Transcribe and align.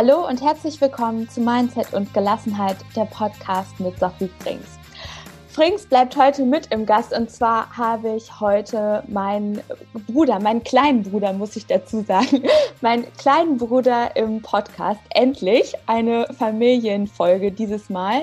Hallo 0.00 0.28
und 0.28 0.40
herzlich 0.40 0.80
willkommen 0.80 1.28
zu 1.28 1.40
Mindset 1.40 1.92
und 1.92 2.14
Gelassenheit, 2.14 2.76
der 2.94 3.06
Podcast 3.06 3.80
mit 3.80 3.98
Sophie 3.98 4.30
Frings. 4.38 4.78
Frings 5.48 5.86
bleibt 5.86 6.16
heute 6.16 6.44
mit 6.44 6.68
im 6.68 6.86
Gast 6.86 7.12
und 7.12 7.32
zwar 7.32 7.76
habe 7.76 8.14
ich 8.14 8.38
heute 8.38 9.02
meinen 9.08 9.60
Bruder, 10.06 10.38
meinen 10.38 10.62
kleinen 10.62 11.02
Bruder, 11.02 11.32
muss 11.32 11.56
ich 11.56 11.66
dazu 11.66 12.02
sagen, 12.02 12.44
meinen 12.80 13.12
kleinen 13.16 13.56
Bruder 13.56 14.14
im 14.14 14.40
Podcast. 14.40 15.00
Endlich 15.16 15.72
eine 15.88 16.28
Familienfolge 16.38 17.50
dieses 17.50 17.90
Mal. 17.90 18.22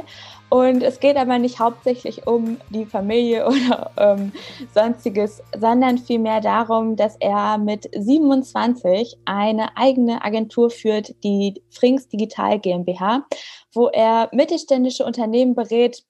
Und 0.49 0.83
es 0.83 0.99
geht 0.99 1.17
aber 1.17 1.39
nicht 1.39 1.59
hauptsächlich 1.59 2.27
um 2.27 2.57
die 2.69 2.85
Familie 2.85 3.47
oder 3.47 3.91
ähm, 3.97 4.31
sonstiges, 4.73 5.41
sondern 5.59 5.97
vielmehr 5.97 6.41
darum, 6.41 6.95
dass 6.95 7.15
er 7.19 7.57
mit 7.57 7.89
27 7.95 9.17
eine 9.25 9.75
eigene 9.77 10.23
Agentur 10.23 10.69
führt, 10.69 11.15
die 11.23 11.61
Frings 11.69 12.07
Digital 12.07 12.59
GmbH, 12.59 13.25
wo 13.73 13.87
er 13.87 14.29
mittelständische 14.31 15.05
Unternehmen 15.05 15.55
berät, 15.55 16.03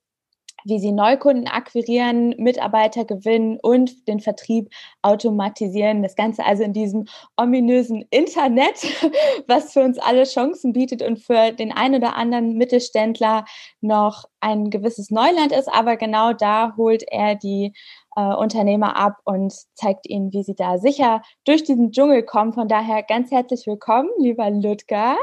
wie 0.65 0.79
sie 0.79 0.91
Neukunden 0.91 1.47
akquirieren, 1.47 2.35
Mitarbeiter 2.37 3.05
gewinnen 3.05 3.59
und 3.61 4.07
den 4.07 4.19
Vertrieb 4.19 4.69
automatisieren. 5.03 6.03
Das 6.03 6.15
Ganze 6.15 6.43
also 6.43 6.63
in 6.63 6.73
diesem 6.73 7.05
ominösen 7.37 8.05
Internet, 8.09 8.83
was 9.47 9.73
für 9.73 9.83
uns 9.83 9.99
alle 9.99 10.23
Chancen 10.23 10.73
bietet 10.73 11.03
und 11.03 11.19
für 11.19 11.51
den 11.51 11.71
einen 11.71 11.95
oder 11.95 12.15
anderen 12.15 12.57
Mittelständler 12.57 13.45
noch 13.79 14.25
ein 14.41 14.71
gewisses 14.71 15.11
Neuland 15.11 15.51
ist. 15.51 15.71
Aber 15.71 15.97
genau 15.97 16.33
da 16.33 16.75
holt 16.75 17.03
er 17.09 17.35
die 17.35 17.73
äh, 18.15 18.33
Unternehmer 18.33 18.95
ab 18.97 19.17
und 19.23 19.53
zeigt 19.75 20.07
ihnen, 20.09 20.33
wie 20.33 20.43
sie 20.43 20.55
da 20.55 20.79
sicher 20.79 21.21
durch 21.45 21.63
diesen 21.63 21.91
Dschungel 21.91 22.23
kommen. 22.23 22.53
Von 22.53 22.67
daher 22.67 23.03
ganz 23.03 23.29
herzlich 23.29 23.67
willkommen, 23.67 24.09
lieber 24.17 24.49
Ludger, 24.49 25.15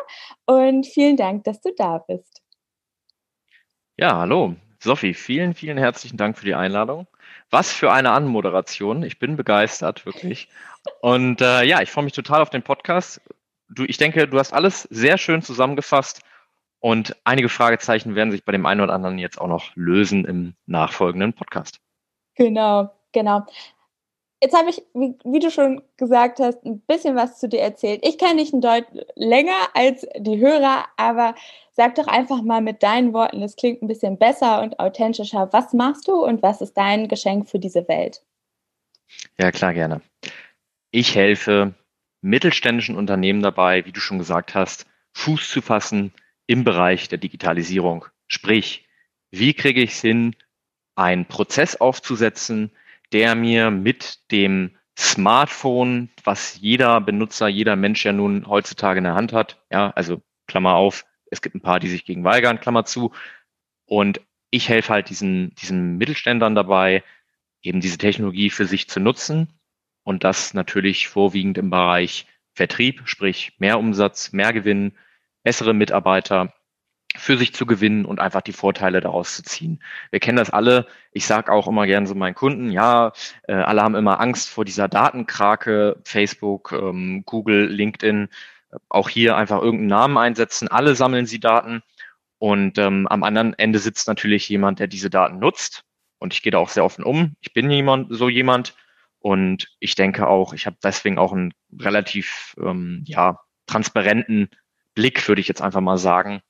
und 0.46 0.86
vielen 0.86 1.16
Dank, 1.16 1.44
dass 1.44 1.60
du 1.60 1.70
da 1.76 1.98
bist. 1.98 2.42
Ja, 3.98 4.20
hallo. 4.20 4.54
Sophie, 4.82 5.14
vielen, 5.14 5.54
vielen 5.54 5.78
herzlichen 5.78 6.16
Dank 6.16 6.36
für 6.36 6.44
die 6.44 6.56
Einladung. 6.56 7.06
Was 7.50 7.72
für 7.72 7.92
eine 7.92 8.10
Anmoderation. 8.10 9.04
Ich 9.04 9.20
bin 9.20 9.36
begeistert, 9.36 10.04
wirklich. 10.06 10.48
Und 11.00 11.40
äh, 11.40 11.62
ja, 11.62 11.80
ich 11.82 11.90
freue 11.90 12.02
mich 12.02 12.14
total 12.14 12.42
auf 12.42 12.50
den 12.50 12.64
Podcast. 12.64 13.20
Du, 13.68 13.84
ich 13.84 13.96
denke, 13.96 14.26
du 14.26 14.40
hast 14.40 14.52
alles 14.52 14.82
sehr 14.90 15.18
schön 15.18 15.40
zusammengefasst 15.40 16.22
und 16.80 17.16
einige 17.22 17.48
Fragezeichen 17.48 18.16
werden 18.16 18.32
sich 18.32 18.44
bei 18.44 18.50
dem 18.50 18.66
einen 18.66 18.80
oder 18.80 18.92
anderen 18.92 19.18
jetzt 19.18 19.40
auch 19.40 19.46
noch 19.46 19.70
lösen 19.76 20.24
im 20.24 20.54
nachfolgenden 20.66 21.32
Podcast. 21.32 21.78
Genau, 22.34 22.90
genau. 23.12 23.46
Jetzt 24.42 24.58
habe 24.58 24.70
ich, 24.70 24.82
wie, 24.92 25.14
wie, 25.22 25.38
du 25.38 25.52
schon 25.52 25.82
gesagt 25.96 26.40
hast, 26.40 26.64
ein 26.64 26.80
bisschen 26.80 27.14
was 27.14 27.38
zu 27.38 27.48
dir 27.48 27.60
erzählt. 27.60 28.04
Ich 28.04 28.18
kenne 28.18 28.42
dich 28.42 28.52
ein 28.52 28.60
Deut 28.60 28.86
länger 29.14 29.68
als 29.72 30.04
die 30.18 30.38
Hörer, 30.38 30.86
aber 30.96 31.36
sag 31.70 31.94
doch 31.94 32.08
einfach 32.08 32.42
mal 32.42 32.60
mit 32.60 32.82
deinen 32.82 33.12
Worten, 33.12 33.40
das 33.40 33.54
klingt 33.54 33.82
ein 33.82 33.86
bisschen 33.86 34.18
besser 34.18 34.60
und 34.60 34.80
authentischer. 34.80 35.48
Was 35.52 35.72
machst 35.72 36.08
du 36.08 36.24
und 36.24 36.42
was 36.42 36.60
ist 36.60 36.76
dein 36.76 37.06
Geschenk 37.06 37.48
für 37.48 37.60
diese 37.60 37.86
Welt? 37.86 38.20
Ja, 39.38 39.52
klar, 39.52 39.74
gerne. 39.74 40.00
Ich 40.90 41.14
helfe 41.14 41.74
mittelständischen 42.20 42.96
Unternehmen 42.96 43.42
dabei, 43.42 43.84
wie 43.86 43.92
du 43.92 44.00
schon 44.00 44.18
gesagt 44.18 44.56
hast, 44.56 44.86
Fuß 45.12 45.50
zu 45.50 45.62
fassen 45.62 46.12
im 46.48 46.64
Bereich 46.64 47.08
der 47.08 47.18
Digitalisierung. 47.18 48.06
Sprich, 48.26 48.88
wie 49.30 49.54
kriege 49.54 49.82
ich 49.82 49.92
es 49.92 50.00
hin, 50.00 50.34
einen 50.96 51.26
Prozess 51.26 51.76
aufzusetzen, 51.76 52.72
der 53.12 53.34
mir 53.34 53.70
mit 53.70 54.30
dem 54.30 54.76
Smartphone, 54.98 56.10
was 56.24 56.58
jeder 56.60 57.00
Benutzer, 57.00 57.48
jeder 57.48 57.76
Mensch 57.76 58.04
ja 58.04 58.12
nun 58.12 58.46
heutzutage 58.46 58.98
in 58.98 59.04
der 59.04 59.14
Hand 59.14 59.32
hat, 59.32 59.62
ja, 59.70 59.90
also 59.90 60.22
Klammer 60.46 60.74
auf, 60.74 61.04
es 61.30 61.40
gibt 61.40 61.54
ein 61.54 61.62
paar, 61.62 61.80
die 61.80 61.88
sich 61.88 62.04
gegen 62.04 62.24
weigern, 62.24 62.60
Klammer 62.60 62.84
zu. 62.84 63.12
Und 63.86 64.20
ich 64.50 64.68
helfe 64.68 64.92
halt 64.92 65.08
diesen, 65.08 65.54
diesen 65.54 65.96
Mittelständern 65.96 66.54
dabei, 66.54 67.02
eben 67.62 67.80
diese 67.80 67.98
Technologie 67.98 68.50
für 68.50 68.66
sich 68.66 68.88
zu 68.88 69.00
nutzen 69.00 69.48
und 70.04 70.24
das 70.24 70.52
natürlich 70.52 71.08
vorwiegend 71.08 71.58
im 71.58 71.70
Bereich 71.70 72.26
Vertrieb, 72.54 73.02
sprich 73.06 73.54
mehr 73.58 73.78
Umsatz, 73.78 74.32
mehr 74.32 74.52
Gewinn, 74.52 74.92
bessere 75.42 75.72
Mitarbeiter 75.72 76.52
für 77.16 77.36
sich 77.36 77.54
zu 77.54 77.66
gewinnen 77.66 78.04
und 78.04 78.20
einfach 78.20 78.40
die 78.40 78.52
Vorteile 78.52 79.00
daraus 79.00 79.36
zu 79.36 79.42
ziehen. 79.42 79.82
Wir 80.10 80.20
kennen 80.20 80.38
das 80.38 80.50
alle. 80.50 80.86
Ich 81.12 81.26
sage 81.26 81.52
auch 81.52 81.68
immer 81.68 81.86
gerne 81.86 82.06
so 82.06 82.14
meinen 82.14 82.34
Kunden, 82.34 82.70
ja, 82.70 83.12
äh, 83.48 83.54
alle 83.54 83.82
haben 83.82 83.94
immer 83.94 84.20
Angst 84.20 84.48
vor 84.48 84.64
dieser 84.64 84.88
Datenkrake, 84.88 85.96
Facebook, 86.04 86.72
ähm, 86.72 87.22
Google, 87.26 87.66
LinkedIn. 87.66 88.28
Auch 88.88 89.08
hier 89.08 89.36
einfach 89.36 89.60
irgendeinen 89.60 89.88
Namen 89.88 90.18
einsetzen. 90.18 90.68
Alle 90.68 90.94
sammeln 90.94 91.26
sie 91.26 91.40
Daten. 91.40 91.82
Und 92.38 92.78
ähm, 92.78 93.06
am 93.08 93.22
anderen 93.22 93.54
Ende 93.54 93.78
sitzt 93.78 94.08
natürlich 94.08 94.48
jemand, 94.48 94.80
der 94.80 94.86
diese 94.86 95.10
Daten 95.10 95.38
nutzt. 95.38 95.84
Und 96.18 96.32
ich 96.34 96.42
gehe 96.42 96.52
da 96.52 96.58
auch 96.58 96.70
sehr 96.70 96.84
offen 96.84 97.04
um. 97.04 97.36
Ich 97.40 97.52
bin 97.52 97.70
jemand, 97.70 98.08
so 98.10 98.28
jemand. 98.28 98.74
Und 99.18 99.68
ich 99.78 99.94
denke 99.94 100.26
auch, 100.26 100.52
ich 100.52 100.66
habe 100.66 100.76
deswegen 100.82 101.18
auch 101.18 101.32
einen 101.32 101.54
relativ 101.78 102.56
ähm, 102.60 103.04
ja, 103.06 103.38
transparenten 103.66 104.48
Blick, 104.94 105.26
würde 105.28 105.40
ich 105.40 105.48
jetzt 105.48 105.62
einfach 105.62 105.80
mal 105.80 105.98
sagen, 105.98 106.40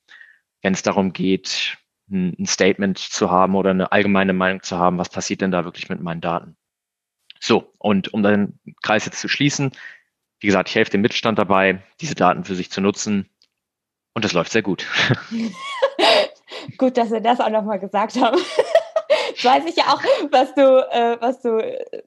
wenn 0.62 0.74
es 0.74 0.82
darum 0.82 1.12
geht, 1.12 1.76
ein 2.10 2.46
Statement 2.46 2.98
zu 2.98 3.30
haben 3.30 3.54
oder 3.54 3.70
eine 3.70 3.92
allgemeine 3.92 4.32
Meinung 4.32 4.62
zu 4.62 4.78
haben, 4.78 4.98
was 4.98 5.08
passiert 5.08 5.40
denn 5.40 5.50
da 5.50 5.64
wirklich 5.64 5.88
mit 5.88 6.00
meinen 6.00 6.20
Daten. 6.20 6.56
So, 7.40 7.72
und 7.78 8.12
um 8.14 8.22
den 8.22 8.58
Kreis 8.82 9.04
jetzt 9.04 9.20
zu 9.20 9.28
schließen, 9.28 9.72
wie 10.40 10.46
gesagt, 10.46 10.68
ich 10.68 10.74
helfe 10.74 10.90
dem 10.92 11.00
Mittelstand 11.00 11.38
dabei, 11.38 11.82
diese 12.00 12.14
Daten 12.14 12.44
für 12.44 12.54
sich 12.54 12.70
zu 12.70 12.80
nutzen. 12.80 13.28
Und 14.14 14.24
das 14.24 14.32
läuft 14.32 14.52
sehr 14.52 14.62
gut. 14.62 14.86
gut, 16.78 16.96
dass 16.96 17.10
wir 17.10 17.20
das 17.20 17.40
auch 17.40 17.50
nochmal 17.50 17.78
gesagt 17.78 18.20
haben. 18.20 18.38
Weiß 19.42 19.64
ich 19.66 19.76
ja 19.76 19.84
auch, 19.84 20.02
was 20.30 20.54
du, 20.54 20.62
äh, 20.90 21.16
was 21.20 21.40
du 21.40 21.58
äh, 21.58 22.00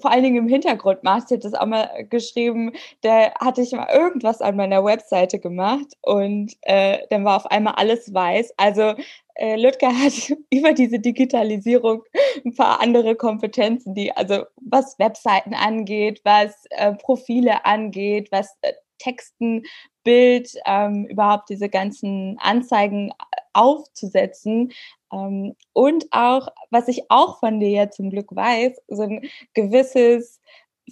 vor 0.00 0.10
allen 0.10 0.22
Dingen 0.22 0.36
im 0.36 0.48
Hintergrund 0.48 1.02
machst. 1.02 1.30
Ich 1.30 1.36
hätte 1.36 1.50
das 1.50 1.60
auch 1.60 1.66
mal 1.66 2.06
geschrieben, 2.08 2.72
da 3.02 3.32
hatte 3.40 3.62
ich 3.62 3.72
mal 3.72 3.88
irgendwas 3.92 4.40
an 4.40 4.56
meiner 4.56 4.84
Webseite 4.84 5.38
gemacht 5.38 5.86
und 6.02 6.52
äh, 6.62 6.98
dann 7.10 7.24
war 7.24 7.36
auf 7.36 7.46
einmal 7.46 7.74
alles 7.76 8.12
weiß. 8.12 8.54
Also 8.56 8.94
äh, 9.34 9.56
Lütke 9.56 9.86
hat 9.98 10.32
über 10.50 10.72
diese 10.72 10.98
Digitalisierung 10.98 12.04
ein 12.44 12.54
paar 12.54 12.80
andere 12.80 13.16
Kompetenzen, 13.16 13.94
die, 13.94 14.12
also 14.16 14.44
was 14.60 14.98
Webseiten 14.98 15.54
angeht, 15.54 16.20
was 16.24 16.64
äh, 16.70 16.94
Profile 16.94 17.64
angeht, 17.64 18.28
was 18.30 18.56
äh, 18.62 18.72
Texten, 18.98 19.64
Bild, 20.04 20.52
ähm, 20.66 21.06
überhaupt 21.06 21.48
diese 21.48 21.68
ganzen 21.68 22.38
Anzeigen 22.38 23.12
aufzusetzen. 23.52 24.72
Ähm, 25.12 25.54
und 25.72 26.06
auch, 26.10 26.48
was 26.70 26.88
ich 26.88 27.10
auch 27.10 27.38
von 27.40 27.60
dir 27.60 27.70
ja 27.70 27.90
zum 27.90 28.10
Glück 28.10 28.34
weiß, 28.34 28.80
so 28.88 29.02
ein 29.02 29.28
gewisses 29.54 30.40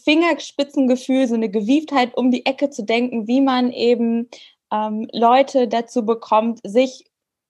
Fingerspitzengefühl, 0.05 1.27
so 1.27 1.35
eine 1.35 1.51
Gewieftheit 1.51 2.17
um 2.17 2.31
die 2.31 2.47
Ecke 2.47 2.71
zu 2.71 2.85
denken, 2.85 3.27
wie 3.27 3.41
man 3.41 3.73
eben 3.73 4.29
ähm, 4.73 5.09
Leute 5.13 5.69
dazu 5.69 6.05
bekommt, 6.05 6.61
sich 6.65 7.05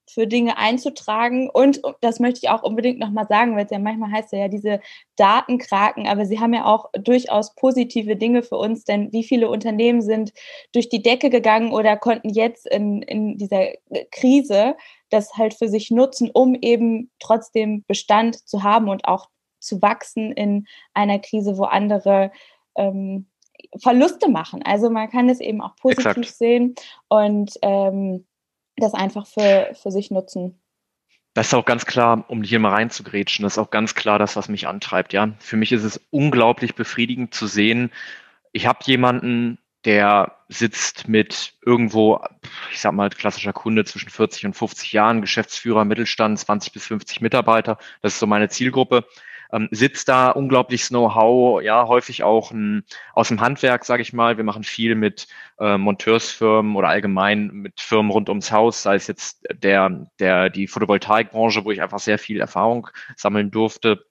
für 0.09 0.27
Dinge 0.27 0.57
einzutragen. 0.57 1.51
Und 1.51 1.83
das 2.01 2.19
möchte 2.19 2.41
ich 2.43 2.49
auch 2.49 2.63
unbedingt 2.63 2.99
nochmal 2.99 3.27
sagen, 3.29 3.57
weil 3.57 3.67
es 3.67 3.71
ja 3.71 3.79
manchmal 3.79 4.11
heißt 4.11 4.33
ja, 4.33 4.49
diese 4.49 4.81
Datenkraken, 5.17 6.09
aber 6.09 6.25
sie 6.25 6.41
haben 6.41 6.55
ja 6.55 6.65
auch 6.65 6.87
durchaus 6.99 7.55
positive 7.55 8.17
Dinge 8.17 8.43
für 8.43 8.57
uns, 8.57 8.85
denn 8.85 9.13
wie 9.13 9.25
viele 9.25 9.51
Unternehmen 9.51 10.01
sind 10.01 10.33
durch 10.73 10.89
die 10.89 11.03
Decke 11.03 11.29
gegangen 11.29 11.73
oder 11.73 11.97
konnten 11.97 12.31
jetzt 12.31 12.67
in, 12.67 13.03
in 13.03 13.37
dieser 13.37 13.73
Krise 14.11 14.77
das 15.11 15.37
halt 15.37 15.55
für 15.55 15.69
sich 15.69 15.91
nutzen, 15.91 16.31
um 16.33 16.55
eben 16.55 17.11
trotzdem 17.19 17.85
Bestand 17.87 18.49
zu 18.49 18.63
haben 18.63 18.89
und 18.89 19.07
auch 19.07 19.29
zu 19.61 19.83
wachsen 19.83 20.33
in 20.33 20.67
einer 20.95 21.19
Krise, 21.19 21.57
wo 21.59 21.65
andere 21.65 22.31
ähm, 22.77 23.27
Verluste 23.81 24.29
machen. 24.29 24.63
Also 24.63 24.91
man 24.91 25.11
kann 25.11 25.29
es 25.29 25.41
eben 25.41 25.61
auch 25.61 25.77
positiv 25.77 26.07
Exakt. 26.07 26.37
sehen 26.37 26.75
und 27.09 27.53
ähm, 27.63 28.27
das 28.77 28.95
einfach 28.95 29.27
für, 29.27 29.71
für 29.75 29.91
sich 29.91 30.11
nutzen. 30.11 30.61
Das 31.35 31.49
ist 31.49 31.55
auch 31.55 31.65
ganz 31.65 31.87
klar, 31.87 32.25
um 32.29 32.43
hier 32.43 32.59
mal 32.59 32.73
reinzugrätschen, 32.73 33.43
das 33.43 33.55
ist 33.55 33.59
auch 33.59 33.71
ganz 33.71 33.95
klar 33.95 34.19
das, 34.19 34.37
was 34.37 34.49
mich 34.49 34.67
antreibt. 34.67 35.13
Ja, 35.13 35.35
für 35.39 35.57
mich 35.57 35.73
ist 35.73 35.85
es 35.85 36.01
unglaublich 36.11 36.75
befriedigend 36.75 37.35
zu 37.35 37.47
sehen. 37.47 37.91
Ich 38.53 38.67
habe 38.67 38.79
jemanden, 38.85 39.59
der 39.89 40.37
sitzt 40.49 41.09
mit 41.09 41.55
irgendwo, 41.65 42.21
ich 42.71 42.81
sag 42.81 42.93
mal, 42.93 43.09
klassischer 43.09 43.55
Kunde 43.55 43.87
zwischen 43.87 44.11
40 44.11 44.45
und 44.45 44.55
50 44.55 44.93
Jahren, 44.93 45.23
Geschäftsführer, 45.23 45.87
Mittelstand, 45.87 46.39
20 46.39 46.75
bis 46.75 46.87
50 46.87 47.23
Mitarbeiter. 47.23 47.79
Das 48.03 48.13
ist 48.13 48.19
so 48.19 48.27
meine 48.27 48.51
Zielgruppe 48.51 49.07
ähm, 49.53 49.69
sitzt 49.71 50.09
da 50.09 50.31
unglaubliches 50.31 50.89
Know-how, 50.89 51.63
ja, 51.63 51.87
häufig 51.87 52.23
auch 52.23 52.51
ein, 52.51 52.85
aus 53.15 53.29
dem 53.29 53.41
Handwerk, 53.41 53.85
sage 53.85 54.03
ich 54.03 54.13
mal. 54.13 54.37
Wir 54.37 54.45
machen 54.45 54.65
viel 54.65 54.95
mit 54.95 55.27
äh, 55.59 55.79
Monteursfirmen 55.79 56.77
oder 56.77 56.89
allgemein 56.89 57.49
mit 57.49 57.81
Firmen 57.81 58.11
rund 58.11 58.29
ums 58.29 58.53
Haus, 58.53 58.83
sei 58.83 58.97
es 58.97 59.07
jetzt 59.07 59.47
der, 59.63 60.07
der, 60.19 60.51
die 60.51 60.67
Photovoltaikbranche, 60.67 61.65
wo 61.65 61.71
ich 61.71 61.83
einfach 61.83 61.99
sehr 61.99 62.19
viel 62.19 62.41
Erfahrung 62.41 62.89
sammeln 63.17 63.51
durfte. 63.51 64.05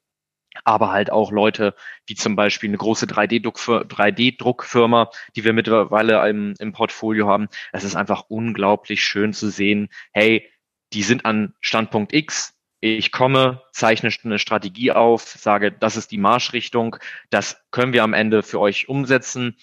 Aber 0.64 0.92
halt 0.92 1.12
auch 1.12 1.32
Leute 1.32 1.76
wie 2.06 2.16
zum 2.16 2.36
Beispiel 2.36 2.70
eine 2.70 2.78
große 2.78 3.06
3D-Druckfirma, 3.06 5.10
die 5.36 5.44
wir 5.44 5.54
mittlerweile 5.54 6.28
im, 6.30 6.54
im 6.60 6.74
Portfolio 6.74 7.28
haben. 7.28 7.48
Es 7.72 7.84
ist 7.84 7.96
einfach 7.96 8.26
unglaublich 8.30 9.04
schön 9.04 9.34
zu 9.34 9.50
sehen, 9.50 9.90
hey, 10.14 10.50
die 10.94 11.04
sind 11.04 11.26
an 11.26 11.54
Standpunkt 11.60 12.14
X, 12.14 12.54
ich 12.80 13.12
komme, 13.12 13.64
zeichne 13.72 14.10
eine 14.24 14.40
Strategie 14.40 14.92
auf, 14.92 15.24
sage, 15.24 15.72
das 15.72 15.98
ist 15.98 16.12
die 16.12 16.20
Marschrichtung, 16.20 16.98
das 17.30 17.64
können 17.72 17.94
wir 17.94 18.04
am 18.04 18.14
Ende 18.14 18.44
für 18.44 18.60
euch 18.60 18.88
umsetzen. 18.88 19.58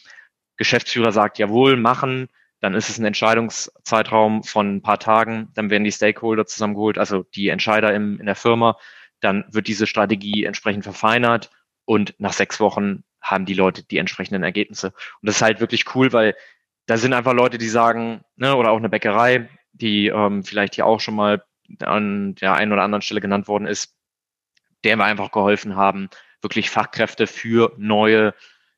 Geschäftsführer 0.56 1.12
sagt, 1.12 1.38
jawohl, 1.38 1.76
machen, 1.76 2.29
dann 2.61 2.75
ist 2.75 2.88
es 2.88 2.99
ein 2.99 3.05
Entscheidungszeitraum 3.05 4.43
von 4.43 4.76
ein 4.76 4.82
paar 4.82 4.99
Tagen, 4.99 5.50
dann 5.55 5.70
werden 5.70 5.85
die 5.85 5.93
Stakeholder 5.93 6.47
zusammengeholt, 6.47 6.99
also 6.99 7.25
die 7.35 7.49
Entscheider 7.49 7.94
im, 7.94 8.19
in 8.19 8.26
der 8.26 8.37
Firma, 8.37 8.76
dann 9.20 9.44
wird 9.50 9.69
diese 9.69 9.87
Strategie 9.87 10.44
entsprechend 10.44 10.84
verfeinert 10.84 11.50
und 11.84 12.14
nach 12.19 12.32
sechs 12.32 12.61
Wochen 12.61 13.05
haben 13.20 13.46
die 13.46 13.55
Leute 13.55 13.82
die 13.82 13.99
entsprechenden 13.99 14.43
Ergebnisse. 14.43 14.88
Und 14.88 15.26
das 15.28 15.37
ist 15.37 15.43
halt 15.43 15.61
wirklich 15.61 15.94
cool, 15.94 16.12
weil 16.12 16.34
da 16.87 16.99
sind 16.99 17.14
einfach 17.14 17.32
Leute, 17.32 17.58
die 17.58 17.69
sagen, 17.69 18.22
ne, 18.37 18.55
oder 18.55 18.70
auch 18.70 18.76
eine 18.76 18.90
Bäckerei, 18.90 19.49
die 19.72 20.08
ähm, 20.08 20.44
vielleicht 20.44 20.75
hier 20.75 20.87
auch 20.87 21.00
schon 21.00 21.14
mal 21.14 21.43
an 21.81 22.34
der 22.34 22.55
einen 22.55 22.72
oder 22.72 22.82
anderen 22.82 23.02
Stelle 23.02 23.22
genannt 23.22 23.49
worden 23.49 23.66
ist, 23.66 23.96
der 24.84 24.96
wir 24.96 25.05
einfach 25.05 25.32
geholfen 25.32 25.76
haben, 25.76 26.11
wirklich 26.43 26.69
Fachkräfte 26.69 27.26
für 27.26 27.72
neue 27.78 28.34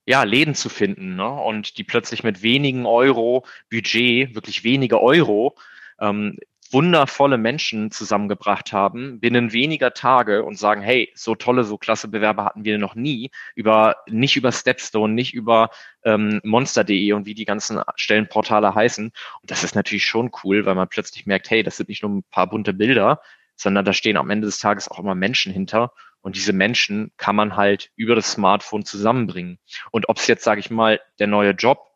ja, 0.06 0.22
Läden 0.22 0.54
zu 0.54 0.68
finden 0.68 1.16
ne? 1.16 1.28
und 1.28 1.78
die 1.78 1.84
plötzlich 1.84 2.22
mit 2.22 2.42
wenigen 2.42 2.86
Euro 2.86 3.44
Budget, 3.70 4.36
wirklich 4.36 4.62
wenige 4.62 5.02
Euro, 5.02 5.56
ähm, 6.00 6.38
wundervolle 6.72 7.38
Menschen 7.38 7.90
zusammengebracht 7.90 8.72
haben 8.72 9.20
binnen 9.20 9.52
weniger 9.52 9.94
Tage 9.94 10.44
und 10.44 10.58
sagen, 10.58 10.82
hey, 10.82 11.12
so 11.14 11.34
tolle, 11.34 11.64
so 11.64 11.78
klasse 11.78 12.08
Bewerber 12.08 12.44
hatten 12.44 12.64
wir 12.64 12.78
noch 12.78 12.94
nie, 12.94 13.30
über 13.54 13.96
nicht 14.08 14.36
über 14.36 14.52
Stepstone, 14.52 15.12
nicht 15.14 15.34
über 15.34 15.70
ähm, 16.04 16.40
Monster.de 16.44 17.12
und 17.12 17.26
wie 17.26 17.34
die 17.34 17.44
ganzen 17.44 17.80
Stellenportale 17.96 18.74
heißen. 18.74 19.06
Und 19.40 19.50
das 19.50 19.64
ist 19.64 19.74
natürlich 19.74 20.06
schon 20.06 20.30
cool, 20.44 20.66
weil 20.66 20.74
man 20.74 20.88
plötzlich 20.88 21.26
merkt, 21.26 21.50
hey, 21.50 21.62
das 21.62 21.76
sind 21.76 21.88
nicht 21.88 22.02
nur 22.02 22.12
ein 22.12 22.24
paar 22.30 22.48
bunte 22.48 22.72
Bilder, 22.72 23.20
sondern 23.56 23.84
da 23.84 23.92
stehen 23.92 24.16
am 24.16 24.30
Ende 24.30 24.46
des 24.46 24.58
Tages 24.58 24.88
auch 24.88 24.98
immer 24.98 25.14
Menschen 25.14 25.52
hinter. 25.52 25.92
Und 26.20 26.36
diese 26.36 26.52
Menschen 26.52 27.12
kann 27.16 27.36
man 27.36 27.56
halt 27.56 27.90
über 27.96 28.14
das 28.14 28.32
Smartphone 28.32 28.84
zusammenbringen. 28.84 29.58
Und 29.90 30.08
ob 30.08 30.18
es 30.18 30.26
jetzt, 30.26 30.44
sage 30.44 30.60
ich 30.60 30.70
mal, 30.70 31.00
der 31.18 31.26
neue 31.26 31.52
Job, 31.52 31.90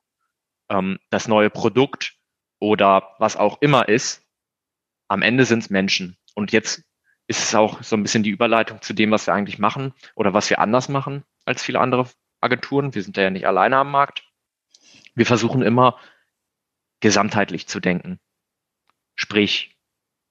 ähm, 0.68 0.98
das 1.10 1.28
neue 1.28 1.50
Produkt 1.50 2.14
oder 2.60 3.14
was 3.18 3.36
auch 3.36 3.60
immer 3.60 3.88
ist, 3.88 4.24
am 5.10 5.22
Ende 5.22 5.44
sind 5.44 5.58
es 5.64 5.70
Menschen. 5.70 6.16
Und 6.34 6.52
jetzt 6.52 6.84
ist 7.26 7.42
es 7.42 7.54
auch 7.54 7.82
so 7.82 7.96
ein 7.96 8.02
bisschen 8.02 8.22
die 8.22 8.30
Überleitung 8.30 8.80
zu 8.80 8.94
dem, 8.94 9.10
was 9.10 9.26
wir 9.26 9.34
eigentlich 9.34 9.58
machen 9.58 9.92
oder 10.14 10.32
was 10.34 10.48
wir 10.50 10.60
anders 10.60 10.88
machen 10.88 11.24
als 11.44 11.64
viele 11.64 11.80
andere 11.80 12.08
Agenturen. 12.40 12.94
Wir 12.94 13.02
sind 13.02 13.16
ja 13.16 13.28
nicht 13.28 13.46
alleine 13.46 13.78
am 13.78 13.90
Markt. 13.90 14.22
Wir 15.16 15.26
versuchen 15.26 15.62
immer 15.62 15.98
gesamtheitlich 17.00 17.66
zu 17.66 17.80
denken. 17.80 18.20
Sprich, 19.16 19.76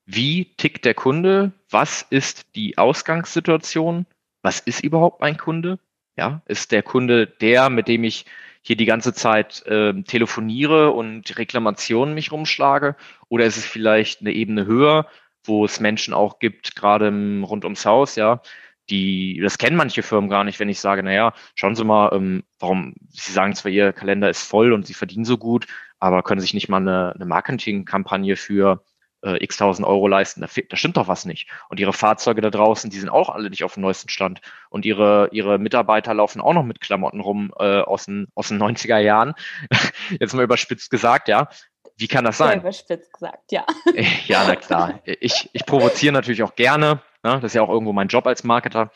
wie 0.06 0.56
tickt 0.56 0.86
der 0.86 0.94
Kunde? 0.94 1.52
Was 1.70 2.02
ist 2.02 2.56
die 2.56 2.78
Ausgangssituation? 2.78 4.06
Was 4.42 4.62
ist 4.62 4.82
überhaupt 4.82 5.20
mein 5.20 5.36
Kunde? 5.36 5.78
Ja, 6.16 6.42
ist 6.46 6.72
der 6.72 6.84
Kunde 6.84 7.28
der, 7.28 7.70
mit 7.70 7.90
dem 7.90 8.06
ich 8.06 8.26
hier 8.70 8.78
die 8.78 8.86
ganze 8.86 9.14
Zeit 9.14 9.66
äh, 9.66 10.00
telefoniere 10.04 10.92
und 10.92 11.36
Reklamationen 11.40 12.14
mich 12.14 12.32
rumschlage? 12.32 12.96
Oder 13.28 13.46
ist 13.46 13.58
es 13.58 13.66
vielleicht 13.66 14.22
eine 14.22 14.32
Ebene 14.32 14.68
höher, 14.68 15.08
wo 15.44 15.66
es 15.66 15.80
Menschen 15.80 16.14
auch 16.14 16.38
gibt, 16.38 16.76
gerade 16.76 17.08
rund 17.08 17.64
ums 17.64 17.88
Haus, 17.88 18.16
ja, 18.16 18.44
die, 18.92 19.40
das 19.42 19.58
kennen 19.58 19.76
manche 19.76 20.04
Firmen 20.04 20.30
gar 20.30 20.44
nicht, 20.44 20.60
wenn 20.60 20.70
ich 20.70 20.80
sage, 20.80 21.02
naja, 21.02 21.34
schauen 21.56 21.74
Sie 21.74 21.84
mal, 21.84 22.12
ähm, 22.14 22.44
warum, 22.60 22.94
Sie 23.10 23.32
sagen 23.32 23.56
zwar, 23.56 23.72
Ihr 23.72 23.92
Kalender 23.92 24.30
ist 24.30 24.44
voll 24.44 24.72
und 24.72 24.86
Sie 24.86 24.94
verdienen 24.94 25.26
so 25.26 25.40
gut, 25.40 25.66
aber 25.98 26.22
können 26.22 26.40
sich 26.40 26.54
nicht 26.54 26.70
mal 26.70 26.78
eine, 26.78 27.14
eine 27.16 27.26
Marketingkampagne 27.26 28.36
für 28.36 28.84
äh, 29.24 29.44
x 29.44 29.58
tausend 29.58 29.88
Euro 29.88 30.08
leisten. 30.08 30.42
Da, 30.42 30.48
da 30.48 30.78
stimmt 30.78 30.98
doch 30.98 31.08
was 31.08 31.26
nicht. 31.26 31.48
Und 31.70 31.80
ihre 31.80 31.94
Fahrzeuge 31.94 32.42
da 32.42 32.50
draußen, 32.50 32.90
die 32.90 33.00
sind 33.00 33.10
auch 33.10 33.30
alle 33.30 33.50
nicht 33.50 33.64
auf 33.64 33.74
dem 33.74 33.82
neuesten 33.82 34.10
Stand. 34.10 34.42
Und 34.70 34.86
ihre, 34.86 35.30
ihre 35.32 35.58
Mitarbeiter 35.60 36.14
laufen 36.14 36.42
auch 36.42 36.54
noch 36.54 36.64
mit 36.64 36.82
Klamotten 36.82 37.20
rum 37.20 37.54
äh, 37.60 37.82
aus, 37.82 38.06
den, 38.06 38.28
aus 38.36 38.50
den 38.50 38.62
90er 38.62 38.98
Jahren. 38.98 39.34
Jetzt 40.20 40.34
mal 40.34 40.44
überspitzt 40.44 40.90
gesagt, 40.90 41.28
ja. 41.28 41.50
Wie 41.98 42.08
kann 42.08 42.24
das 42.24 42.38
sein? 42.38 42.52
Sehr 42.52 42.62
überspitzt 42.62 43.14
gesagt, 43.14 43.52
ja. 43.52 43.66
Ja, 44.26 44.46
na 44.48 44.56
klar. 44.56 45.02
Ich, 45.04 45.50
ich 45.52 45.66
provoziere 45.66 46.14
natürlich 46.14 46.44
auch 46.44 46.56
gerne. 46.56 47.02
Ne? 47.24 47.34
Das 47.42 47.44
ist 47.44 47.56
ja 47.56 47.62
auch 47.62 47.70
irgendwo 47.70 47.94
mein 47.94 48.08
Job 48.08 48.26
als 48.26 48.44
Marketer. 48.44 48.92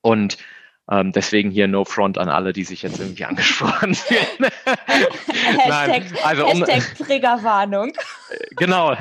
Und 0.00 0.38
ähm, 0.90 1.12
deswegen 1.12 1.50
hier 1.50 1.66
No 1.66 1.84
Front 1.84 2.16
an 2.18 2.28
alle, 2.28 2.52
die 2.52 2.64
sich 2.64 2.82
jetzt 2.82 3.00
irgendwie 3.00 3.24
angesprochen 3.26 3.94
fühlen. 3.94 4.50
Hashtag, 4.66 6.04
also 6.24 6.46
um, 6.46 6.64
Hashtag 6.64 7.06
Triggerwarnung. 7.06 7.92
Genau, 8.56 8.96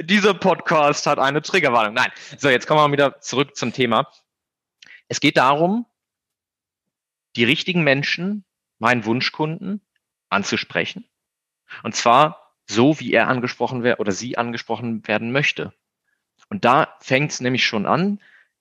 dieser 0.00 0.34
Podcast 0.34 1.06
hat 1.06 1.18
eine 1.18 1.42
Triggerwarnung. 1.42 1.94
Nein, 1.94 2.10
so 2.38 2.48
jetzt 2.48 2.66
kommen 2.66 2.80
wir 2.80 2.92
wieder 2.92 3.20
zurück 3.20 3.56
zum 3.56 3.72
Thema. 3.72 4.08
Es 5.08 5.20
geht 5.20 5.36
darum, 5.36 5.84
die 7.36 7.44
richtigen 7.44 7.82
Menschen, 7.82 8.44
meinen 8.78 9.04
Wunschkunden, 9.04 9.82
anzusprechen. 10.30 11.04
Und 11.82 11.94
zwar 11.94 12.54
so, 12.66 13.00
wie 13.00 13.12
er 13.12 13.28
angesprochen 13.28 13.82
wird 13.82 14.00
oder 14.00 14.12
sie 14.12 14.38
angesprochen 14.38 15.06
werden 15.06 15.32
möchte. 15.32 15.74
Und 16.48 16.64
da 16.64 16.96
fängt 17.00 17.32
es 17.32 17.40
nämlich 17.40 17.66
schon 17.66 17.84
an. 17.84 18.20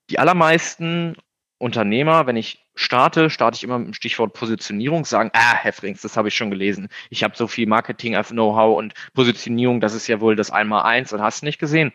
Die 0.10 0.20
allermeisten 0.20 1.16
Unternehmer, 1.60 2.26
wenn 2.26 2.38
ich 2.38 2.66
starte, 2.74 3.30
starte 3.30 3.58
ich 3.58 3.64
immer 3.64 3.78
mit 3.78 3.88
dem 3.90 3.94
Stichwort 3.94 4.34
Positionierung, 4.34 5.06
sagen, 5.06 5.30
ah, 5.34 5.56
Herr 5.56 5.74
Frings, 5.74 6.02
das 6.02 6.18
habe 6.18 6.30
ich 6.30 6.36
schon 6.36 6.50
gelesen. 6.50 6.88
Ich 7.10 7.24
habe 7.24 7.36
so 7.36 7.48
viel 7.48 7.68
Marketing-Know-how 7.68 8.78
und 8.78 8.94
Positionierung, 9.14 9.82
das 9.82 9.94
ist 9.94 10.08
ja 10.08 10.22
wohl 10.22 10.36
das 10.36 10.52
Einmal-Eins 10.52 11.14
und 11.14 11.22
hast 11.22 11.44
nicht 11.44 11.60
gesehen. 11.60 11.92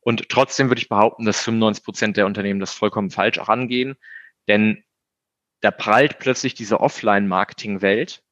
Und 0.00 0.28
trotzdem 0.30 0.68
würde 0.68 0.80
ich 0.80 0.88
behaupten, 0.88 1.26
dass 1.26 1.42
95 1.42 1.84
Prozent 1.84 2.16
der 2.16 2.26
Unternehmen 2.26 2.58
das 2.58 2.72
vollkommen 2.72 3.10
falsch 3.10 3.38
angehen, 3.38 3.96
denn 4.48 4.82
da 5.60 5.70
prallt 5.70 6.18
plötzlich 6.18 6.54
diese 6.54 6.80
Offline-Marketing-Welt 6.80 8.22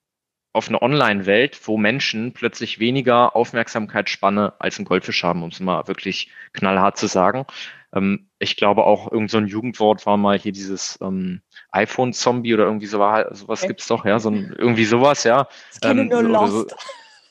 auf 0.52 0.68
eine 0.68 0.82
Online-Welt, 0.82 1.60
wo 1.64 1.76
Menschen 1.76 2.32
plötzlich 2.32 2.80
weniger 2.80 3.36
Aufmerksamkeitsspanne 3.36 4.54
als 4.58 4.78
ein 4.78 4.84
Goldfisch 4.84 5.22
haben, 5.22 5.42
um 5.42 5.50
es 5.50 5.60
mal 5.60 5.86
wirklich 5.86 6.30
knallhart 6.52 6.96
zu 6.96 7.06
sagen. 7.06 7.46
Ähm, 7.94 8.28
ich 8.38 8.56
glaube 8.56 8.84
auch 8.84 9.10
irgend 9.10 9.30
so 9.30 9.38
ein 9.38 9.46
Jugendwort 9.46 10.06
war 10.06 10.16
mal 10.16 10.38
hier 10.38 10.52
dieses 10.52 10.98
ähm, 11.02 11.42
iPhone-Zombie 11.70 12.54
oder 12.54 12.64
irgendwie 12.64 12.86
so 12.86 12.98
war, 12.98 13.32
sowas 13.34 13.62
gibt's 13.62 13.86
doch, 13.86 14.04
ja, 14.04 14.18
so 14.18 14.30
ein, 14.30 14.54
irgendwie 14.58 14.84
sowas, 14.84 15.24
ja. 15.24 15.46
Ich 15.72 15.80
kenne 15.80 16.02
ähm, 16.02 16.08
nur 16.08 16.22
Lost. 16.22 16.52
So, 16.52 16.66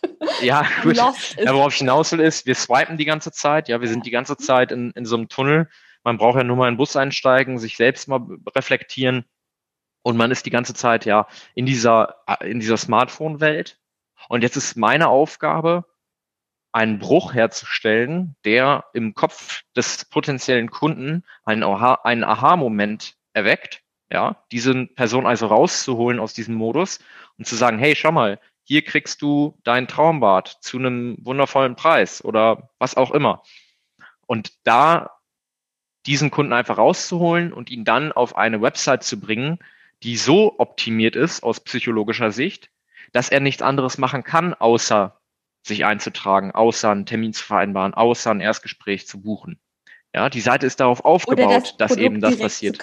ja, 0.42 0.66
gut. 0.84 0.96
Ja, 0.96 1.14
worauf 1.54 1.74
ich 1.74 1.80
hinaus 1.80 2.12
will, 2.14 2.22
ist, 2.22 2.46
wir 2.46 2.56
swipen 2.56 2.98
die 2.98 3.06
ganze 3.06 3.32
Zeit, 3.32 3.68
ja, 3.68 3.82
wir 3.82 3.90
sind 3.90 4.06
die 4.06 4.12
ganze 4.12 4.38
Zeit 4.38 4.72
in, 4.72 4.92
in 4.92 5.06
so 5.06 5.18
einem 5.18 5.28
Tunnel. 5.28 5.70
Man 6.04 6.18
braucht 6.18 6.38
ja 6.38 6.46
nur 6.46 6.56
mal 6.56 6.70
in 6.70 6.76
den 6.76 6.78
Bus 6.78 6.96
einsteigen, 6.96 7.60
sich 7.60 7.76
selbst 7.76 8.08
mal 8.08 8.22
reflektieren 8.56 9.26
und 10.02 10.18
man 10.18 10.32
ist 10.32 10.46
die 10.46 10.52
ganze 10.52 10.74
Zeit 10.74 11.06
ja 11.06 11.28
in 11.56 11.66
dieser, 11.66 12.16
in 12.42 12.60
dieser 12.60 12.78
Smartphone-Welt. 12.78 13.80
Und 14.28 14.44
jetzt 14.44 14.58
ist 14.58 14.76
meine 14.76 15.08
Aufgabe, 15.08 15.86
einen 16.72 17.00
Bruch 17.00 17.34
herzustellen, 17.34 18.36
der 18.46 18.86
im 18.94 19.16
Kopf 19.16 19.64
des 19.76 20.06
potenziellen 20.06 20.70
Kunden 20.70 21.24
einen 21.44 21.64
Aha-Moment 21.64 23.16
erweckt, 23.34 23.82
ja, 24.12 24.44
diese 24.52 24.88
Person 24.88 25.26
also 25.26 25.48
rauszuholen 25.48 26.20
aus 26.20 26.34
diesem 26.34 26.56
Modus 26.56 27.00
und 27.38 27.46
zu 27.46 27.56
sagen, 27.56 27.80
hey, 27.80 27.96
schau 27.96 28.12
mal, 28.12 28.40
hier 28.64 28.84
kriegst 28.84 29.22
du 29.22 29.58
dein 29.64 29.88
Traumbad 29.88 30.58
zu 30.62 30.78
einem 30.78 31.18
wundervollen 31.22 31.76
Preis 31.76 32.24
oder 32.24 32.70
was 32.78 32.98
auch 32.98 33.12
immer. 33.12 33.44
Und 34.28 34.54
da 34.64 35.12
diesen 36.06 36.32
Kunden 36.32 36.54
einfach 36.54 36.78
rauszuholen 36.78 37.52
und 37.52 37.70
ihn 37.70 37.84
dann 37.84 38.12
auf 38.12 38.36
eine 38.36 38.62
Website 38.62 39.04
zu 39.04 39.20
bringen, 39.20 39.60
die 40.04 40.18
so 40.18 40.60
optimiert 40.60 41.16
ist 41.16 41.44
aus 41.44 41.60
psychologischer 41.60 42.32
Sicht, 42.32 42.72
dass 43.12 43.30
er 43.30 43.40
nichts 43.40 43.62
anderes 43.62 43.98
machen 43.98 44.24
kann, 44.24 44.54
außer 44.54 45.20
sich 45.64 45.86
einzutragen, 45.86 46.52
außer 46.52 46.90
einen 46.90 47.06
Termin 47.06 47.34
zu 47.34 47.44
vereinbaren, 47.44 47.94
außer 47.94 48.32
ein 48.32 48.42
Erstgespräch 48.42 49.08
zu 49.08 49.22
buchen. 49.22 49.60
Ja, 50.16 50.30
die 50.30 50.42
Seite 50.42 50.66
ist 50.66 50.80
darauf 50.80 51.06
aufgebaut, 51.06 51.76
das 51.78 51.92
dass 51.92 51.98
eben 51.98 52.20
das 52.20 52.40
passiert. 52.40 52.80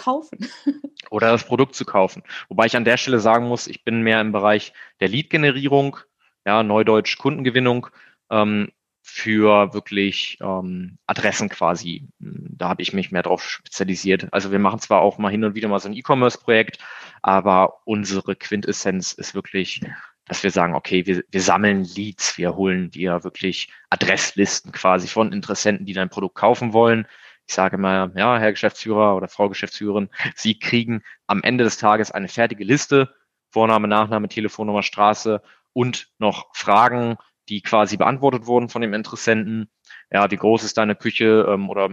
Oder 1.11 1.33
das 1.33 1.45
Produkt 1.45 1.75
zu 1.75 1.85
kaufen. 1.85 2.23
Wobei 2.49 2.67
ich 2.67 2.77
an 2.77 2.85
der 2.85 2.99
Stelle 2.99 3.19
sagen 3.19 3.49
muss, 3.49 3.67
ich 3.67 3.85
bin 3.85 4.03
mehr 4.03 4.21
im 4.21 4.31
Bereich 4.31 4.73
der 5.01 5.09
Lead-Generierung, 5.09 5.99
ja, 6.45 6.63
Neudeutsch 6.63 7.19
Kundengewinnung, 7.19 7.89
ähm, 8.31 8.71
für 9.09 9.73
wirklich 9.73 10.37
ähm, 10.43 10.99
Adressen 11.07 11.49
quasi. 11.49 12.09
Da 12.19 12.69
habe 12.69 12.83
ich 12.83 12.93
mich 12.93 13.13
mehr 13.13 13.23
drauf 13.23 13.49
spezialisiert. 13.49 14.27
Also 14.33 14.51
wir 14.51 14.59
machen 14.59 14.81
zwar 14.81 15.01
auch 15.01 15.17
mal 15.17 15.31
hin 15.31 15.45
und 15.45 15.55
wieder 15.55 15.69
mal 15.69 15.79
so 15.79 15.89
ein 15.89 15.95
E-Commerce-Projekt, 15.95 16.81
aber 17.23 17.87
unsere 17.87 18.35
Quintessenz 18.35 19.13
ist 19.13 19.35
wirklich, 19.35 19.81
dass 20.27 20.43
wir 20.43 20.51
sagen, 20.51 20.75
okay, 20.75 21.07
wir, 21.07 21.23
wir 21.31 21.41
sammeln 21.41 21.85
Leads, 21.85 22.37
wir 22.37 22.57
holen 22.57 22.91
dir 22.91 23.23
wirklich 23.23 23.73
Adresslisten 23.91 24.73
quasi 24.73 25.07
von 25.07 25.33
Interessenten, 25.33 25.87
die 25.87 25.95
dein 25.95 26.11
Produkt 26.11 26.35
kaufen 26.35 26.73
wollen. 26.73 27.07
Ich 27.47 27.55
sage 27.55 27.79
mal, 27.79 28.13
ja, 28.17 28.39
Herr 28.39 28.51
Geschäftsführer 28.51 29.15
oder 29.15 29.29
Frau 29.29 29.49
Geschäftsführerin, 29.49 30.11
Sie 30.35 30.59
kriegen 30.59 31.05
am 31.29 31.45
Ende 31.45 31.63
des 31.63 31.79
Tages 31.79 32.11
eine 32.11 32.27
fertige 32.27 32.65
Liste, 32.65 33.15
Vorname, 33.51 33.87
Nachname, 33.87 34.29
Telefonnummer, 34.29 34.83
Straße 34.83 35.43
und 35.73 36.09
noch 36.19 36.49
Fragen, 36.55 37.17
die 37.49 37.63
quasi 37.63 37.97
beantwortet 37.97 38.47
wurden 38.47 38.69
von 38.69 38.83
dem 38.83 38.95
Interessenten. 38.95 39.71
Ja, 40.11 40.31
wie 40.31 40.37
groß 40.37 40.65
ist 40.65 40.79
deine 40.79 40.97
Küche 40.97 41.47
ähm, 41.49 41.69
oder 41.71 41.89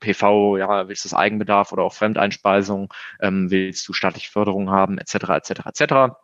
PV, 0.00 0.58
ja, 0.58 0.88
willst 0.88 1.04
du 1.04 1.08
das 1.08 1.18
Eigenbedarf 1.18 1.72
oder 1.72 1.82
auch 1.82 1.94
Fremdeinspeisung, 1.94 2.92
ähm, 3.20 3.50
willst 3.50 3.86
du 3.88 3.92
staatliche 3.92 4.30
Förderung 4.30 4.70
haben, 4.70 4.98
etc., 4.98 5.14
etc., 5.30 5.50
etc. 5.66 6.14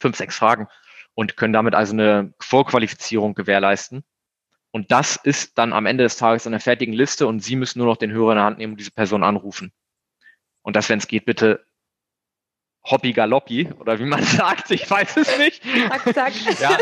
Fünf, 0.00 0.16
sechs 0.16 0.36
Fragen 0.36 0.68
und 1.14 1.36
können 1.36 1.52
damit 1.52 1.74
also 1.74 1.92
eine 1.92 2.34
Vorqualifizierung 2.40 3.34
gewährleisten. 3.34 4.04
Und 4.70 4.90
das 4.90 5.16
ist 5.16 5.56
dann 5.56 5.72
am 5.72 5.86
Ende 5.86 6.02
des 6.02 6.16
Tages 6.16 6.46
eine 6.46 6.58
fertigen 6.58 6.94
Liste 6.94 7.28
und 7.28 7.40
Sie 7.40 7.54
müssen 7.54 7.78
nur 7.78 7.86
noch 7.86 7.96
den 7.96 8.10
Hörer 8.10 8.32
in 8.32 8.36
der 8.36 8.44
Hand 8.44 8.58
nehmen 8.58 8.72
und 8.72 8.80
diese 8.80 8.90
Person 8.90 9.22
anrufen. 9.22 9.72
Und 10.62 10.74
das, 10.74 10.88
wenn 10.88 10.98
es 10.98 11.06
geht, 11.06 11.26
bitte 11.26 11.64
Hoppi 12.86 13.12
Galoppi 13.12 13.68
oder 13.78 13.98
wie 13.98 14.04
man 14.04 14.22
sagt, 14.22 14.70
ich 14.70 14.88
weiß 14.90 15.16
es 15.16 15.38
nicht. 15.38 15.62
Zack, 15.88 16.14
zack. 16.14 16.60
Ja, 16.60 16.78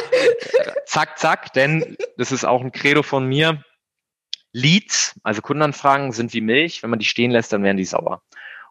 zack, 0.87 1.18
zack, 1.18 1.52
denn 1.52 1.97
das 2.16 2.32
ist 2.32 2.44
auch 2.44 2.61
ein 2.61 2.73
Credo 2.73 3.02
von 3.02 3.26
mir. 3.26 3.64
Leads, 4.52 5.18
also 5.23 5.40
Kundenanfragen 5.40 6.12
sind 6.12 6.35
wie 6.35 6.40
Milch. 6.40 6.82
Wenn 6.82 6.90
man 6.90 6.99
die 6.99 7.06
stehen 7.06 7.30
lässt, 7.30 7.52
dann 7.52 7.62
werden 7.62 7.78
die 7.78 7.85
sauer. 7.85 8.23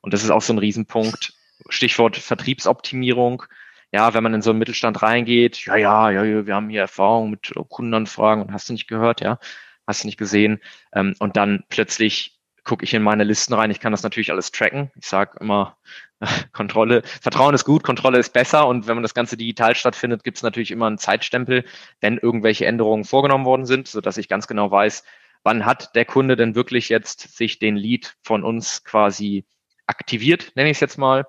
Und 0.01 0.13
das 0.13 0.23
ist 0.23 0.29
auch 0.29 0.41
so 0.41 0.53
ein 0.53 0.59
Riesenpunkt. 0.59 1.33
Stichwort 1.69 2.17
Vertriebsoptimierung. 2.17 3.43
Ja, 3.91 4.13
wenn 4.13 4.23
man 4.23 4.33
in 4.33 4.41
so 4.41 4.51
einen 4.51 4.59
Mittelstand 4.59 5.01
reingeht, 5.01 5.65
ja, 5.65 5.75
ja, 5.75 6.11
ja, 6.11 6.45
wir 6.45 6.55
haben 6.55 6.69
hier 6.69 6.81
Erfahrung 6.81 7.29
mit 7.29 7.51
Kundenanfragen 7.69 8.43
und 8.43 8.53
hast 8.53 8.69
du 8.69 8.73
nicht 8.73 8.87
gehört, 8.87 9.21
ja, 9.21 9.37
hast 9.85 10.03
du 10.03 10.07
nicht 10.07 10.17
gesehen. 10.17 10.61
Ähm, 10.93 11.15
und 11.19 11.35
dann 11.35 11.63
plötzlich 11.67 12.40
gucke 12.63 12.85
ich 12.85 12.93
in 12.93 13.03
meine 13.03 13.23
Listen 13.23 13.53
rein. 13.53 13.71
Ich 13.71 13.79
kann 13.79 13.91
das 13.91 14.03
natürlich 14.03 14.31
alles 14.31 14.51
tracken. 14.51 14.91
Ich 14.95 15.07
sage 15.07 15.37
immer, 15.39 15.77
Kontrolle, 16.53 17.01
Vertrauen 17.03 17.55
ist 17.55 17.65
gut, 17.65 17.83
Kontrolle 17.83 18.19
ist 18.19 18.33
besser 18.33 18.67
und 18.67 18.87
wenn 18.87 18.95
man 18.95 19.03
das 19.03 19.13
Ganze 19.13 19.37
digital 19.37 19.75
stattfindet, 19.75 20.23
gibt 20.23 20.37
es 20.37 20.43
natürlich 20.43 20.71
immer 20.71 20.87
einen 20.87 20.97
Zeitstempel, 20.97 21.65
wenn 21.99 22.17
irgendwelche 22.17 22.65
Änderungen 22.65 23.03
vorgenommen 23.03 23.45
worden 23.45 23.65
sind, 23.65 23.87
so 23.87 24.01
dass 24.01 24.17
ich 24.17 24.29
ganz 24.29 24.47
genau 24.47 24.69
weiß, 24.69 25.03
wann 25.43 25.65
hat 25.65 25.95
der 25.95 26.05
Kunde 26.05 26.35
denn 26.35 26.55
wirklich 26.55 26.89
jetzt 26.89 27.35
sich 27.35 27.59
den 27.59 27.75
Lead 27.75 28.15
von 28.21 28.43
uns 28.43 28.83
quasi 28.83 29.45
aktiviert, 29.87 30.51
nenne 30.55 30.69
ich 30.69 30.77
es 30.77 30.81
jetzt 30.81 30.97
mal. 30.97 31.25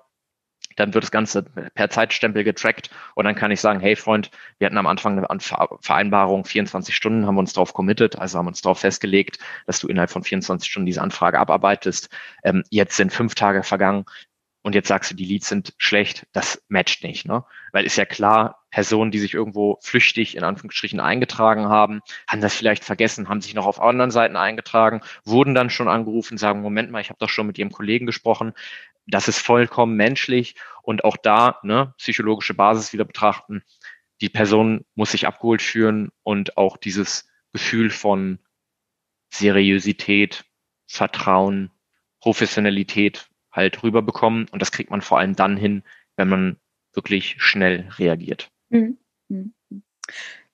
Dann 0.75 0.93
wird 0.93 1.03
das 1.03 1.11
Ganze 1.11 1.43
per 1.43 1.89
Zeitstempel 1.89 2.43
getrackt 2.43 2.89
und 3.15 3.25
dann 3.25 3.35
kann 3.35 3.51
ich 3.51 3.61
sagen, 3.61 3.79
hey 3.79 3.95
Freund, 3.95 4.31
wir 4.57 4.65
hatten 4.65 4.77
am 4.77 4.87
Anfang 4.87 5.23
eine 5.23 5.39
Vereinbarung, 5.81 6.45
24 6.45 6.95
Stunden 6.95 7.27
haben 7.27 7.35
wir 7.35 7.39
uns 7.39 7.53
darauf 7.53 7.73
committed, 7.73 8.17
also 8.17 8.39
haben 8.39 8.47
uns 8.47 8.61
darauf 8.61 8.79
festgelegt, 8.79 9.37
dass 9.67 9.79
du 9.79 9.87
innerhalb 9.87 10.09
von 10.09 10.23
24 10.23 10.69
Stunden 10.69 10.87
diese 10.87 11.01
Anfrage 11.01 11.39
abarbeitest. 11.39 12.09
Ähm, 12.43 12.63
jetzt 12.69 12.97
sind 12.97 13.13
fünf 13.13 13.35
Tage 13.35 13.63
vergangen, 13.63 14.05
und 14.63 14.75
jetzt 14.75 14.87
sagst 14.87 15.11
du, 15.11 15.15
die 15.15 15.25
Leads 15.25 15.49
sind 15.49 15.73
schlecht, 15.77 16.25
das 16.31 16.63
matcht 16.69 17.03
nicht, 17.03 17.25
ne? 17.25 17.43
Weil 17.73 17.85
ist 17.85 17.97
ja 17.97 18.05
klar, 18.05 18.63
Personen, 18.71 19.11
die 19.11 19.19
sich 19.19 19.33
irgendwo 19.33 19.77
flüchtig 19.81 20.37
in 20.37 20.45
Anführungsstrichen 20.45 21.01
eingetragen 21.01 21.67
haben, 21.67 22.01
haben 22.29 22.41
das 22.41 22.55
vielleicht 22.55 22.85
vergessen, 22.85 23.27
haben 23.27 23.41
sich 23.41 23.53
noch 23.53 23.65
auf 23.65 23.81
anderen 23.81 24.09
Seiten 24.09 24.37
eingetragen, 24.37 25.01
wurden 25.25 25.53
dann 25.53 25.69
schon 25.69 25.89
angerufen, 25.89 26.37
sagen, 26.37 26.61
Moment 26.61 26.91
mal, 26.91 27.01
ich 27.01 27.09
habe 27.09 27.19
doch 27.19 27.29
schon 27.29 27.45
mit 27.45 27.57
ihrem 27.57 27.73
Kollegen 27.73 28.05
gesprochen. 28.05 28.53
Das 29.05 29.27
ist 29.27 29.39
vollkommen 29.39 29.97
menschlich 29.97 30.55
und 30.81 31.03
auch 31.03 31.17
da, 31.17 31.59
ne, 31.63 31.93
psychologische 31.97 32.53
Basis 32.53 32.93
wieder 32.93 33.03
betrachten. 33.03 33.63
Die 34.21 34.29
Person 34.29 34.85
muss 34.95 35.11
sich 35.11 35.27
abgeholt 35.27 35.61
führen 35.61 36.09
und 36.23 36.55
auch 36.55 36.77
dieses 36.77 37.27
Gefühl 37.51 37.89
von 37.89 38.39
Seriosität, 39.29 40.45
Vertrauen, 40.87 41.69
Professionalität 42.21 43.27
halt 43.53 43.81
rüberbekommen. 43.83 44.47
Und 44.51 44.61
das 44.61 44.71
kriegt 44.71 44.91
man 44.91 45.01
vor 45.01 45.19
allem 45.19 45.35
dann 45.35 45.55
hin, 45.55 45.83
wenn 46.17 46.27
man 46.27 46.57
wirklich 46.93 47.35
schnell 47.37 47.87
reagiert. 47.97 48.49
Mhm. 48.69 48.97
Mhm. 49.29 49.53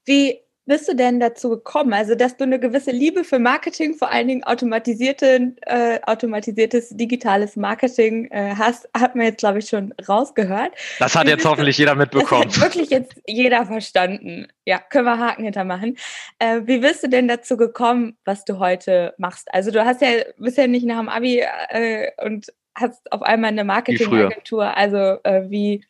Wie 0.05 0.39
bist 0.69 0.87
du 0.87 0.95
denn 0.95 1.19
dazu 1.19 1.49
gekommen? 1.49 1.93
Also, 1.93 2.13
dass 2.13 2.37
du 2.37 2.43
eine 2.43 2.59
gewisse 2.59 2.91
Liebe 2.91 3.23
für 3.23 3.39
Marketing, 3.39 3.95
vor 3.95 4.11
allen 4.11 4.27
Dingen 4.27 4.43
automatisierte, 4.43 5.55
äh, 5.65 5.99
automatisiertes 6.03 6.89
digitales 6.91 7.55
Marketing 7.55 8.29
äh, 8.29 8.53
hast, 8.55 8.87
hat 8.95 9.15
man 9.15 9.25
jetzt, 9.25 9.39
glaube 9.39 9.59
ich, 9.59 9.67
schon 9.67 9.93
rausgehört. 10.07 10.73
Das 10.99 11.15
hat 11.15 11.27
jetzt 11.27 11.43
hoffentlich 11.43 11.77
du, 11.77 11.81
jeder 11.81 11.95
mitbekommen. 11.95 12.43
Das 12.49 12.57
hat 12.57 12.75
wirklich 12.75 12.91
jetzt 12.91 13.19
jeder 13.25 13.65
verstanden. 13.65 14.47
Ja, 14.63 14.77
können 14.77 15.05
wir 15.05 15.17
Haken 15.17 15.43
hintermachen. 15.43 15.97
Äh, 16.37 16.61
wie 16.65 16.77
bist 16.77 17.03
du 17.03 17.09
denn 17.09 17.27
dazu 17.27 17.57
gekommen, 17.57 18.15
was 18.23 18.45
du 18.45 18.59
heute 18.59 19.15
machst? 19.17 19.51
Also, 19.51 19.71
du 19.71 19.83
hast 19.83 20.01
ja 20.01 20.09
bisher 20.37 20.67
nicht 20.67 20.85
nach 20.85 20.99
dem 20.99 21.09
Abi 21.09 21.43
äh, 21.69 22.11
und 22.23 22.45
hast 22.79 23.12
auf 23.12 23.21
einmal 23.21 23.50
eine 23.50 23.63
Marketingagentur. 23.63 24.75
Also, 24.75 24.98
äh, 25.24 25.50
wie, 25.50 25.86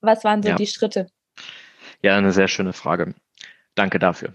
was 0.00 0.24
waren 0.24 0.42
so 0.42 0.50
ja. 0.50 0.56
die 0.56 0.66
Schritte? 0.66 1.08
Ja, 2.02 2.16
eine 2.16 2.32
sehr 2.32 2.48
schöne 2.48 2.72
Frage. 2.72 3.14
Danke 3.74 3.98
dafür. 3.98 4.32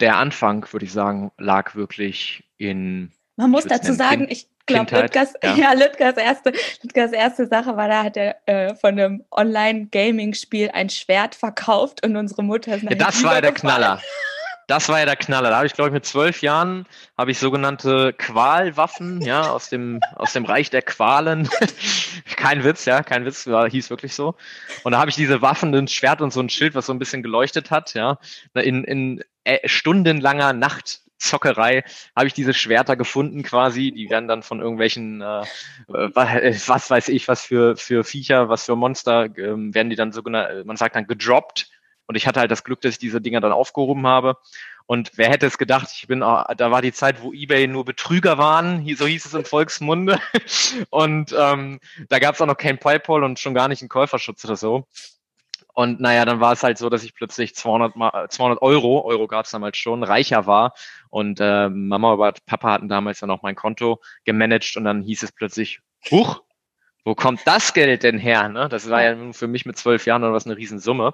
Der 0.00 0.16
Anfang, 0.16 0.66
würde 0.72 0.86
ich 0.86 0.92
sagen, 0.92 1.30
lag 1.38 1.74
wirklich 1.74 2.44
in. 2.56 3.12
Man 3.36 3.50
muss 3.50 3.64
dazu 3.64 3.92
sagen, 3.92 4.26
kind, 4.26 4.32
ich 4.32 4.48
glaube, 4.66 5.00
Lütgers, 5.00 5.34
ja. 5.42 5.54
ja, 5.56 5.72
Lütgers, 5.72 6.16
erste, 6.16 6.52
Lütgers 6.82 7.12
erste 7.12 7.46
Sache 7.46 7.76
war, 7.76 7.88
da 7.88 8.04
hat 8.04 8.16
er 8.16 8.36
äh, 8.46 8.74
von 8.74 8.92
einem 8.92 9.24
Online-Gaming-Spiel 9.30 10.70
ein 10.72 10.90
Schwert 10.90 11.34
verkauft 11.34 12.04
und 12.04 12.16
unsere 12.16 12.42
Mutter 12.42 12.76
ist 12.76 12.82
ja, 12.82 12.94
Das 12.94 13.22
war 13.22 13.40
der 13.40 13.52
Knaller. 13.52 14.00
Das 14.66 14.88
war 14.88 14.98
ja 14.98 15.04
der 15.04 15.16
Knaller. 15.16 15.50
Da 15.50 15.56
habe 15.56 15.66
ich, 15.66 15.74
glaube 15.74 15.88
ich, 15.88 15.94
mit 15.94 16.06
zwölf 16.06 16.42
Jahren 16.42 16.86
habe 17.18 17.30
ich 17.30 17.38
sogenannte 17.38 18.12
Qualwaffen, 18.12 19.20
ja, 19.20 19.50
aus 19.50 19.68
dem, 19.68 20.00
aus 20.16 20.32
dem 20.32 20.44
Reich 20.44 20.70
der 20.70 20.82
Qualen. 20.82 21.48
kein 22.36 22.64
Witz, 22.64 22.84
ja, 22.84 23.02
kein 23.02 23.24
Witz, 23.24 23.46
war, 23.46 23.68
hieß 23.68 23.90
wirklich 23.90 24.14
so. 24.14 24.34
Und 24.82 24.92
da 24.92 24.98
habe 24.98 25.10
ich 25.10 25.16
diese 25.16 25.42
Waffen, 25.42 25.74
ein 25.74 25.88
Schwert 25.88 26.20
und 26.20 26.32
so 26.32 26.40
ein 26.40 26.48
Schild, 26.48 26.74
was 26.74 26.86
so 26.86 26.92
ein 26.92 26.98
bisschen 26.98 27.22
geleuchtet 27.22 27.70
hat, 27.70 27.94
ja, 27.94 28.18
in, 28.54 28.84
in 28.84 29.24
äh, 29.44 29.68
stundenlanger 29.68 30.52
Nacht 30.52 31.04
Zockerei 31.24 31.84
habe 32.14 32.26
ich 32.26 32.34
diese 32.34 32.54
Schwerter 32.54 32.96
gefunden 32.96 33.42
quasi. 33.42 33.92
Die 33.92 34.10
werden 34.10 34.28
dann 34.28 34.42
von 34.42 34.60
irgendwelchen, 34.60 35.20
äh, 35.22 35.42
äh 35.42 36.10
was 36.66 36.90
weiß 36.90 37.08
ich, 37.08 37.28
was 37.28 37.44
für, 37.44 37.76
für 37.76 38.04
Viecher, 38.04 38.48
was 38.48 38.66
für 38.66 38.76
Monster, 38.76 39.28
ähm, 39.36 39.74
werden 39.74 39.90
die 39.90 39.96
dann 39.96 40.12
sogenannt, 40.12 40.66
man 40.66 40.76
sagt 40.76 40.96
dann 40.96 41.06
gedroppt. 41.06 41.70
Und 42.06 42.16
ich 42.16 42.26
hatte 42.26 42.40
halt 42.40 42.50
das 42.50 42.64
Glück, 42.64 42.80
dass 42.80 42.92
ich 42.92 42.98
diese 42.98 43.20
Dinger 43.20 43.40
dann 43.40 43.52
aufgehoben 43.52 44.06
habe. 44.06 44.36
Und 44.86 45.12
wer 45.16 45.30
hätte 45.30 45.46
es 45.46 45.56
gedacht, 45.56 45.88
ich 45.94 46.06
bin, 46.06 46.20
da 46.20 46.70
war 46.70 46.82
die 46.82 46.92
Zeit, 46.92 47.22
wo 47.22 47.32
eBay 47.32 47.66
nur 47.66 47.84
Betrüger 47.84 48.36
waren, 48.36 48.86
so 48.96 49.06
hieß 49.06 49.24
es 49.24 49.34
im 49.34 49.44
Volksmunde. 49.44 50.20
Und 50.90 51.34
ähm, 51.38 51.80
da 52.08 52.18
gab 52.18 52.34
es 52.34 52.40
auch 52.42 52.46
noch 52.46 52.58
kein 52.58 52.78
PayPal 52.78 53.24
und 53.24 53.38
schon 53.38 53.54
gar 53.54 53.68
nicht 53.68 53.80
einen 53.80 53.88
Käuferschutz 53.88 54.44
oder 54.44 54.56
so. 54.56 54.86
Und 55.72 56.00
naja, 56.00 56.24
dann 56.24 56.38
war 56.38 56.52
es 56.52 56.62
halt 56.62 56.78
so, 56.78 56.88
dass 56.88 57.02
ich 57.02 57.14
plötzlich 57.14 57.56
200, 57.56 57.96
Mal, 57.96 58.28
200 58.28 58.62
Euro, 58.62 59.04
Euro 59.04 59.26
gab 59.26 59.44
es 59.46 59.50
damals 59.50 59.76
schon, 59.76 60.04
reicher 60.04 60.46
war. 60.46 60.74
Und 61.10 61.40
äh, 61.40 61.68
Mama 61.68 62.14
oder 62.14 62.34
Papa 62.46 62.72
hatten 62.72 62.88
damals 62.88 63.18
dann 63.20 63.30
auch 63.30 63.42
mein 63.42 63.56
Konto 63.56 64.00
gemanagt 64.24 64.76
und 64.76 64.84
dann 64.84 65.02
hieß 65.02 65.24
es 65.24 65.32
plötzlich, 65.32 65.80
huch, 66.10 66.42
wo 67.04 67.14
kommt 67.14 67.40
das 67.44 67.74
Geld 67.74 68.04
denn 68.04 68.18
her? 68.18 68.48
Ne? 68.48 68.68
Das 68.68 68.88
war 68.88 69.02
ja 69.02 69.32
für 69.32 69.48
mich 69.48 69.66
mit 69.66 69.76
zwölf 69.76 70.06
Jahren 70.06 70.22
oder 70.22 70.32
was 70.32 70.46
eine 70.46 70.56
Riesensumme. 70.56 71.12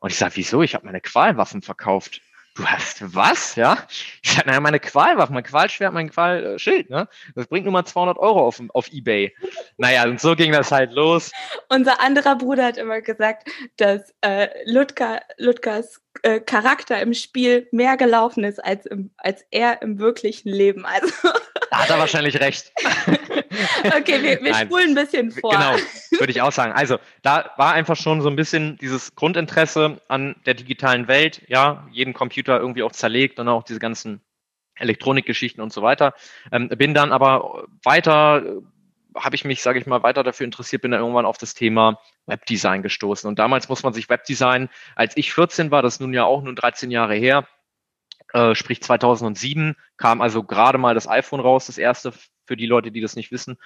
Und 0.00 0.10
ich 0.10 0.18
sage, 0.18 0.36
wieso? 0.36 0.62
Ich 0.62 0.74
habe 0.74 0.86
meine 0.86 1.00
Qualwaffen 1.00 1.62
verkauft. 1.62 2.20
Du 2.56 2.66
hast 2.66 3.14
was? 3.14 3.54
Ja? 3.54 3.78
Ich 4.22 4.32
sage, 4.32 4.48
naja, 4.48 4.60
meine 4.60 4.80
Qualwaffen, 4.80 5.34
mein 5.34 5.44
Qualschwert, 5.44 5.92
mein 5.92 6.10
Qualschild, 6.10 6.90
ne? 6.90 7.08
Das 7.34 7.46
bringt 7.46 7.64
nur 7.64 7.72
mal 7.72 7.84
200 7.84 8.18
Euro 8.18 8.44
auf, 8.44 8.60
auf 8.74 8.92
Ebay. 8.92 9.34
Naja, 9.76 10.04
und 10.04 10.20
so 10.20 10.34
ging 10.34 10.50
das 10.50 10.72
halt 10.72 10.90
los. 10.90 11.30
Unser 11.68 12.00
anderer 12.00 12.36
Bruder 12.36 12.64
hat 12.64 12.76
immer 12.76 13.00
gesagt, 13.02 13.48
dass 13.76 14.12
äh, 14.20 14.48
Ludger, 14.64 15.20
Ludgers 15.38 16.02
äh, 16.22 16.40
Charakter 16.40 17.00
im 17.00 17.14
Spiel 17.14 17.68
mehr 17.70 17.96
gelaufen 17.96 18.42
ist 18.42 18.62
als, 18.62 18.84
im, 18.86 19.10
als 19.16 19.44
er 19.50 19.80
im 19.80 19.98
wirklichen 19.98 20.48
Leben. 20.48 20.84
Also 20.84 21.06
da 21.70 21.78
hat 21.78 21.90
er 21.90 21.98
wahrscheinlich 21.98 22.40
recht. 22.40 22.72
okay, 23.98 24.22
wir, 24.22 24.42
wir 24.42 24.54
spulen 24.54 24.90
ein 24.90 24.94
bisschen 24.94 25.30
vor. 25.30 25.52
Genau, 25.52 25.76
würde 26.18 26.30
ich 26.30 26.42
auch 26.42 26.52
sagen. 26.52 26.72
Also 26.72 26.98
da 27.22 27.50
war 27.56 27.72
einfach 27.72 27.96
schon 27.96 28.22
so 28.22 28.28
ein 28.28 28.36
bisschen 28.36 28.76
dieses 28.78 29.14
Grundinteresse 29.14 30.00
an 30.08 30.36
der 30.46 30.54
digitalen 30.54 31.08
Welt, 31.08 31.42
ja, 31.48 31.86
jeden 31.92 32.12
Computer 32.12 32.58
irgendwie 32.58 32.82
auch 32.82 32.92
zerlegt 32.92 33.38
und 33.38 33.48
auch 33.48 33.62
diese 33.62 33.80
ganzen 33.80 34.20
Elektronikgeschichten 34.76 35.62
und 35.62 35.72
so 35.72 35.82
weiter. 35.82 36.14
Ähm, 36.52 36.68
bin 36.68 36.94
dann 36.94 37.12
aber 37.12 37.66
weiter 37.82 38.62
habe 39.16 39.34
ich 39.34 39.44
mich, 39.44 39.62
sage 39.62 39.78
ich 39.78 39.86
mal, 39.86 40.02
weiter 40.02 40.22
dafür 40.22 40.44
interessiert, 40.44 40.82
bin 40.82 40.92
dann 40.92 41.00
irgendwann 41.00 41.26
auf 41.26 41.38
das 41.38 41.54
Thema 41.54 42.00
Webdesign 42.26 42.82
gestoßen. 42.82 43.28
Und 43.28 43.38
damals 43.38 43.68
muss 43.68 43.82
man 43.82 43.92
sich 43.92 44.08
Webdesign, 44.08 44.68
als 44.94 45.16
ich 45.16 45.32
14 45.32 45.70
war, 45.70 45.82
das 45.82 45.94
ist 45.94 46.00
nun 46.00 46.14
ja 46.14 46.24
auch 46.24 46.42
nun 46.42 46.56
13 46.56 46.90
Jahre 46.90 47.14
her, 47.14 47.46
äh, 48.32 48.54
sprich 48.54 48.82
2007, 48.82 49.76
kam 49.96 50.20
also 50.20 50.42
gerade 50.42 50.78
mal 50.78 50.94
das 50.94 51.08
iPhone 51.08 51.40
raus, 51.40 51.66
das 51.66 51.78
erste 51.78 52.12
für 52.46 52.56
die 52.56 52.66
Leute, 52.66 52.90
die 52.90 53.00
das 53.00 53.16
nicht 53.16 53.32
wissen. 53.32 53.56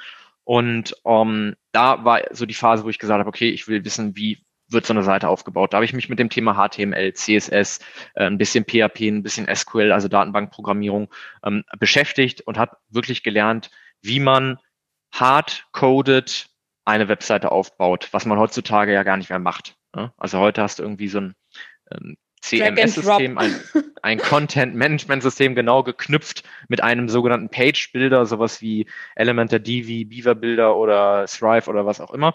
Und 0.44 0.94
ähm, 1.06 1.56
da 1.72 2.04
war 2.04 2.22
so 2.32 2.46
die 2.46 2.54
Phase, 2.54 2.84
wo 2.84 2.90
ich 2.90 2.98
gesagt 2.98 3.18
habe, 3.18 3.28
okay, 3.28 3.48
ich 3.48 3.66
will 3.66 3.84
wissen, 3.84 4.14
wie 4.16 4.44
wird 4.68 4.86
so 4.86 4.92
eine 4.92 5.02
Seite 5.02 5.28
aufgebaut. 5.28 5.72
Da 5.72 5.78
habe 5.78 5.84
ich 5.84 5.92
mich 5.92 6.08
mit 6.08 6.18
dem 6.18 6.30
Thema 6.30 6.54
HTML, 6.54 7.12
CSS, 7.12 7.80
äh, 8.14 8.24
ein 8.24 8.38
bisschen 8.38 8.64
PHP, 8.64 9.08
ein 9.08 9.22
bisschen 9.22 9.46
SQL, 9.54 9.92
also 9.92 10.08
Datenbankprogrammierung, 10.08 11.12
ähm, 11.44 11.64
beschäftigt 11.78 12.42
und 12.42 12.58
habe 12.58 12.76
wirklich 12.88 13.22
gelernt, 13.22 13.70
wie 14.02 14.20
man 14.20 14.58
hard-coded 15.12 16.48
eine 16.84 17.08
Webseite 17.08 17.52
aufbaut, 17.52 18.08
was 18.12 18.26
man 18.26 18.38
heutzutage 18.38 18.92
ja 18.92 19.02
gar 19.02 19.16
nicht 19.16 19.30
mehr 19.30 19.38
macht. 19.38 19.76
Ne? 19.94 20.12
Also 20.16 20.38
heute 20.38 20.62
hast 20.62 20.78
du 20.78 20.82
irgendwie 20.82 21.08
so 21.08 21.20
ein 21.20 21.34
ähm, 21.90 22.16
CMS-System, 22.42 23.38
ein, 23.38 23.54
ein 24.04 24.18
Content-Management-System 24.18 25.54
genau 25.54 25.82
geknüpft 25.82 26.44
mit 26.68 26.82
einem 26.82 27.08
sogenannten 27.08 27.48
Page-Builder, 27.48 28.26
sowas 28.26 28.60
wie 28.60 28.86
Elementor 29.16 29.60
Divi, 29.60 30.04
Beaver 30.04 30.34
Builder 30.34 30.76
oder 30.76 31.24
Thrive 31.26 31.68
oder 31.68 31.86
was 31.86 32.02
auch 32.02 32.10
immer. 32.10 32.34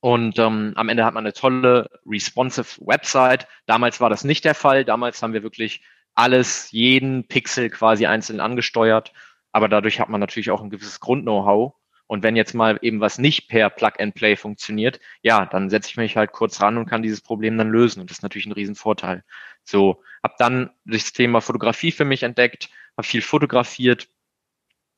Und 0.00 0.38
ähm, 0.38 0.72
am 0.74 0.88
Ende 0.88 1.04
hat 1.04 1.12
man 1.12 1.24
eine 1.24 1.34
tolle, 1.34 1.90
responsive 2.06 2.80
Website. 2.86 3.46
Damals 3.66 4.00
war 4.00 4.08
das 4.08 4.24
nicht 4.24 4.46
der 4.46 4.54
Fall. 4.54 4.86
Damals 4.86 5.22
haben 5.22 5.34
wir 5.34 5.42
wirklich 5.42 5.84
alles, 6.14 6.70
jeden 6.70 7.28
Pixel 7.28 7.68
quasi 7.68 8.06
einzeln 8.06 8.40
angesteuert. 8.40 9.12
Aber 9.52 9.68
dadurch 9.68 10.00
hat 10.00 10.08
man 10.08 10.20
natürlich 10.20 10.50
auch 10.50 10.62
ein 10.62 10.70
gewisses 10.70 11.00
Grund-Know-how 11.00 11.74
und 12.12 12.22
wenn 12.22 12.36
jetzt 12.36 12.52
mal 12.52 12.78
eben 12.82 13.00
was 13.00 13.16
nicht 13.16 13.48
per 13.48 13.70
Plug-and-Play 13.70 14.36
funktioniert, 14.36 15.00
ja, 15.22 15.46
dann 15.46 15.70
setze 15.70 15.88
ich 15.88 15.96
mich 15.96 16.14
halt 16.14 16.32
kurz 16.32 16.60
ran 16.60 16.76
und 16.76 16.84
kann 16.84 17.02
dieses 17.02 17.22
Problem 17.22 17.56
dann 17.56 17.70
lösen. 17.70 18.00
Und 18.00 18.10
das 18.10 18.18
ist 18.18 18.22
natürlich 18.22 18.44
ein 18.44 18.52
Riesenvorteil. 18.52 19.24
So, 19.64 20.02
habe 20.22 20.34
dann 20.36 20.68
das 20.84 21.14
Thema 21.14 21.40
Fotografie 21.40 21.90
für 21.90 22.04
mich 22.04 22.22
entdeckt, 22.22 22.68
habe 22.98 23.06
viel 23.08 23.22
fotografiert, 23.22 24.10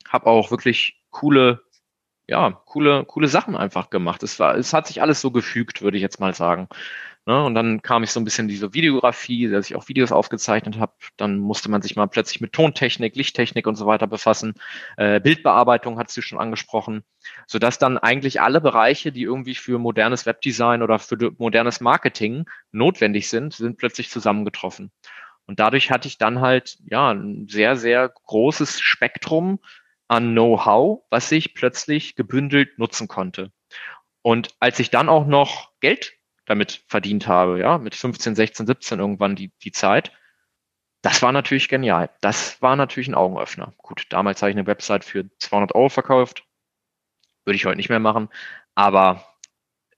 habe 0.09 0.27
auch 0.27 0.51
wirklich 0.51 1.05
coole, 1.11 1.63
ja, 2.27 2.51
coole, 2.67 3.05
coole 3.05 3.29
Sachen 3.29 3.57
einfach 3.57 3.91
gemacht. 3.91 4.23
Es 4.23 4.39
war, 4.39 4.57
es 4.57 4.73
hat 4.73 4.87
sich 4.87 5.03
alles 5.03 5.21
so 5.21 5.31
gefügt, 5.31 5.83
würde 5.83 5.97
ich 5.97 6.03
jetzt 6.03 6.21
mal 6.21 6.35
sagen. 6.35 6.69
Ne? 7.27 7.43
Und 7.43 7.55
dann 7.55 7.81
kam 7.81 8.03
ich 8.03 8.13
so 8.13 8.21
ein 8.21 8.25
bisschen 8.25 8.49
diese 8.49 8.75
Videografie, 8.75 9.49
dass 9.49 9.71
ich 9.71 9.77
auch 9.77 9.89
Videos 9.89 10.13
aufgezeichnet 10.13 10.79
habe. 10.79 10.93
Dann 11.17 11.39
musste 11.39 11.71
man 11.71 11.81
sich 11.81 11.97
mal 11.97 12.07
plötzlich 12.07 12.41
mit 12.41 12.53
Tontechnik, 12.53 13.17
Lichttechnik 13.17 13.67
und 13.67 13.77
so 13.77 13.87
weiter 13.87 14.07
befassen. 14.07 14.55
Äh, 14.97 15.21
Bildbearbeitung 15.21 15.99
hat 15.99 16.11
sie 16.11 16.23
schon 16.23 16.39
angesprochen, 16.39 17.03
sodass 17.47 17.79
dann 17.79 17.97
eigentlich 17.99 18.41
alle 18.43 18.61
Bereiche, 18.61 19.11
die 19.11 19.23
irgendwie 19.23 19.55
für 19.55 19.79
modernes 19.79 20.27
Webdesign 20.27 20.83
oder 20.83 20.99
für 20.99 21.17
modernes 21.39 21.81
Marketing 21.81 22.45
notwendig 22.73 23.29
sind, 23.29 23.55
sind 23.55 23.79
plötzlich 23.79 24.11
zusammengetroffen. 24.11 24.91
Und 25.47 25.61
dadurch 25.61 25.91
hatte 25.91 26.09
ich 26.09 26.19
dann 26.19 26.41
halt 26.41 26.79
ja 26.87 27.11
ein 27.11 27.49
sehr, 27.49 27.77
sehr 27.77 28.09
großes 28.09 28.81
Spektrum 28.81 29.61
an 30.09 30.33
Know-how, 30.33 31.05
was 31.11 31.31
ich 31.33 31.55
plötzlich 31.55 32.15
gebündelt 32.15 32.79
nutzen 32.79 33.09
konnte. 33.09 33.53
Und 34.23 34.55
als 34.61 34.79
ich 34.79 34.91
dann 34.91 35.09
auch 35.09 35.27
noch 35.27 35.73
Geld 35.81 36.15
damit 36.47 36.85
verdient 36.89 37.27
habe, 37.27 37.59
ja, 37.61 37.79
mit 37.79 37.95
15, 37.95 38.35
16, 38.35 38.67
17 38.67 38.99
irgendwann 38.99 39.37
die, 39.37 39.53
die 39.63 39.73
Zeit. 39.73 40.13
Das 41.03 41.23
war 41.23 41.33
natürlich 41.33 41.69
genial. 41.69 42.11
Das 42.21 42.61
war 42.63 42.77
natürlich 42.77 43.09
ein 43.09 43.15
Augenöffner. 43.15 43.75
Gut, 43.79 44.07
damals 44.11 44.41
habe 44.43 44.51
ich 44.51 44.57
eine 44.57 44.67
Website 44.67 45.05
für 45.05 45.29
200 45.39 45.75
Euro 45.75 45.89
verkauft. 45.89 46.47
Würde 47.45 47.57
ich 47.57 47.67
heute 47.67 47.77
nicht 47.77 47.91
mehr 47.91 48.01
machen. 48.01 48.29
Aber 48.75 49.25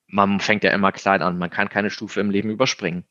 man 0.07 0.41
fängt 0.41 0.65
ja 0.65 0.73
immer 0.73 0.93
klein 0.93 1.23
an. 1.23 1.39
Man 1.39 1.51
kann 1.51 1.69
keine 1.69 1.91
Stufe 1.91 2.21
im 2.21 2.31
Leben 2.31 2.51
überspringen. 2.51 3.05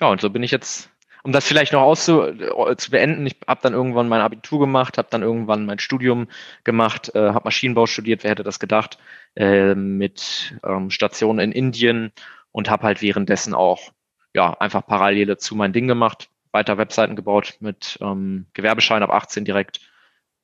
Ja, 0.00 0.08
und 0.08 0.20
so 0.20 0.30
bin 0.30 0.42
ich 0.42 0.50
jetzt 0.50 0.90
um 1.24 1.32
das 1.32 1.46
vielleicht 1.46 1.72
noch 1.72 1.80
auszu 1.80 2.22
äh, 2.22 2.76
zu 2.76 2.90
beenden, 2.90 3.26
ich 3.26 3.36
habe 3.48 3.60
dann 3.62 3.72
irgendwann 3.72 4.08
mein 4.08 4.20
Abitur 4.20 4.60
gemacht, 4.60 4.98
habe 4.98 5.08
dann 5.10 5.22
irgendwann 5.22 5.64
mein 5.64 5.78
Studium 5.78 6.28
gemacht, 6.64 7.14
äh, 7.14 7.30
habe 7.30 7.44
Maschinenbau 7.44 7.86
studiert, 7.86 8.22
wer 8.22 8.30
hätte 8.30 8.42
das 8.42 8.60
gedacht, 8.60 8.98
äh, 9.34 9.74
mit 9.74 10.54
ähm, 10.62 10.90
Stationen 10.90 11.38
in 11.38 11.52
Indien 11.52 12.12
und 12.52 12.68
habe 12.70 12.84
halt 12.84 13.00
währenddessen 13.00 13.54
auch 13.54 13.90
ja 14.34 14.52
einfach 14.60 14.86
parallel 14.86 15.26
dazu 15.26 15.56
mein 15.56 15.72
Ding 15.72 15.88
gemacht, 15.88 16.28
weiter 16.52 16.76
Webseiten 16.76 17.16
gebaut 17.16 17.56
mit 17.60 17.98
ähm, 18.02 18.46
Gewerbeschein 18.52 19.02
ab 19.02 19.10
18 19.10 19.46
direkt 19.46 19.80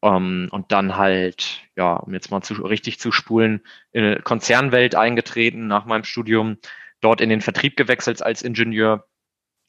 ähm, 0.03 0.49
und 0.51 0.73
dann 0.73 0.97
halt, 0.97 1.61
ja, 1.77 1.95
um 1.97 2.15
jetzt 2.15 2.31
mal 2.31 2.41
zu, 2.41 2.55
richtig 2.55 2.99
zu 2.99 3.13
spulen, 3.13 3.61
in 3.93 4.05
eine 4.05 4.21
Konzernwelt 4.21 4.95
eingetreten 4.95 5.67
nach 5.67 5.85
meinem 5.85 6.05
Studium, 6.05 6.57
dort 7.03 7.21
in 7.21 7.29
den 7.29 7.43
Vertrieb 7.43 7.77
gewechselt 7.77 8.23
als 8.23 8.41
Ingenieur, 8.41 9.07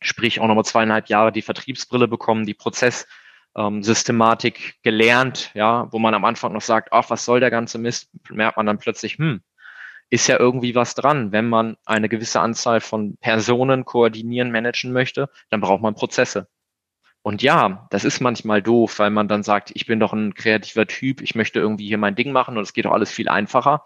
sprich 0.02 0.40
auch 0.40 0.48
nochmal 0.48 0.66
zweieinhalb 0.66 1.08
Jahre 1.08 1.32
die 1.32 1.42
Vertriebsbrille 1.42 2.08
bekommen, 2.08 2.46
die 2.46 2.54
Prozesssystematik 2.54 4.60
ähm, 4.60 4.74
gelernt, 4.84 5.52
ja, 5.54 5.88
wo 5.92 6.00
man 6.00 6.14
am 6.14 6.26
Anfang 6.26 6.54
noch 6.54 6.62
sagt, 6.62 6.90
ach, 6.92 7.10
was 7.10 7.26
soll 7.26 7.40
der 7.40 7.52
ganze 7.52 7.78
Mist, 7.78 8.10
merkt 8.30 8.58
man 8.58 8.66
dann 8.66 8.80
plötzlich, 8.80 9.18
hm, 9.18 9.42
ist 10.10 10.28
ja 10.28 10.40
irgendwie 10.40 10.76
was 10.76 10.94
dran. 10.94 11.32
Wenn 11.32 11.48
man 11.48 11.78
eine 11.86 12.10
gewisse 12.10 12.42
Anzahl 12.42 12.82
von 12.82 13.16
Personen 13.18 13.86
koordinieren, 13.86 14.52
managen 14.52 14.92
möchte, 14.92 15.30
dann 15.50 15.62
braucht 15.62 15.82
man 15.82 15.96
Prozesse. 15.96 16.48
Und 17.24 17.42
ja, 17.42 17.88
das 17.92 18.04
ist 18.04 18.20
manchmal 18.20 18.62
doof, 18.62 19.00
weil 19.00 19.12
man 19.12 19.28
dann 19.28 19.44
sagt, 19.44 19.72
ich 19.74 19.86
bin 19.86 20.00
doch 20.00 20.12
ein 20.12 20.34
kreativer 20.34 20.88
Typ, 20.88 21.22
ich 21.22 21.36
möchte 21.36 21.60
irgendwie 21.60 21.88
hier 21.88 22.00
mein 22.00 22.16
Ding 22.16 22.32
machen 22.32 22.58
und 22.58 22.64
es 22.64 22.74
geht 22.74 22.86
doch 22.86 22.92
alles 22.92 23.12
viel 23.12 23.30
einfacher. 23.30 23.86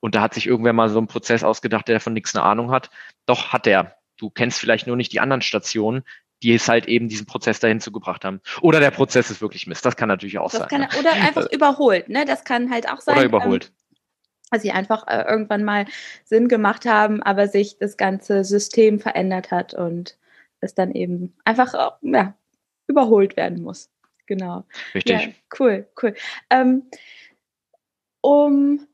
Und 0.00 0.14
da 0.14 0.20
hat 0.20 0.34
sich 0.34 0.46
irgendwer 0.46 0.74
mal 0.74 0.88
so 0.88 0.98
einen 0.98 1.08
Prozess 1.08 1.42
ausgedacht, 1.42 1.88
der 1.88 2.00
von 2.00 2.12
nichts 2.12 2.36
eine 2.36 2.44
Ahnung 2.44 2.70
hat. 2.70 2.90
Doch 3.26 3.52
hat 3.52 3.66
er. 3.66 3.97
Du 4.18 4.30
kennst 4.30 4.58
vielleicht 4.58 4.86
nur 4.86 4.96
nicht 4.96 5.12
die 5.12 5.20
anderen 5.20 5.42
Stationen, 5.42 6.04
die 6.42 6.54
es 6.54 6.68
halt 6.68 6.86
eben 6.86 7.08
diesen 7.08 7.26
Prozess 7.26 7.60
dahin 7.60 7.80
zugebracht 7.80 8.24
haben. 8.24 8.40
Oder 8.60 8.80
der 8.80 8.90
Prozess 8.90 9.30
ist 9.30 9.40
wirklich 9.40 9.66
Mist. 9.66 9.84
Das 9.84 9.96
kann 9.96 10.08
natürlich 10.08 10.38
auch 10.38 10.50
das 10.50 10.60
sein. 10.60 10.68
Kann, 10.68 10.80
ne? 10.82 10.88
Oder 10.98 11.12
einfach 11.12 11.46
äh, 11.46 11.54
überholt. 11.54 12.08
Ne? 12.08 12.24
Das 12.24 12.44
kann 12.44 12.70
halt 12.70 12.88
auch 12.88 13.00
sein. 13.00 13.16
Oder 13.16 13.24
überholt. 13.24 13.66
Ähm, 13.66 13.72
dass 14.50 14.62
sie 14.62 14.70
einfach 14.70 15.06
äh, 15.06 15.24
irgendwann 15.28 15.64
mal 15.64 15.86
Sinn 16.24 16.48
gemacht 16.48 16.86
haben, 16.86 17.22
aber 17.22 17.48
sich 17.48 17.78
das 17.78 17.96
ganze 17.96 18.44
System 18.44 18.98
verändert 18.98 19.50
hat 19.50 19.74
und 19.74 20.16
es 20.60 20.74
dann 20.74 20.92
eben 20.92 21.34
einfach 21.44 21.74
äh, 21.74 21.90
ja, 22.02 22.34
überholt 22.86 23.36
werden 23.36 23.62
muss. 23.62 23.90
Genau. 24.26 24.64
Richtig. 24.94 25.20
Ja, 25.20 25.28
cool, 25.58 25.88
cool. 26.02 26.14
Ähm, 26.50 26.84
um 28.20 28.86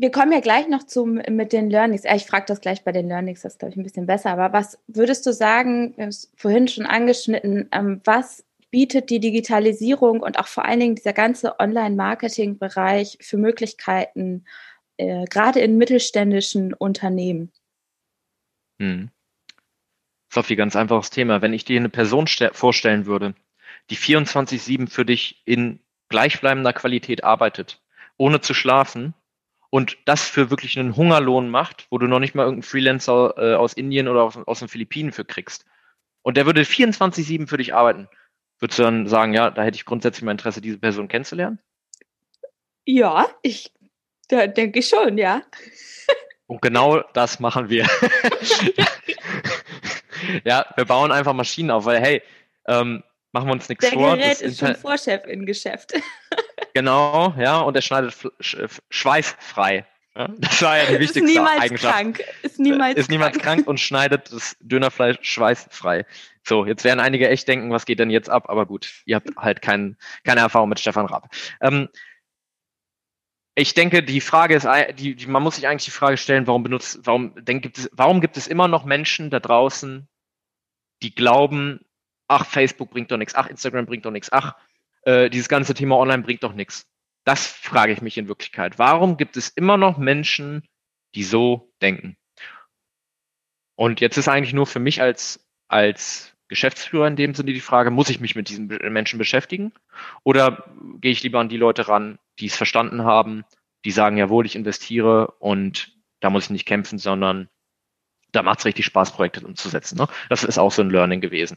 wir 0.00 0.10
kommen 0.10 0.32
ja 0.32 0.40
gleich 0.40 0.68
noch 0.68 0.84
zum, 0.84 1.14
mit 1.14 1.52
den 1.52 1.70
Learnings. 1.70 2.04
ich 2.04 2.24
frage 2.24 2.46
das 2.46 2.60
gleich 2.60 2.84
bei 2.84 2.92
den 2.92 3.08
Learnings, 3.08 3.42
das 3.42 3.54
ist, 3.54 3.58
glaube 3.58 3.72
ich, 3.72 3.76
ein 3.76 3.82
bisschen 3.82 4.06
besser. 4.06 4.30
Aber 4.30 4.52
was 4.52 4.78
würdest 4.86 5.26
du 5.26 5.32
sagen, 5.32 5.94
wir 5.96 6.04
haben 6.04 6.10
es 6.10 6.30
vorhin 6.36 6.68
schon 6.68 6.86
angeschnitten, 6.86 7.68
ähm, 7.72 8.00
was 8.04 8.44
bietet 8.70 9.10
die 9.10 9.20
Digitalisierung 9.20 10.20
und 10.20 10.38
auch 10.38 10.46
vor 10.46 10.64
allen 10.64 10.80
Dingen 10.80 10.94
dieser 10.94 11.12
ganze 11.12 11.58
Online-Marketing-Bereich 11.58 13.18
für 13.20 13.38
Möglichkeiten, 13.38 14.44
äh, 14.98 15.24
gerade 15.24 15.60
in 15.60 15.78
mittelständischen 15.78 16.74
Unternehmen? 16.74 17.50
Hm. 18.78 19.10
Sophie, 20.32 20.56
ganz 20.56 20.76
einfaches 20.76 21.10
Thema. 21.10 21.40
Wenn 21.40 21.54
ich 21.54 21.64
dir 21.64 21.78
eine 21.78 21.88
Person 21.88 22.26
vorstellen 22.52 23.06
würde, 23.06 23.34
die 23.90 23.96
24-7 23.96 24.88
für 24.88 25.06
dich 25.06 25.42
in 25.46 25.80
gleichbleibender 26.10 26.72
Qualität 26.72 27.24
arbeitet, 27.24 27.82
ohne 28.18 28.40
zu 28.40 28.52
schlafen, 28.52 29.14
und 29.70 29.98
das 30.06 30.28
für 30.28 30.50
wirklich 30.50 30.78
einen 30.78 30.96
Hungerlohn 30.96 31.50
macht, 31.50 31.86
wo 31.90 31.98
du 31.98 32.06
noch 32.06 32.20
nicht 32.20 32.34
mal 32.34 32.44
irgendeinen 32.44 32.70
Freelancer 32.70 33.34
äh, 33.36 33.54
aus 33.54 33.74
Indien 33.74 34.08
oder 34.08 34.22
aus, 34.22 34.36
aus 34.36 34.60
den 34.60 34.68
Philippinen 34.68 35.12
für 35.12 35.24
kriegst. 35.24 35.66
Und 36.22 36.36
der 36.36 36.46
würde 36.46 36.62
24-7 36.62 37.46
für 37.46 37.58
dich 37.58 37.74
arbeiten. 37.74 38.08
Würdest 38.58 38.78
du 38.78 38.82
dann 38.82 39.06
sagen, 39.06 39.34
ja, 39.34 39.50
da 39.50 39.62
hätte 39.62 39.76
ich 39.76 39.84
grundsätzlich 39.84 40.24
mein 40.24 40.32
Interesse, 40.32 40.60
diese 40.60 40.78
Person 40.78 41.08
kennenzulernen? 41.08 41.60
Ja, 42.84 43.26
ich 43.42 43.72
da 44.28 44.46
denke 44.46 44.80
ich 44.80 44.88
schon, 44.88 45.18
ja. 45.18 45.42
Und 46.46 46.62
genau 46.62 47.00
das 47.14 47.40
machen 47.40 47.68
wir. 47.68 47.84
ja, 50.44 50.66
wir 50.76 50.84
bauen 50.84 51.12
einfach 51.12 51.32
Maschinen 51.32 51.70
auf, 51.70 51.86
weil 51.86 52.00
hey, 52.00 52.22
ähm, 52.66 53.02
machen 53.32 53.48
wir 53.48 53.52
uns 53.52 53.68
nichts 53.68 53.88
vor. 53.88 54.16
Der 54.16 54.34
Gerät 54.34 54.40
ist 54.42 54.58
schon 54.58 54.76
Vorchef 54.76 55.24
im 55.26 55.46
Geschäft. 55.46 55.94
Genau, 56.74 57.34
ja, 57.38 57.60
und 57.60 57.74
er 57.74 57.82
schneidet 57.82 58.14
schweißfrei. 58.90 59.86
Ja, 60.16 60.28
das 60.38 60.62
war 60.62 60.76
ja 60.76 60.86
die 60.86 60.98
wichtigste 60.98 61.20
ist 61.20 61.26
niemals 61.26 61.60
Eigenschaft. 61.60 61.94
Krank. 61.94 62.24
Ist 62.42 62.58
niemals 62.58 62.96
ist 62.96 63.10
niemals 63.10 63.38
krank. 63.38 63.44
krank 63.44 63.68
und 63.68 63.78
schneidet 63.78 64.32
das 64.32 64.56
Dönerfleisch 64.60 65.18
schweißfrei. 65.22 66.06
So, 66.42 66.66
jetzt 66.66 66.82
werden 66.82 66.98
einige 66.98 67.28
echt 67.28 67.46
denken, 67.46 67.70
was 67.70 67.86
geht 67.86 68.00
denn 68.00 68.10
jetzt 68.10 68.28
ab? 68.28 68.48
Aber 68.48 68.66
gut, 68.66 69.02
ihr 69.04 69.16
habt 69.16 69.36
halt 69.36 69.62
kein, 69.62 69.96
keine 70.24 70.40
Erfahrung 70.40 70.70
mit 70.70 70.80
Stefan 70.80 71.06
Raab. 71.06 71.28
Ähm, 71.60 71.88
ich 73.54 73.74
denke, 73.74 74.02
die 74.02 74.20
Frage 74.20 74.54
ist, 74.54 74.66
die, 74.98 75.14
die, 75.14 75.26
man 75.26 75.42
muss 75.42 75.56
sich 75.56 75.66
eigentlich 75.66 75.84
die 75.84 75.90
Frage 75.90 76.16
stellen, 76.16 76.46
warum 76.46 76.62
benutzt, 76.62 77.00
warum, 77.02 77.34
denk, 77.44 77.62
gibt 77.62 77.78
es, 77.78 77.90
warum 77.92 78.20
gibt 78.20 78.36
es 78.36 78.46
immer 78.46 78.68
noch 78.68 78.84
Menschen 78.84 79.30
da 79.30 79.40
draußen, 79.40 80.08
die 81.02 81.14
glauben, 81.14 81.80
ach, 82.28 82.46
Facebook 82.46 82.90
bringt 82.90 83.10
doch 83.10 83.16
nichts, 83.16 83.34
ach, 83.34 83.48
Instagram 83.48 83.86
bringt 83.86 84.04
doch 84.04 84.10
nichts, 84.10 84.32
ach, 84.32 84.54
äh, 85.08 85.30
dieses 85.30 85.48
ganze 85.48 85.72
Thema 85.72 85.96
Online 85.96 86.22
bringt 86.22 86.42
doch 86.42 86.52
nichts. 86.52 86.86
Das 87.24 87.46
frage 87.46 87.92
ich 87.92 88.02
mich 88.02 88.18
in 88.18 88.28
Wirklichkeit. 88.28 88.78
Warum 88.78 89.16
gibt 89.16 89.38
es 89.38 89.48
immer 89.48 89.78
noch 89.78 89.96
Menschen, 89.96 90.62
die 91.14 91.24
so 91.24 91.72
denken? 91.80 92.16
Und 93.74 94.00
jetzt 94.00 94.18
ist 94.18 94.28
eigentlich 94.28 94.52
nur 94.52 94.66
für 94.66 94.80
mich 94.80 95.00
als, 95.00 95.48
als 95.68 96.34
Geschäftsführer 96.48 97.06
in 97.06 97.16
dem 97.16 97.34
Sinne 97.34 97.54
die 97.54 97.60
Frage, 97.60 97.90
muss 97.90 98.10
ich 98.10 98.20
mich 98.20 98.34
mit 98.36 98.50
diesen 98.50 98.66
Menschen 98.66 99.18
beschäftigen? 99.18 99.72
Oder 100.24 100.64
gehe 101.00 101.12
ich 101.12 101.22
lieber 101.22 101.40
an 101.40 101.48
die 101.48 101.56
Leute 101.56 101.88
ran, 101.88 102.18
die 102.38 102.46
es 102.46 102.56
verstanden 102.56 103.04
haben, 103.04 103.44
die 103.86 103.92
sagen, 103.92 104.18
jawohl, 104.18 104.44
ich 104.44 104.56
investiere 104.56 105.30
und 105.38 105.96
da 106.20 106.28
muss 106.28 106.44
ich 106.44 106.50
nicht 106.50 106.66
kämpfen, 106.66 106.98
sondern 106.98 107.48
da 108.32 108.42
macht 108.42 108.58
es 108.58 108.64
richtig 108.66 108.84
Spaß, 108.84 109.12
Projekte 109.12 109.46
umzusetzen. 109.46 109.96
Ne? 109.96 110.06
Das 110.28 110.44
ist 110.44 110.58
auch 110.58 110.72
so 110.72 110.82
ein 110.82 110.90
Learning 110.90 111.22
gewesen. 111.22 111.56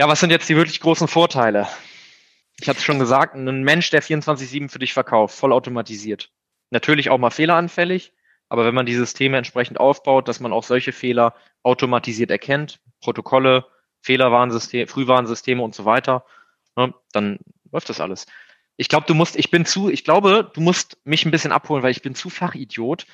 Ja, 0.00 0.08
was 0.08 0.18
sind 0.18 0.30
jetzt 0.30 0.48
die 0.48 0.56
wirklich 0.56 0.80
großen 0.80 1.08
Vorteile? 1.08 1.68
Ich 2.58 2.66
hatte 2.70 2.78
es 2.78 2.84
schon 2.84 2.98
gesagt, 2.98 3.34
ein 3.34 3.62
Mensch, 3.64 3.90
der 3.90 4.02
24-7 4.02 4.70
für 4.70 4.78
dich 4.78 4.94
verkauft, 4.94 5.34
vollautomatisiert. 5.34 6.32
Natürlich 6.70 7.10
auch 7.10 7.18
mal 7.18 7.28
fehleranfällig, 7.28 8.14
aber 8.48 8.64
wenn 8.64 8.74
man 8.74 8.86
die 8.86 8.94
Systeme 8.94 9.36
entsprechend 9.36 9.78
aufbaut, 9.78 10.26
dass 10.26 10.40
man 10.40 10.54
auch 10.54 10.64
solche 10.64 10.92
Fehler 10.92 11.34
automatisiert 11.64 12.30
erkennt, 12.30 12.80
Protokolle, 13.02 13.66
Fehlerwarnsysteme, 14.00 14.86
Frühwarnsysteme 14.86 15.62
und 15.62 15.74
so 15.74 15.84
weiter, 15.84 16.24
ne, 16.76 16.94
dann 17.12 17.38
läuft 17.70 17.90
das 17.90 18.00
alles. 18.00 18.24
Ich 18.80 18.88
glaube, 18.88 19.04
du 19.06 19.12
musst, 19.12 19.36
ich 19.36 19.50
bin 19.50 19.66
zu, 19.66 19.90
ich 19.90 20.04
glaube, 20.04 20.50
du 20.54 20.62
musst 20.62 20.96
mich 21.04 21.26
ein 21.26 21.30
bisschen 21.30 21.52
abholen, 21.52 21.82
weil 21.82 21.90
ich 21.90 22.00
bin 22.00 22.14
zu 22.14 22.30
Fachidiot, 22.30 23.04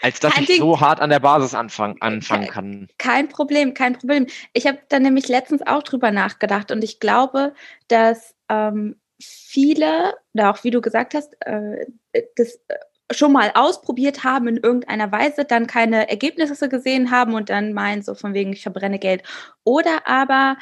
als 0.00 0.20
dass 0.20 0.32
kein 0.32 0.44
ich 0.44 0.50
Ding. 0.50 0.58
so 0.60 0.80
hart 0.80 1.00
an 1.00 1.10
der 1.10 1.18
Basis 1.18 1.54
anfangen, 1.54 2.00
anfangen 2.00 2.46
kann. 2.46 2.88
Kein 2.98 3.28
Problem, 3.28 3.74
kein 3.74 3.94
Problem. 3.94 4.28
Ich 4.52 4.68
habe 4.68 4.78
da 4.88 5.00
nämlich 5.00 5.26
letztens 5.26 5.66
auch 5.66 5.82
drüber 5.82 6.12
nachgedacht 6.12 6.70
und 6.70 6.84
ich 6.84 7.00
glaube, 7.00 7.52
dass 7.88 8.36
ähm, 8.48 8.94
viele, 9.20 10.14
oder 10.34 10.50
auch 10.50 10.62
wie 10.62 10.70
du 10.70 10.80
gesagt 10.80 11.14
hast, 11.14 11.34
äh, 11.40 11.86
das 12.36 12.60
äh, 12.68 12.76
schon 13.12 13.32
mal 13.32 13.50
ausprobiert 13.54 14.22
haben 14.22 14.46
in 14.46 14.58
irgendeiner 14.58 15.10
Weise, 15.10 15.44
dann 15.44 15.66
keine 15.66 16.08
Ergebnisse 16.08 16.68
gesehen 16.68 17.10
haben 17.10 17.34
und 17.34 17.50
dann 17.50 17.72
meinen 17.72 18.02
so 18.02 18.14
von 18.14 18.34
wegen, 18.34 18.52
ich 18.52 18.62
verbrenne 18.62 19.00
Geld. 19.00 19.24
Oder 19.64 20.06
aber 20.06 20.58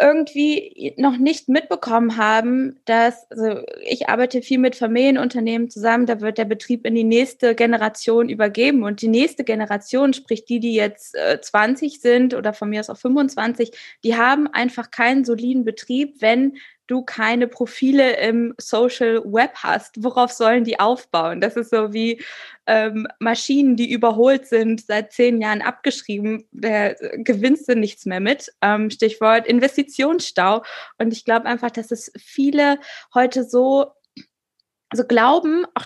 irgendwie 0.00 0.94
noch 0.96 1.16
nicht 1.16 1.48
mitbekommen 1.48 2.16
haben, 2.16 2.80
dass, 2.84 3.30
also 3.30 3.62
ich 3.82 4.08
arbeite 4.08 4.42
viel 4.42 4.58
mit 4.58 4.76
Familienunternehmen 4.76 5.70
zusammen, 5.70 6.06
da 6.06 6.20
wird 6.20 6.38
der 6.38 6.44
Betrieb 6.44 6.86
in 6.86 6.94
die 6.94 7.04
nächste 7.04 7.54
Generation 7.54 8.28
übergeben. 8.28 8.82
Und 8.82 9.02
die 9.02 9.08
nächste 9.08 9.44
Generation, 9.44 10.12
sprich 10.12 10.44
die, 10.44 10.60
die 10.60 10.74
jetzt 10.74 11.14
äh, 11.14 11.40
20 11.40 12.00
sind 12.00 12.34
oder 12.34 12.52
von 12.52 12.70
mir 12.70 12.80
aus 12.80 12.90
auch 12.90 12.98
25, 12.98 13.72
die 14.04 14.16
haben 14.16 14.46
einfach 14.46 14.90
keinen 14.90 15.24
soliden 15.24 15.64
Betrieb, 15.64 16.16
wenn 16.20 16.58
du 16.88 17.02
keine 17.02 17.46
Profile 17.46 18.16
im 18.16 18.54
Social 18.58 19.22
Web 19.24 19.52
hast, 19.54 20.02
worauf 20.02 20.32
sollen 20.32 20.64
die 20.64 20.80
aufbauen? 20.80 21.40
Das 21.40 21.54
ist 21.54 21.70
so 21.70 21.92
wie 21.92 22.20
ähm, 22.66 23.06
Maschinen, 23.20 23.76
die 23.76 23.90
überholt 23.90 24.48
sind, 24.48 24.80
seit 24.80 25.12
zehn 25.12 25.40
Jahren 25.40 25.62
abgeschrieben, 25.62 26.48
da 26.50 26.94
gewinnst 27.18 27.68
du 27.68 27.76
nichts 27.76 28.04
mehr 28.06 28.20
mit. 28.20 28.52
Ähm, 28.60 28.90
Stichwort 28.90 29.46
Investitionsstau. 29.46 30.62
Und 30.98 31.12
ich 31.12 31.24
glaube 31.24 31.46
einfach, 31.46 31.70
dass 31.70 31.92
es 31.92 32.10
viele 32.18 32.80
heute 33.14 33.44
so 33.44 33.92
so 34.94 35.04
glauben, 35.04 35.66
auch 35.74 35.84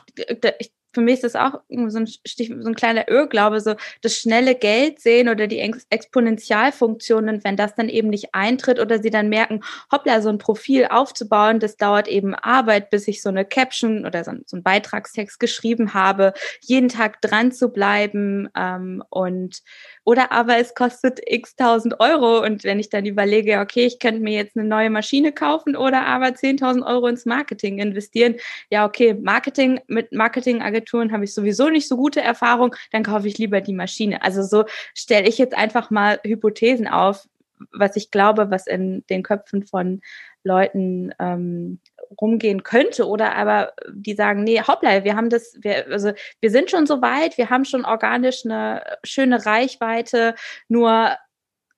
ich 0.61 0.73
für 0.93 1.01
mich 1.01 1.15
ist 1.15 1.25
das 1.25 1.37
auch 1.37 1.61
so 1.69 1.99
ein, 1.99 2.07
Stich, 2.07 2.53
so 2.61 2.69
ein 2.69 2.75
kleiner 2.75 3.09
Irrglaube, 3.09 3.61
so 3.61 3.75
das 4.03 4.17
schnelle 4.17 4.55
Geld 4.55 5.01
sehen 5.01 5.29
oder 5.29 5.47
die 5.47 5.59
Ex 5.59 5.87
Exponentialfunktionen, 5.91 7.45
wenn 7.45 7.57
das 7.57 7.75
dann 7.75 7.89
eben 7.89 8.09
nicht 8.09 8.35
eintritt 8.35 8.79
oder 8.79 9.01
sie 9.01 9.11
dann 9.11 9.29
merken, 9.29 9.63
hoppla, 9.91 10.21
so 10.21 10.29
ein 10.29 10.39
Profil 10.39 10.87
aufzubauen, 10.91 11.61
das 11.61 11.77
dauert 11.77 12.09
eben 12.09 12.35
Arbeit, 12.35 12.91
bis 12.91 13.09
ich 13.09 13.23
so 13.23 13.31
eine 13.31 13.45
Caption 13.45 14.07
oder 14.07 14.25
so, 14.25 14.33
so 14.47 14.57
einen 14.57 14.63
Beitragstext 14.63 15.41
geschrieben 15.41 15.95
habe, 15.95 16.35
jeden 16.61 16.89
Tag 16.89 17.21
dran 17.23 17.53
zu 17.53 17.71
bleiben 17.71 18.49
ähm, 18.57 19.03
und 19.09 19.63
oder 20.05 20.33
aber 20.33 20.59
es 20.59 20.75
kostet 20.75 21.21
x 21.27 21.55
tausend 21.57 22.01
Euro 22.01 22.43
und 22.45 22.65
wenn 22.65 22.81
ich 22.81 22.88
dann 22.88 23.07
überlege, 23.07 23.61
okay, 23.61 23.87
ich 23.87 23.99
könnte 23.99 24.21
mir 24.21 24.35
jetzt 24.35 24.57
eine 24.57 24.67
neue 24.67 24.91
Maschine 24.91 25.33
kaufen 25.33 25.77
oder 25.77 26.07
aber 26.07 26.27
10.000 26.27 26.85
Euro 26.87 27.07
ins 27.07 27.25
Marketing 27.27 27.79
investieren, 27.79 28.37
ja, 28.71 28.85
okay, 28.85 29.15
Marketing 29.15 29.81
mit 29.87 30.12
Marketingagenturen 30.12 31.12
habe 31.12 31.25
ich 31.25 31.35
sowieso 31.35 31.69
nicht 31.69 31.88
so 31.88 31.97
gute 31.97 32.21
Erfahrung, 32.21 32.75
dann 32.91 33.05
kaufe 33.05 33.29
ich 33.29 33.38
lieber 33.38 33.61
die 33.61 33.75
Maschine. 33.75 34.23
Also 34.23 34.43
so 34.43 34.65
stelle 34.95 35.29
ich 35.29 35.38
jetzt 35.38 35.57
einfach 35.57 35.91
mal 35.91 36.21
Hypothesen 36.25 36.88
auf, 36.88 37.29
was 37.73 37.97
ich 37.97 38.11
glaube, 38.11 38.51
was 38.51 38.67
in 38.67 39.05
den 39.09 39.23
Köpfen 39.23 39.65
von 39.65 40.01
Leuten 40.45 41.13
ähm, 41.19 41.81
rumgehen 42.21 42.63
könnte 42.63 43.07
oder 43.07 43.37
aber 43.37 43.73
die 43.93 44.15
sagen, 44.15 44.45
nee, 44.45 44.61
hoppla, 44.61 45.05
wir 45.05 45.17
haben 45.17 45.31
das, 45.31 45.57
wir, 45.61 45.87
also 45.89 46.13
wir 46.41 46.51
sind 46.51 46.71
schon 46.71 46.87
so 46.87 47.01
weit, 47.01 47.39
wir 47.39 47.51
haben 47.51 47.65
schon 47.65 47.85
organisch 47.85 48.45
eine 48.45 48.83
schöne 49.05 49.47
Reichweite, 49.47 50.35
nur 50.69 51.17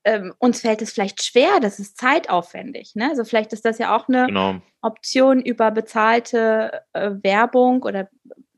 ähm, 0.04 0.34
uns 0.38 0.60
fällt 0.60 0.82
es 0.82 0.92
vielleicht 0.92 1.24
schwer, 1.24 1.60
das 1.60 1.78
ist 1.78 1.98
zeitaufwendig. 1.98 2.94
Ne? 2.94 3.08
Also 3.10 3.24
vielleicht 3.24 3.52
ist 3.52 3.64
das 3.64 3.78
ja 3.78 3.96
auch 3.96 4.08
eine 4.08 4.26
genau. 4.26 4.56
Option 4.82 5.40
über 5.40 5.70
bezahlte 5.70 6.82
äh, 6.92 7.10
Werbung 7.22 7.82
oder 7.82 8.08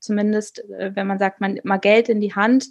zumindest, 0.01 0.69
äh, 0.71 0.95
wenn 0.95 1.07
man 1.07 1.19
sagt, 1.19 1.41
man 1.41 1.61
mal 1.63 1.79
Geld 1.79 2.09
in 2.09 2.21
die 2.21 2.35
Hand 2.35 2.71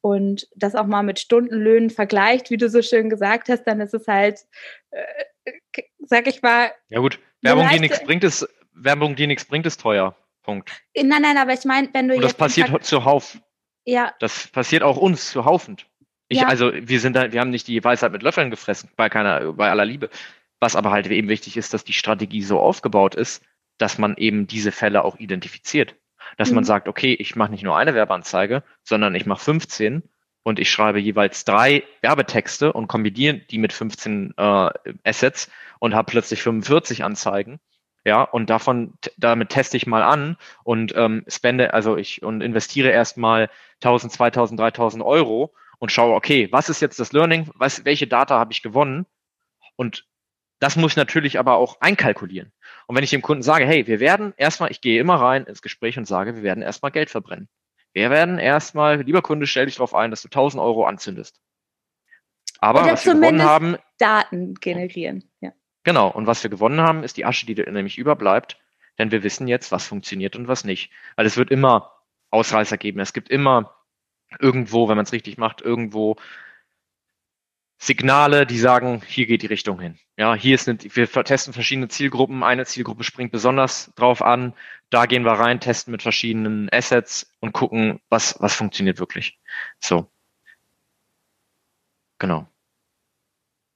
und 0.00 0.48
das 0.56 0.74
auch 0.74 0.86
mal 0.86 1.02
mit 1.02 1.20
Stundenlöhnen 1.20 1.90
vergleicht, 1.90 2.50
wie 2.50 2.56
du 2.56 2.68
so 2.68 2.82
schön 2.82 3.10
gesagt 3.10 3.48
hast, 3.48 3.64
dann 3.64 3.80
ist 3.80 3.94
es 3.94 4.08
halt, 4.08 4.40
äh, 4.90 5.02
sag 5.98 6.26
ich 6.26 6.42
mal. 6.42 6.72
Ja 6.88 7.00
gut, 7.00 7.18
Werbung, 7.42 7.68
die 7.72 7.80
nichts 7.80 8.02
bringt, 8.04 8.24
ist 8.24 8.48
Werbung, 8.72 9.16
die 9.16 9.26
nichts 9.26 9.44
bringt, 9.44 9.66
ist 9.66 9.80
teuer. 9.80 10.16
Punkt. 10.42 10.70
Nein, 10.94 11.22
nein, 11.22 11.36
aber 11.36 11.52
ich 11.52 11.64
meine, 11.64 11.88
wenn 11.92 12.08
du 12.08 12.14
Und 12.14 12.22
das 12.22 12.34
passiert 12.34 12.84
zuhauf. 12.84 13.38
Ja. 13.84 14.14
Das 14.20 14.46
passiert 14.48 14.82
auch 14.82 14.96
uns 14.96 15.30
zuhaufend. 15.30 15.88
Ich, 16.28 16.40
ja. 16.40 16.46
also 16.46 16.72
wir 16.72 17.00
sind 17.00 17.14
da, 17.14 17.32
wir 17.32 17.40
haben 17.40 17.50
nicht 17.50 17.68
die 17.68 17.82
Weisheit 17.82 18.12
mit 18.12 18.22
Löffeln 18.22 18.50
gefressen, 18.50 18.90
bei 18.96 19.08
keiner, 19.08 19.52
bei 19.52 19.70
aller 19.70 19.84
Liebe. 19.84 20.08
Was 20.60 20.74
aber 20.76 20.90
halt 20.90 21.06
eben 21.08 21.28
wichtig 21.28 21.56
ist, 21.56 21.74
dass 21.74 21.84
die 21.84 21.92
Strategie 21.92 22.42
so 22.42 22.60
aufgebaut 22.60 23.14
ist, 23.14 23.44
dass 23.78 23.98
man 23.98 24.16
eben 24.16 24.46
diese 24.46 24.72
Fälle 24.72 25.04
auch 25.04 25.18
identifiziert. 25.18 25.96
Dass 26.36 26.50
mhm. 26.50 26.56
man 26.56 26.64
sagt, 26.64 26.88
okay, 26.88 27.14
ich 27.14 27.36
mache 27.36 27.50
nicht 27.50 27.62
nur 27.62 27.76
eine 27.76 27.94
Werbeanzeige, 27.94 28.62
sondern 28.82 29.14
ich 29.14 29.26
mache 29.26 29.44
15 29.44 30.02
und 30.46 30.60
ich 30.60 30.70
schreibe 30.70 31.00
jeweils 31.00 31.44
drei 31.44 31.82
Werbetexte 32.02 32.72
und 32.72 32.86
kombiniere 32.86 33.38
die 33.38 33.58
mit 33.58 33.72
15 33.72 34.34
äh, 34.36 34.70
Assets 35.02 35.50
und 35.80 35.92
habe 35.92 36.08
plötzlich 36.08 36.40
45 36.40 37.02
Anzeigen. 37.02 37.58
Ja, 38.04 38.22
und 38.22 38.48
davon, 38.48 38.94
damit 39.16 39.48
teste 39.48 39.76
ich 39.76 39.88
mal 39.88 40.04
an 40.04 40.36
und 40.62 40.94
ähm, 40.94 41.24
spende, 41.26 41.74
also 41.74 41.96
ich 41.96 42.22
und 42.22 42.42
investiere 42.42 42.90
erstmal 42.90 43.50
1000, 43.82 44.12
2000, 44.12 44.60
3000 44.60 45.02
Euro 45.02 45.52
und 45.80 45.90
schaue, 45.90 46.14
okay, 46.14 46.46
was 46.52 46.68
ist 46.68 46.80
jetzt 46.80 47.00
das 47.00 47.12
Learning? 47.12 47.50
Was, 47.56 47.84
welche 47.84 48.06
Data 48.06 48.38
habe 48.38 48.52
ich 48.52 48.62
gewonnen? 48.62 49.04
Und 49.74 50.06
das 50.60 50.76
muss 50.76 50.92
ich 50.92 50.96
natürlich 50.96 51.40
aber 51.40 51.56
auch 51.56 51.80
einkalkulieren. 51.80 52.52
Und 52.86 52.94
wenn 52.94 53.02
ich 53.02 53.10
dem 53.10 53.20
Kunden 53.20 53.42
sage, 53.42 53.66
hey, 53.66 53.88
wir 53.88 53.98
werden 53.98 54.32
erstmal, 54.36 54.70
ich 54.70 54.80
gehe 54.80 55.00
immer 55.00 55.16
rein 55.16 55.42
ins 55.42 55.60
Gespräch 55.60 55.98
und 55.98 56.04
sage, 56.04 56.36
wir 56.36 56.44
werden 56.44 56.62
erstmal 56.62 56.92
Geld 56.92 57.10
verbrennen. 57.10 57.48
Wir 57.96 58.10
werden 58.10 58.38
erstmal, 58.38 59.00
lieber 59.00 59.22
Kunde, 59.22 59.46
stell 59.46 59.64
dich 59.64 59.76
darauf 59.76 59.94
ein, 59.94 60.10
dass 60.10 60.20
du 60.20 60.28
1000 60.28 60.62
Euro 60.62 60.84
anzündest. 60.84 61.40
Aber 62.58 62.82
Oder 62.82 62.92
was 62.92 63.06
wir 63.06 63.14
gewonnen 63.14 63.42
haben. 63.42 63.76
Daten 63.96 64.52
generieren, 64.56 65.30
ja. 65.40 65.52
Genau. 65.82 66.10
Und 66.10 66.26
was 66.26 66.42
wir 66.42 66.50
gewonnen 66.50 66.82
haben, 66.82 67.04
ist 67.04 67.16
die 67.16 67.24
Asche, 67.24 67.46
die 67.46 67.54
nämlich 67.54 67.96
überbleibt. 67.96 68.60
Denn 68.98 69.12
wir 69.12 69.22
wissen 69.22 69.48
jetzt, 69.48 69.72
was 69.72 69.86
funktioniert 69.86 70.36
und 70.36 70.46
was 70.46 70.64
nicht. 70.64 70.90
Weil 71.16 71.24
es 71.24 71.38
wird 71.38 71.50
immer 71.50 71.90
Ausreißer 72.28 72.76
geben. 72.76 73.00
Es 73.00 73.14
gibt 73.14 73.30
immer 73.30 73.74
irgendwo, 74.40 74.90
wenn 74.90 74.96
man 74.96 75.06
es 75.06 75.12
richtig 75.12 75.38
macht, 75.38 75.62
irgendwo 75.62 76.16
Signale, 77.78 78.46
die 78.46 78.58
sagen, 78.58 79.02
hier 79.06 79.26
geht 79.26 79.42
die 79.42 79.46
Richtung 79.46 79.80
hin. 79.80 79.98
Ja, 80.16 80.34
hier 80.34 80.54
ist 80.54 80.68
eine, 80.68 80.78
wir 80.82 81.06
testen 81.24 81.52
verschiedene 81.52 81.88
Zielgruppen. 81.88 82.42
Eine 82.42 82.64
Zielgruppe 82.64 83.04
springt 83.04 83.32
besonders 83.32 83.92
drauf 83.96 84.22
an. 84.22 84.54
Da 84.90 85.06
gehen 85.06 85.24
wir 85.24 85.32
rein, 85.32 85.60
testen 85.60 85.92
mit 85.92 86.02
verschiedenen 86.02 86.68
Assets 86.72 87.30
und 87.40 87.52
gucken, 87.52 88.00
was, 88.08 88.36
was 88.40 88.54
funktioniert 88.54 88.98
wirklich. 88.98 89.38
So. 89.78 90.10
Genau. 92.18 92.46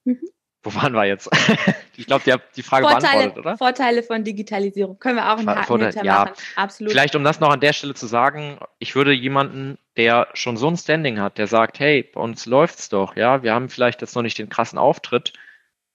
Mhm. 0.05 0.31
Wo 0.63 0.75
waren 0.75 0.93
wir 0.93 1.05
jetzt? 1.07 1.31
ich 1.97 2.07
glaube, 2.07 2.23
die, 2.27 2.35
die 2.57 2.63
Frage 2.63 2.87
Vorteile, 2.87 3.19
beantwortet, 3.19 3.39
oder? 3.39 3.57
Vorteile 3.57 4.03
von 4.03 4.25
Digitalisierung. 4.25 4.99
Können 4.99 5.17
wir 5.17 5.33
auch 5.33 5.39
einen 5.39 5.49
Haken 5.49 5.65
Vorteile, 5.65 6.05
ja, 6.05 6.25
machen. 6.25 6.33
Absolut. 6.57 6.93
Vielleicht, 6.93 7.17
um 7.17 7.25
das 7.25 7.41
noch 7.41 7.51
an 7.51 7.61
der 7.61 7.73
Stelle 7.73 7.95
zu 7.95 8.07
sagen, 8.07 8.59
ich 8.79 8.95
würde 8.95 9.13
jemanden, 9.13 9.79
der 9.97 10.29
schon 10.35 10.59
so 10.59 10.69
ein 10.69 10.77
Standing 10.77 11.19
hat, 11.19 11.39
der 11.39 11.47
sagt, 11.47 11.81
hey, 11.81 12.03
bei 12.03 12.21
uns 12.21 12.45
läuft's 12.45 12.91
doch, 12.91 13.17
ja, 13.17 13.43
wir 13.43 13.55
haben 13.55 13.71
vielleicht 13.71 14.03
jetzt 14.03 14.15
noch 14.15 14.23
nicht 14.23 14.39
den 14.39 14.51
krassen 14.51 14.79
Auftritt, 14.79 15.33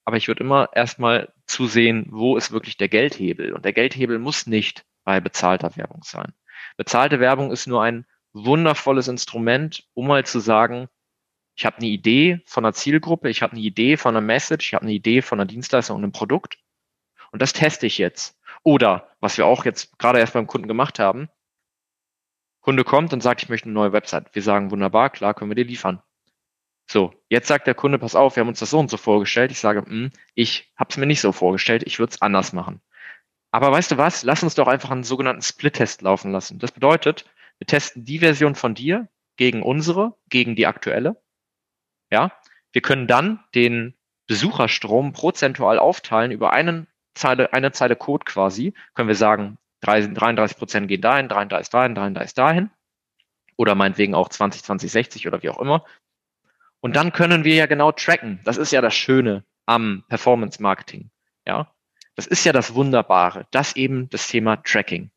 aber 0.04 0.18
ich 0.18 0.28
würde 0.28 0.44
immer 0.44 0.70
erstmal 0.74 1.32
zusehen, 1.46 2.08
wo 2.10 2.38
ist 2.38 2.52
wirklich 2.52 2.78
der 2.78 2.90
Geldhebel. 2.90 3.54
Und 3.54 3.66
der 3.66 3.74
Geldhebel 3.74 4.18
muss 4.18 4.48
nicht 4.48 4.84
bei 5.04 5.20
bezahlter 5.20 5.76
Werbung 5.78 6.02
sein. 6.04 6.34
Bezahlte 6.78 7.20
Werbung 7.20 7.52
ist 7.52 7.68
nur 7.68 7.84
ein 7.84 8.06
wundervolles 8.34 9.08
Instrument, 9.08 9.84
um 9.94 10.08
mal 10.08 10.26
zu 10.26 10.40
sagen, 10.40 10.90
ich 11.56 11.66
habe 11.66 11.78
eine 11.78 11.88
Idee 11.88 12.42
von 12.46 12.66
einer 12.66 12.74
Zielgruppe, 12.74 13.30
ich 13.30 13.42
habe 13.42 13.54
eine 13.54 13.62
Idee 13.62 13.98
von 13.98 14.16
einer 14.16 14.26
Message, 14.26 14.68
ich 14.68 14.74
habe 14.74 14.84
eine 14.84 14.94
Idee 14.94 15.22
von 15.22 15.40
einer 15.40 15.48
Dienstleistung 15.48 15.96
und 15.96 16.04
einem 16.04 16.12
Produkt. 16.12 16.60
Und 17.32 17.42
das 17.42 17.54
teste 17.54 17.88
ich 17.88 17.98
jetzt. 17.98 18.38
Oder, 18.64 19.10
was 19.20 19.38
wir 19.38 19.46
auch 19.46 19.66
jetzt 19.66 19.98
gerade 19.98 20.20
erst 20.20 20.34
beim 20.34 20.48
Kunden 20.48 20.68
gemacht 20.68 21.00
haben, 21.00 21.30
Kunde 22.62 22.84
kommt 22.84 23.14
und 23.14 23.22
sagt, 23.22 23.44
ich 23.44 23.50
möchte 23.50 23.66
eine 23.66 23.74
neue 23.74 23.94
Website. 23.94 24.34
Wir 24.34 24.42
sagen, 24.42 24.72
wunderbar, 24.72 25.12
klar, 25.12 25.34
können 25.34 25.52
wir 25.52 25.56
dir 25.56 25.66
liefern. 25.66 26.02
So, 26.88 27.14
jetzt 27.30 27.48
sagt 27.48 27.68
der 27.68 27.76
Kunde, 27.76 28.00
pass 28.00 28.16
auf, 28.16 28.36
wir 28.36 28.42
haben 28.42 28.50
uns 28.50 28.60
das 28.60 28.72
so 28.72 28.80
und 28.80 28.90
so 28.90 28.98
vorgestellt. 28.98 29.52
Ich 29.52 29.60
sage, 29.60 29.84
hm, 29.86 30.12
ich 30.34 30.72
habe 30.76 30.90
es 30.90 30.98
mir 30.98 31.06
nicht 31.06 31.22
so 31.22 31.32
vorgestellt, 31.32 31.84
ich 31.86 32.00
würde 32.00 32.12
es 32.12 32.22
anders 32.22 32.54
machen. 32.54 32.82
Aber 33.52 33.72
weißt 33.72 33.92
du 33.92 33.98
was, 33.98 34.24
lass 34.24 34.44
uns 34.44 34.56
doch 34.56 34.68
einfach 34.68 34.92
einen 34.92 35.04
sogenannten 35.04 35.42
Split-Test 35.42 36.02
laufen 36.02 36.32
lassen. 36.32 36.60
Das 36.60 36.72
bedeutet, 36.72 37.26
Wir 37.58 37.68
testen 37.68 38.04
die 38.04 38.20
Version 38.20 38.56
von 38.56 38.76
dir 38.76 39.08
gegen 39.38 39.64
unsere, 39.64 40.18
gegen 40.30 40.56
die 40.58 40.68
aktuelle. 40.68 41.22
Ja, 42.16 42.32
wir 42.72 42.82
können 42.82 43.08
dann 43.08 43.44
den 43.56 43.94
Besucherstrom 44.26 45.12
prozentual 45.12 45.78
aufteilen 45.78 46.32
über 46.32 46.54
einen 46.54 46.88
Zeile, 47.14 47.52
eine 47.52 47.74
Zeile 47.74 47.98
Code 47.98 48.24
quasi. 48.24 48.74
Können 48.94 49.10
wir 49.10 49.16
sagen, 49.16 49.58
33 49.82 50.56
Prozent 50.58 50.88
gehen 50.88 51.02
dahin, 51.02 51.28
33 51.28 51.70
dahin, 51.70 51.94
33 51.94 52.34
dahin. 52.34 52.70
Oder 53.58 53.76
meinetwegen 53.76 54.16
auch 54.16 54.30
20, 54.30 54.64
20, 54.64 54.90
60 54.94 55.28
oder 55.28 55.44
wie 55.44 55.50
auch 55.50 55.60
immer. 55.60 55.84
Und 56.80 56.96
dann 56.96 57.12
können 57.12 57.44
wir 57.44 57.56
ja 57.56 57.66
genau 57.66 57.92
tracken. 57.92 58.40
Das 58.46 58.56
ist 58.56 58.72
ja 58.72 58.80
das 58.80 58.96
Schöne 58.96 59.44
am 59.66 60.06
Performance 60.08 60.64
Marketing. 60.64 61.10
Ja, 61.46 61.70
das 62.16 62.28
ist 62.28 62.46
ja 62.46 62.54
das 62.54 62.76
Wunderbare, 62.76 63.46
dass 63.52 63.76
eben 63.76 64.10
das 64.10 64.30
Thema 64.30 64.56
Tracking, 64.64 65.12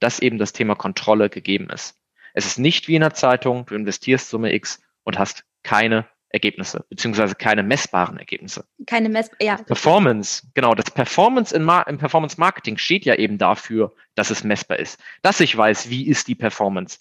dass 0.00 0.18
eben 0.18 0.36
das 0.36 0.52
Thema 0.52 0.74
Kontrolle 0.74 1.30
gegeben 1.30 1.70
ist. 1.70 1.98
Es 2.34 2.44
ist 2.44 2.58
nicht 2.58 2.88
wie 2.88 2.96
in 2.96 3.00
der 3.00 3.14
Zeitung, 3.14 3.64
du 3.64 3.74
investierst 3.74 4.28
Summe 4.28 4.52
X 4.52 4.82
und 5.02 5.18
hast 5.18 5.46
keine 5.62 6.06
Ergebnisse, 6.32 6.84
beziehungsweise 6.88 7.34
keine 7.34 7.62
messbaren 7.62 8.18
Ergebnisse. 8.18 8.64
Keine 8.86 9.10
mess 9.10 9.30
ja. 9.40 9.56
Performance, 9.56 10.46
genau, 10.54 10.74
das 10.74 10.90
Performance 10.90 11.54
in 11.54 11.68
im 11.68 11.98
Performance 11.98 12.40
Marketing 12.40 12.78
steht 12.78 13.04
ja 13.04 13.14
eben 13.14 13.36
dafür, 13.36 13.94
dass 14.14 14.30
es 14.30 14.42
messbar 14.42 14.78
ist, 14.78 14.98
dass 15.20 15.40
ich 15.40 15.54
weiß, 15.54 15.90
wie 15.90 16.08
ist 16.08 16.28
die 16.28 16.34
Performance. 16.34 17.00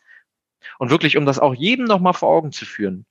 Und 0.80 0.90
wirklich, 0.90 1.18
um 1.18 1.26
das 1.26 1.40
auch 1.40 1.56
jedem 1.56 1.86
nochmal 1.86 2.14
vor 2.14 2.30
Augen 2.30 2.52
zu 2.52 2.66
führen, 2.66 3.06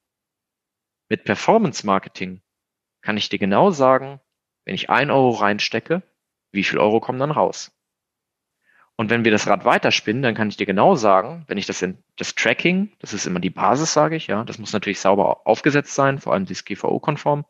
mit 1.09 1.25
Performance 1.25 1.85
Marketing 1.87 2.43
kann 3.01 3.17
ich 3.17 3.31
dir 3.31 3.39
genau 3.39 3.71
sagen, 3.71 4.21
wenn 4.67 4.75
ich 4.75 4.91
ein 4.91 5.11
Euro 5.11 5.31
reinstecke, 5.31 6.03
wie 6.53 6.65
viel 6.65 6.79
Euro 6.79 7.01
kommen 7.01 7.19
dann 7.19 7.31
raus? 7.31 7.73
Und 9.01 9.09
wenn 9.09 9.25
wir 9.25 9.33
das 9.33 9.47
Rad 9.47 9.65
weiterspinnen, 9.65 10.23
dann 10.23 10.35
kann 10.35 10.51
ich 10.51 10.59
dir 10.59 10.67
genau 10.67 10.95
sagen, 10.95 11.47
wenn 11.47 11.57
ich 11.57 11.65
das 11.65 11.81
in 11.81 11.97
das 12.17 12.35
Tracking, 12.35 12.93
das 12.99 13.15
ist 13.15 13.27
immer 13.27 13.41
die 13.41 13.49
Basis, 13.49 13.95
sage 13.95 14.15
ich, 14.15 14.27
ja, 14.27 14.45
das 14.45 14.59
muss 14.59 14.75
natürlich 14.75 15.01
sauber 15.01 15.47
aufgesetzt 15.47 15.95
sein, 15.95 16.19
vor 16.19 16.35
allem 16.35 16.45
das 16.45 16.67
GVO-konform. 16.67 17.47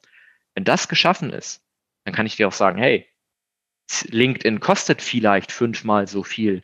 Wenn 0.54 0.62
das 0.62 0.86
geschaffen 0.86 1.32
ist, 1.32 1.64
dann 2.04 2.14
kann 2.14 2.24
ich 2.24 2.36
dir 2.36 2.46
auch 2.46 2.52
sagen, 2.52 2.78
hey, 2.78 3.08
LinkedIn 4.04 4.60
kostet 4.60 5.02
vielleicht 5.02 5.50
fünfmal 5.50 6.06
so 6.06 6.22
viel. 6.22 6.62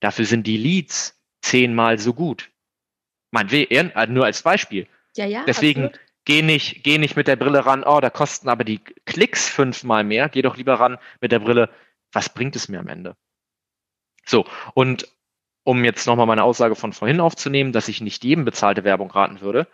Dafür 0.00 0.24
sind 0.24 0.46
die 0.46 0.56
Leads 0.56 1.22
zehnmal 1.42 1.98
so 1.98 2.14
gut. 2.14 2.50
Mein, 3.30 3.50
äh, 3.50 4.06
nur 4.06 4.24
als 4.24 4.40
Beispiel. 4.40 4.86
Ja, 5.18 5.26
ja. 5.26 5.44
Deswegen 5.46 5.88
absolut. 5.88 6.06
geh 6.24 6.40
nicht, 6.40 6.82
geh 6.82 6.96
nicht 6.96 7.14
mit 7.14 7.28
der 7.28 7.36
Brille 7.36 7.66
ran, 7.66 7.84
oh, 7.84 8.00
da 8.00 8.08
kosten 8.08 8.48
aber 8.48 8.64
die 8.64 8.78
Klicks 9.04 9.50
fünfmal 9.50 10.02
mehr. 10.02 10.30
Geh 10.30 10.40
doch 10.40 10.56
lieber 10.56 10.80
ran 10.80 10.96
mit 11.20 11.30
der 11.30 11.40
Brille, 11.40 11.68
was 12.10 12.30
bringt 12.30 12.56
es 12.56 12.70
mir 12.70 12.80
am 12.80 12.88
Ende? 12.88 13.16
So, 14.24 14.46
und 14.74 15.08
um 15.64 15.84
jetzt 15.84 16.06
nochmal 16.06 16.26
meine 16.26 16.44
Aussage 16.44 16.76
von 16.76 16.92
vorhin 16.92 17.20
aufzunehmen, 17.20 17.72
dass 17.72 17.88
ich 17.88 18.00
nicht 18.00 18.22
jedem 18.24 18.44
bezahlte 18.44 18.84
Werbung 18.84 19.10
raten 19.10 19.40
würde. 19.40 19.66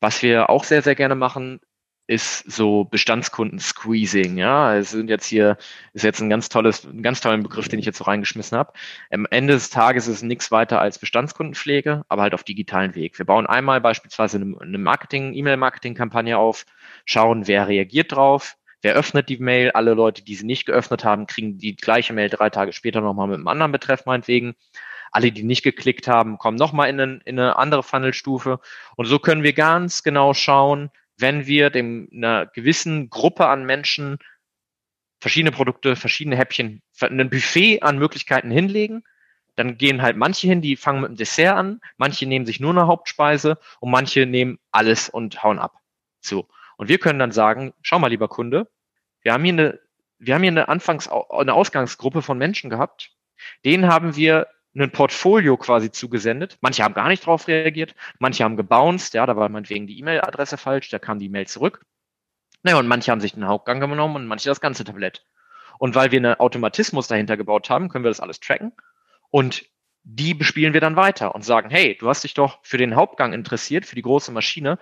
Was 0.00 0.22
wir 0.22 0.50
auch 0.50 0.64
sehr, 0.64 0.82
sehr 0.82 0.94
gerne 0.94 1.14
machen, 1.14 1.60
ist 2.06 2.50
so 2.50 2.84
Bestandskunden-Squeezing. 2.84 4.36
Ja, 4.36 4.76
es 4.76 4.90
sind 4.90 5.08
jetzt 5.08 5.26
hier, 5.26 5.56
ist 5.94 6.02
jetzt 6.02 6.20
ein 6.20 6.28
ganz 6.28 6.50
tolles, 6.50 6.84
ein 6.84 7.02
ganz 7.02 7.20
tollen 7.20 7.42
Begriff, 7.42 7.68
den 7.68 7.78
ich 7.78 7.86
jetzt 7.86 7.98
so 7.98 8.04
reingeschmissen 8.04 8.58
habe. 8.58 8.72
Am 9.10 9.26
Ende 9.30 9.54
des 9.54 9.70
Tages 9.70 10.06
ist 10.06 10.16
es 10.16 10.22
nichts 10.22 10.50
weiter 10.50 10.80
als 10.80 10.98
Bestandskundenpflege, 10.98 12.04
aber 12.08 12.22
halt 12.22 12.34
auf 12.34 12.44
digitalen 12.44 12.94
Weg. 12.94 13.18
Wir 13.18 13.24
bauen 13.24 13.46
einmal 13.46 13.80
beispielsweise 13.80 14.36
eine, 14.36 14.60
eine 14.60 14.78
Marketing, 14.78 15.32
E-Mail-Marketing-Kampagne 15.32 16.36
auf, 16.36 16.66
schauen, 17.06 17.46
wer 17.46 17.68
reagiert 17.68 18.12
drauf, 18.12 18.56
Wer 18.84 18.96
öffnet 18.96 19.30
die 19.30 19.38
Mail? 19.38 19.70
Alle 19.70 19.94
Leute, 19.94 20.22
die 20.22 20.34
sie 20.34 20.44
nicht 20.44 20.66
geöffnet 20.66 21.04
haben, 21.04 21.26
kriegen 21.26 21.56
die 21.56 21.74
gleiche 21.74 22.12
Mail 22.12 22.28
drei 22.28 22.50
Tage 22.50 22.74
später 22.74 23.00
nochmal 23.00 23.28
mit 23.28 23.36
einem 23.36 23.48
anderen 23.48 23.72
Betreff 23.72 24.04
meinetwegen. 24.04 24.56
Alle, 25.10 25.32
die 25.32 25.42
nicht 25.42 25.62
geklickt 25.62 26.06
haben, 26.06 26.36
kommen 26.36 26.58
nochmal 26.58 26.90
in, 26.90 26.98
in 26.98 27.38
eine 27.38 27.56
andere 27.56 27.82
Funnelstufe. 27.82 28.60
Und 28.96 29.06
so 29.06 29.18
können 29.18 29.42
wir 29.42 29.54
ganz 29.54 30.02
genau 30.02 30.34
schauen, 30.34 30.90
wenn 31.16 31.46
wir 31.46 31.70
dem 31.70 32.10
einer 32.12 32.44
gewissen 32.44 33.08
Gruppe 33.08 33.46
an 33.46 33.64
Menschen 33.64 34.18
verschiedene 35.18 35.52
Produkte, 35.52 35.96
verschiedene 35.96 36.36
Häppchen, 36.36 36.82
ein 37.00 37.30
Buffet 37.30 37.80
an 37.80 37.96
Möglichkeiten 37.96 38.50
hinlegen, 38.50 39.02
dann 39.56 39.78
gehen 39.78 40.02
halt 40.02 40.18
manche 40.18 40.46
hin, 40.46 40.60
die 40.60 40.76
fangen 40.76 41.00
mit 41.00 41.08
dem 41.08 41.16
Dessert 41.16 41.56
an, 41.56 41.80
manche 41.96 42.26
nehmen 42.26 42.44
sich 42.44 42.60
nur 42.60 42.72
eine 42.72 42.86
Hauptspeise 42.86 43.56
und 43.80 43.90
manche 43.90 44.26
nehmen 44.26 44.58
alles 44.72 45.08
und 45.08 45.42
hauen 45.42 45.58
ab. 45.58 45.78
So. 46.20 46.48
Und 46.76 46.88
wir 46.88 46.98
können 46.98 47.18
dann 47.18 47.32
sagen, 47.32 47.72
schau 47.80 47.98
mal, 47.98 48.08
lieber 48.08 48.28
Kunde, 48.28 48.68
wir 49.24 49.32
haben 49.32 49.44
hier 49.44 49.52
eine, 49.52 49.80
wir 50.18 50.34
haben 50.34 50.42
hier 50.42 50.52
eine 50.52 50.68
Anfangs, 50.68 51.08
eine 51.08 51.54
Ausgangsgruppe 51.54 52.22
von 52.22 52.38
Menschen 52.38 52.70
gehabt. 52.70 53.10
Denen 53.64 53.88
haben 53.88 54.14
wir 54.14 54.46
ein 54.76 54.90
Portfolio 54.90 55.56
quasi 55.56 55.90
zugesendet. 55.90 56.58
Manche 56.60 56.84
haben 56.84 56.94
gar 56.94 57.08
nicht 57.08 57.26
drauf 57.26 57.48
reagiert, 57.48 57.94
manche 58.18 58.44
haben 58.44 58.56
gebounced, 58.56 59.14
ja, 59.14 59.26
da 59.26 59.36
war 59.36 59.48
meinetwegen 59.48 59.86
die 59.86 59.98
E-Mail-Adresse 59.98 60.56
falsch, 60.56 60.90
da 60.90 60.98
kam 60.98 61.18
die 61.18 61.26
E-Mail 61.26 61.46
zurück. 61.46 61.84
Naja, 62.62 62.78
und 62.78 62.86
manche 62.86 63.10
haben 63.10 63.20
sich 63.20 63.34
den 63.34 63.46
Hauptgang 63.46 63.80
genommen 63.80 64.16
und 64.16 64.26
manche 64.26 64.48
das 64.48 64.60
ganze 64.60 64.84
Tablett. 64.84 65.26
Und 65.78 65.94
weil 65.94 66.10
wir 66.10 66.18
einen 66.18 66.34
Automatismus 66.34 67.08
dahinter 67.08 67.36
gebaut 67.36 67.70
haben, 67.70 67.88
können 67.88 68.04
wir 68.04 68.10
das 68.10 68.20
alles 68.20 68.40
tracken. 68.40 68.72
Und 69.30 69.64
die 70.04 70.34
bespielen 70.34 70.74
wir 70.74 70.82
dann 70.82 70.96
weiter 70.96 71.34
und 71.34 71.44
sagen, 71.44 71.70
hey, 71.70 71.96
du 71.98 72.08
hast 72.08 72.24
dich 72.24 72.34
doch 72.34 72.58
für 72.62 72.76
den 72.76 72.94
Hauptgang 72.94 73.32
interessiert, 73.32 73.86
für 73.86 73.96
die 73.96 74.02
große 74.02 74.32
Maschine. 74.32 74.78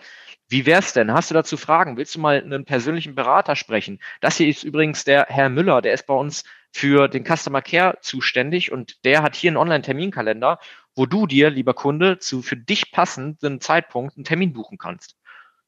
Wie 0.49 0.67
wär's 0.67 0.93
denn? 0.93 1.13
Hast 1.13 1.31
du 1.31 1.35
dazu 1.35 1.57
Fragen? 1.57 1.97
Willst 1.97 2.17
du 2.17 2.21
mal 2.21 2.43
einen 2.43 2.65
persönlichen 2.65 3.15
Berater 3.15 3.55
sprechen? 3.55 4.01
Das 4.21 4.37
hier 4.37 4.49
ist 4.49 4.65
übrigens 4.65 5.05
der 5.05 5.27
Herr 5.29 5.49
Müller, 5.49 5.81
der 5.81 5.95
ist 5.95 6.07
bei 6.07 6.15
uns 6.15 6.43
für 6.73 7.07
den 7.07 7.25
Customer 7.25 7.63
Care 7.63 7.99
zuständig 8.01 8.73
und 8.73 9.05
der 9.05 9.23
hat 9.23 9.37
hier 9.37 9.51
einen 9.51 9.59
Online-Terminkalender, 9.59 10.59
wo 10.97 11.07
du 11.07 11.27
dir, 11.27 11.51
lieber 11.51 11.75
Kunde, 11.75 12.19
zu 12.19 12.43
für 12.43 12.57
dich 12.57 12.91
passenden 12.91 13.61
Zeitpunkt 13.61 14.17
einen 14.17 14.25
Termin 14.25 14.53
buchen 14.53 14.77
kannst. 14.77 15.17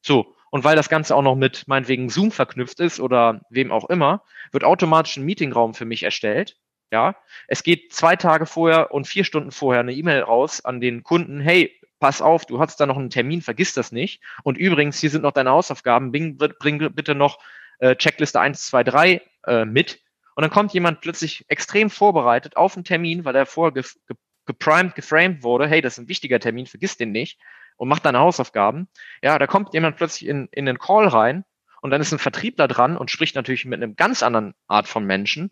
So. 0.01 0.35
Und 0.51 0.63
weil 0.63 0.75
das 0.75 0.89
Ganze 0.89 1.15
auch 1.15 1.21
noch 1.21 1.35
mit 1.35 1.67
meinetwegen 1.67 2.09
Zoom 2.09 2.31
verknüpft 2.31 2.79
ist 2.79 2.99
oder 2.99 3.41
wem 3.49 3.71
auch 3.71 3.89
immer, 3.89 4.23
wird 4.51 4.63
automatisch 4.63 5.17
ein 5.17 5.25
Meetingraum 5.25 5.73
für 5.73 5.85
mich 5.85 6.03
erstellt 6.03 6.57
ja, 6.95 7.15
es 7.49 7.61
geht 7.61 7.91
zwei 7.91 8.15
Tage 8.15 8.45
vorher 8.45 8.93
und 8.93 9.05
vier 9.05 9.25
Stunden 9.25 9.51
vorher 9.51 9.81
eine 9.81 9.93
E-Mail 9.93 10.21
raus 10.21 10.63
an 10.63 10.79
den 10.79 11.03
Kunden. 11.03 11.41
Hey, 11.41 11.77
pass 11.99 12.21
auf, 12.21 12.45
du 12.45 12.59
hast 12.59 12.79
da 12.79 12.85
noch 12.85 12.97
einen 12.97 13.09
Termin, 13.09 13.41
vergiss 13.41 13.73
das 13.73 13.91
nicht. 13.91 14.23
Und 14.43 14.57
übrigens, 14.57 14.97
hier 14.97 15.09
sind 15.09 15.23
noch 15.23 15.33
deine 15.33 15.49
Hausaufgaben. 15.51 16.13
Bring, 16.13 16.37
bring 16.37 16.93
bitte 16.93 17.13
noch 17.13 17.39
äh, 17.79 17.97
Checkliste 17.97 18.39
1, 18.39 18.65
2, 18.67 18.83
3 18.85 19.21
äh, 19.47 19.65
mit. 19.65 19.99
Und 20.35 20.43
dann 20.43 20.51
kommt 20.51 20.73
jemand 20.73 21.01
plötzlich 21.01 21.43
extrem 21.49 21.89
vorbereitet 21.89 22.55
auf 22.55 22.77
einen 22.77 22.85
Termin, 22.85 23.25
weil 23.25 23.35
er 23.35 23.45
vorher 23.45 23.73
ge, 23.73 23.83
ge, 24.07 24.15
geprimed, 24.45 24.95
geframed 24.95 25.43
wurde. 25.43 25.67
Hey, 25.67 25.81
das 25.81 25.93
ist 25.93 25.99
ein 26.05 26.07
wichtiger 26.07 26.39
Termin, 26.39 26.65
vergiss 26.65 26.95
den 26.95 27.11
nicht. 27.11 27.41
Und 27.75 27.89
macht 27.89 28.05
deine 28.05 28.19
Hausaufgaben. 28.19 28.87
Ja, 29.21 29.37
da 29.37 29.47
kommt 29.47 29.73
jemand 29.73 29.97
plötzlich 29.97 30.29
in, 30.29 30.47
in 30.53 30.65
den 30.65 30.79
Call 30.79 31.09
rein 31.09 31.43
und 31.81 31.91
dann 31.91 31.99
ist 31.99 32.13
ein 32.13 32.19
Vertriebler 32.19 32.69
dran 32.69 32.95
und 32.95 33.11
spricht 33.11 33.35
natürlich 33.35 33.65
mit 33.65 33.83
einem 33.83 33.97
ganz 33.97 34.23
anderen 34.23 34.55
Art 34.67 34.87
von 34.87 35.05
Menschen 35.05 35.51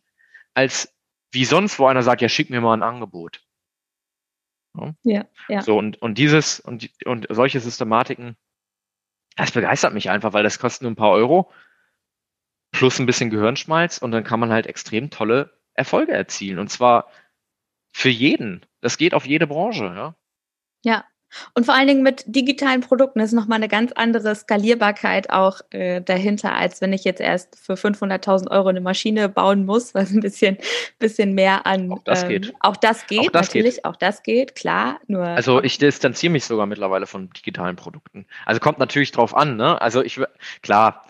als 0.54 0.94
wie 1.34 1.46
sonst, 1.46 1.80
wo 1.80 1.88
einer 1.88 2.04
sagt, 2.04 2.22
ja, 2.22 2.30
schick 2.30 2.50
mir 2.50 2.62
mal 2.62 2.76
ein 2.76 2.84
Angebot. 2.84 3.44
Ja, 4.76 4.96
ja. 5.04 5.26
ja. 5.50 5.62
So, 5.62 5.78
und, 5.78 6.02
und 6.02 6.18
dieses 6.18 6.60
und, 6.60 6.90
und 7.06 7.28
solche 7.30 7.60
Systematiken, 7.60 8.38
das 9.36 9.52
begeistert 9.52 9.94
mich 9.94 10.10
einfach, 10.10 10.34
weil 10.34 10.44
das 10.44 10.60
kostet 10.60 10.84
nur 10.84 10.92
ein 10.92 10.96
paar 10.96 11.12
Euro 11.12 11.52
plus 12.72 13.00
ein 13.00 13.06
bisschen 13.06 13.30
Gehirnschmalz 13.30 14.00
und 14.00 14.12
dann 14.12 14.24
kann 14.24 14.40
man 14.40 14.52
halt 14.52 14.68
extrem 14.68 15.10
tolle 15.10 15.60
Erfolge 15.74 16.12
erzielen. 16.12 16.60
Und 16.60 16.70
zwar 16.70 17.10
für 17.94 18.10
jeden. 18.10 18.66
Das 18.82 18.98
geht 18.98 19.14
auf 19.14 19.26
jede 19.26 19.48
Branche, 19.48 19.86
ja. 19.86 20.16
Ja, 20.84 21.06
und 21.54 21.66
vor 21.66 21.76
allen 21.76 21.88
Dingen 21.88 22.04
mit 22.04 22.24
digitalen 22.26 22.82
Produkten 22.82 23.20
ist 23.20 23.32
nochmal 23.32 23.58
eine 23.58 23.68
ganz 23.68 23.92
andere 23.94 24.36
Skalierbarkeit 24.36 25.30
auch 25.30 25.62
äh, 25.72 26.02
dahinter, 26.02 26.56
als 26.56 26.82
wenn 26.82 26.94
ich 26.94 27.04
jetzt 27.04 27.22
erst 27.22 27.58
für 27.60 27.74
500.000 27.74 28.52
Euro 28.52 28.70
eine 28.70 28.82
Maschine 28.82 29.30
bauen 29.30 29.66
muss, 29.66 29.94
was 29.94 30.12
ein 30.12 30.20
bisschen, 30.20 30.58
bisschen 31.00 31.34
mehr 31.34 31.66
an. 31.66 31.92
Auch 31.92 32.04
das 32.04 32.24
ähm, 32.24 32.30
geht. 32.30 32.54
Auch 32.60 32.78
das 32.78 33.08
geht, 33.08 33.20
auch 33.20 33.32
das 33.32 33.48
natürlich, 33.48 33.76
geht. 33.76 33.86
auch 33.86 33.96
das 33.96 34.24
geht, 34.24 34.56
klar. 34.56 35.00
Nur 35.08 35.24
also 35.24 35.62
ich 35.64 35.78
distanziere 35.78 36.32
mich 36.32 36.46
sogar 36.46 36.66
mittlerweile 36.66 37.06
von 37.06 37.30
digitalen 37.30 37.76
Produkten. 37.76 38.26
Also 38.46 38.60
kommt 38.60 38.80
natürlich 38.80 39.12
drauf 39.12 39.36
an, 39.36 39.58
ne? 39.58 39.82
Also 39.82 40.04
ich, 40.04 40.20
klar, 40.62 41.06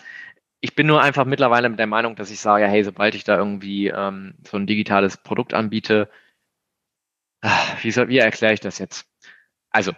ich 0.63 0.75
bin 0.75 0.87
nur 0.87 1.01
einfach 1.01 1.25
mittlerweile 1.25 1.67
mit 1.67 1.77
der 1.77 1.87
Meinung, 1.87 2.15
dass 2.15 2.31
ich 2.31 2.39
sage, 2.39 2.67
hey, 2.67 2.85
sobald 2.85 3.15
ich 3.15 3.25
da 3.25 3.37
irgendwie 3.37 3.87
ähm, 3.87 4.35
so 4.47 4.55
ein 4.55 4.65
digitales 4.65 5.17
Produkt 5.17 5.53
anbiete, 5.53 6.09
ah, 7.41 7.77
wie, 7.81 7.91
soll, 7.91 8.07
wie 8.07 8.19
erkläre 8.19 8.53
ich 8.53 8.61
das 8.61 8.79
jetzt? 8.79 9.05
Also, 9.71 9.91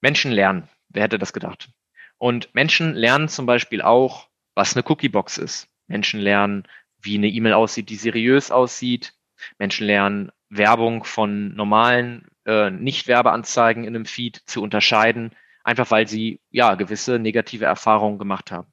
Menschen 0.00 0.32
lernen. 0.32 0.68
Wer 0.88 1.04
hätte 1.04 1.18
das 1.18 1.32
gedacht? 1.32 1.70
Und 2.18 2.54
Menschen 2.54 2.94
lernen 2.94 3.28
zum 3.28 3.46
Beispiel 3.46 3.82
auch, 3.82 4.28
was 4.54 4.74
eine 4.74 4.84
Cookiebox 4.88 5.38
ist. 5.38 5.68
Menschen 5.86 6.20
lernen, 6.20 6.66
wie 7.00 7.16
eine 7.16 7.28
E-Mail 7.28 7.52
aussieht, 7.52 7.90
die 7.90 7.96
seriös 7.96 8.50
aussieht. 8.50 9.14
Menschen 9.58 9.86
lernen, 9.86 10.32
Werbung 10.48 11.04
von 11.04 11.54
normalen 11.54 12.28
äh, 12.44 12.70
Nicht-Werbeanzeigen 12.70 13.84
in 13.84 13.94
einem 13.94 14.06
Feed 14.06 14.42
zu 14.46 14.62
unterscheiden, 14.62 15.32
einfach 15.62 15.90
weil 15.90 16.08
sie 16.08 16.40
ja 16.50 16.74
gewisse 16.74 17.18
negative 17.18 17.66
Erfahrungen 17.66 18.18
gemacht 18.18 18.50
haben. 18.50 18.72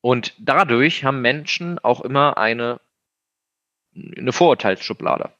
Und 0.00 0.34
dadurch 0.38 1.04
haben 1.04 1.20
Menschen 1.20 1.78
auch 1.80 2.00
immer 2.00 2.38
eine, 2.38 2.80
eine 3.94 4.32
Vorurteilsschublade. 4.32 5.32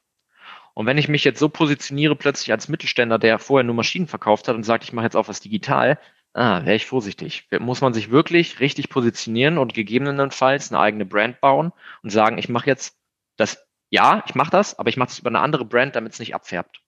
Und 0.79 0.85
wenn 0.85 0.97
ich 0.97 1.09
mich 1.09 1.25
jetzt 1.25 1.39
so 1.39 1.49
positioniere 1.49 2.15
plötzlich 2.15 2.53
als 2.53 2.69
Mittelständler, 2.69 3.19
der 3.19 3.37
vorher 3.37 3.65
nur 3.65 3.75
Maschinen 3.75 4.07
verkauft 4.07 4.47
hat 4.47 4.55
und 4.55 4.63
sagt, 4.63 4.85
ich 4.85 4.93
mache 4.93 5.03
jetzt 5.03 5.17
auch 5.17 5.27
was 5.27 5.41
digital, 5.41 5.99
ah, 6.31 6.63
wäre 6.63 6.77
ich 6.77 6.85
vorsichtig. 6.85 7.49
Muss 7.59 7.81
man 7.81 7.93
sich 7.93 8.11
wirklich 8.11 8.61
richtig 8.61 8.87
positionieren 8.87 9.57
und 9.57 9.73
gegebenenfalls 9.73 10.71
eine 10.71 10.79
eigene 10.79 11.03
Brand 11.03 11.41
bauen 11.41 11.73
und 12.01 12.11
sagen, 12.11 12.37
ich 12.37 12.47
mache 12.47 12.67
jetzt 12.67 12.95
das, 13.35 13.67
ja, 13.89 14.23
ich 14.25 14.35
mache 14.35 14.51
das, 14.51 14.79
aber 14.79 14.87
ich 14.87 14.95
mache 14.95 15.09
es 15.09 15.19
über 15.19 15.27
eine 15.27 15.41
andere 15.41 15.65
Brand, 15.65 15.97
damit 15.97 16.13
es 16.13 16.19
nicht 16.19 16.33
abfärbt. 16.33 16.81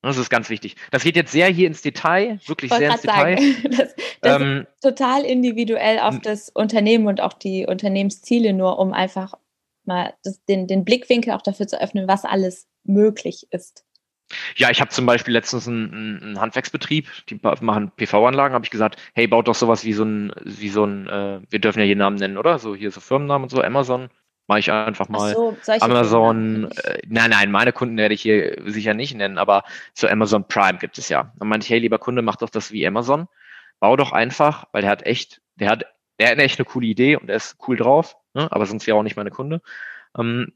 Das 0.00 0.16
ist 0.16 0.30
ganz 0.30 0.48
wichtig. 0.48 0.76
Das 0.90 1.02
geht 1.02 1.14
jetzt 1.14 1.32
sehr 1.32 1.48
hier 1.48 1.66
ins 1.66 1.82
Detail, 1.82 2.40
wirklich 2.46 2.72
sehr 2.72 2.92
ins 2.92 3.02
Detail. 3.02 3.36
das, 3.64 3.94
das 4.22 4.40
ähm, 4.40 4.66
ist 4.72 4.82
total 4.82 5.26
individuell 5.26 5.98
auf 5.98 6.18
das 6.20 6.48
Unternehmen 6.48 7.06
und 7.06 7.20
auch 7.20 7.34
die 7.34 7.66
Unternehmensziele, 7.66 8.54
nur 8.54 8.78
um 8.78 8.94
einfach 8.94 9.34
mal 9.84 10.14
das, 10.22 10.42
den, 10.46 10.66
den 10.66 10.86
Blickwinkel 10.86 11.34
auch 11.34 11.42
dafür 11.42 11.66
zu 11.66 11.78
öffnen, 11.78 12.08
was 12.08 12.24
alles 12.24 12.68
möglich 12.84 13.46
ist. 13.50 13.84
Ja, 14.56 14.70
ich 14.70 14.80
habe 14.80 14.90
zum 14.90 15.06
Beispiel 15.06 15.32
letztens 15.32 15.66
einen, 15.66 16.20
einen 16.22 16.40
Handwerksbetrieb, 16.40 17.08
die 17.28 17.40
machen 17.42 17.92
PV-Anlagen, 17.96 18.54
habe 18.54 18.64
ich 18.64 18.70
gesagt, 18.70 18.96
hey, 19.14 19.26
baut 19.26 19.48
doch 19.48 19.54
sowas 19.54 19.84
wie 19.84 19.94
so 19.94 20.04
ein, 20.04 20.32
wie 20.44 20.68
so 20.68 20.84
ein, 20.84 21.08
äh, 21.08 21.40
wir 21.48 21.58
dürfen 21.58 21.78
ja 21.78 21.86
jeden 21.86 22.00
Namen 22.00 22.16
nennen, 22.16 22.36
oder? 22.36 22.58
So 22.58 22.74
hier 22.74 22.90
so 22.90 23.00
Firmennamen 23.00 23.44
und 23.44 23.50
so, 23.50 23.62
Amazon, 23.62 24.10
mache 24.46 24.58
ich 24.58 24.70
einfach 24.70 25.08
mal. 25.08 25.34
So, 25.34 25.56
Amazon, 25.80 26.70
äh, 26.72 27.00
nein, 27.06 27.30
nein, 27.30 27.50
meine 27.50 27.72
Kunden 27.72 27.96
werde 27.96 28.14
ich 28.14 28.22
hier 28.22 28.60
sicher 28.66 28.94
nicht 28.94 29.14
nennen, 29.14 29.38
aber 29.38 29.64
so 29.94 30.08
Amazon 30.08 30.46
Prime 30.46 30.78
gibt 30.78 30.98
es 30.98 31.08
ja. 31.08 31.32
Dann 31.38 31.48
meinte 31.48 31.64
ich, 31.64 31.70
hey, 31.70 31.78
lieber 31.78 31.98
Kunde, 31.98 32.22
mach 32.22 32.36
doch 32.36 32.50
das 32.50 32.72
wie 32.72 32.86
Amazon. 32.86 33.28
Bau 33.80 33.96
doch 33.96 34.12
einfach, 34.12 34.66
weil 34.72 34.82
der 34.82 34.90
hat 34.90 35.06
echt, 35.06 35.40
der 35.54 35.70
hat, 35.70 35.86
der 36.18 36.30
hat 36.30 36.38
echt 36.38 36.58
eine 36.58 36.66
coole 36.66 36.86
Idee 36.86 37.16
und 37.16 37.28
der 37.28 37.36
ist 37.36 37.56
cool 37.68 37.76
drauf, 37.76 38.16
ne? 38.34 38.50
aber 38.50 38.66
sonst 38.66 38.86
wäre 38.86 38.96
auch 38.96 39.02
nicht 39.02 39.16
meine 39.16 39.30
Kunde. 39.30 39.62
Ähm, 40.18 40.52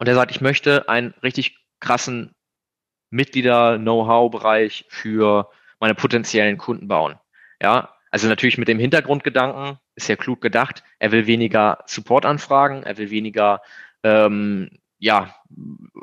und 0.00 0.08
er 0.08 0.14
sagt, 0.14 0.30
ich 0.30 0.40
möchte 0.40 0.88
einen 0.88 1.12
richtig 1.22 1.58
krassen 1.78 2.34
Mitglieder-Know-how-Bereich 3.10 4.86
für 4.88 5.50
meine 5.78 5.94
potenziellen 5.94 6.56
Kunden 6.56 6.88
bauen. 6.88 7.18
Ja, 7.60 7.94
also 8.10 8.26
natürlich 8.26 8.56
mit 8.56 8.68
dem 8.68 8.78
Hintergrundgedanken, 8.78 9.78
ist 9.94 10.08
ja 10.08 10.16
klug 10.16 10.40
gedacht, 10.40 10.82
er 10.98 11.12
will 11.12 11.26
weniger 11.26 11.84
Support-Anfragen, 11.86 12.82
er 12.82 12.96
will 12.96 13.10
weniger 13.10 13.60
ähm, 14.02 14.70
ja, 14.98 15.34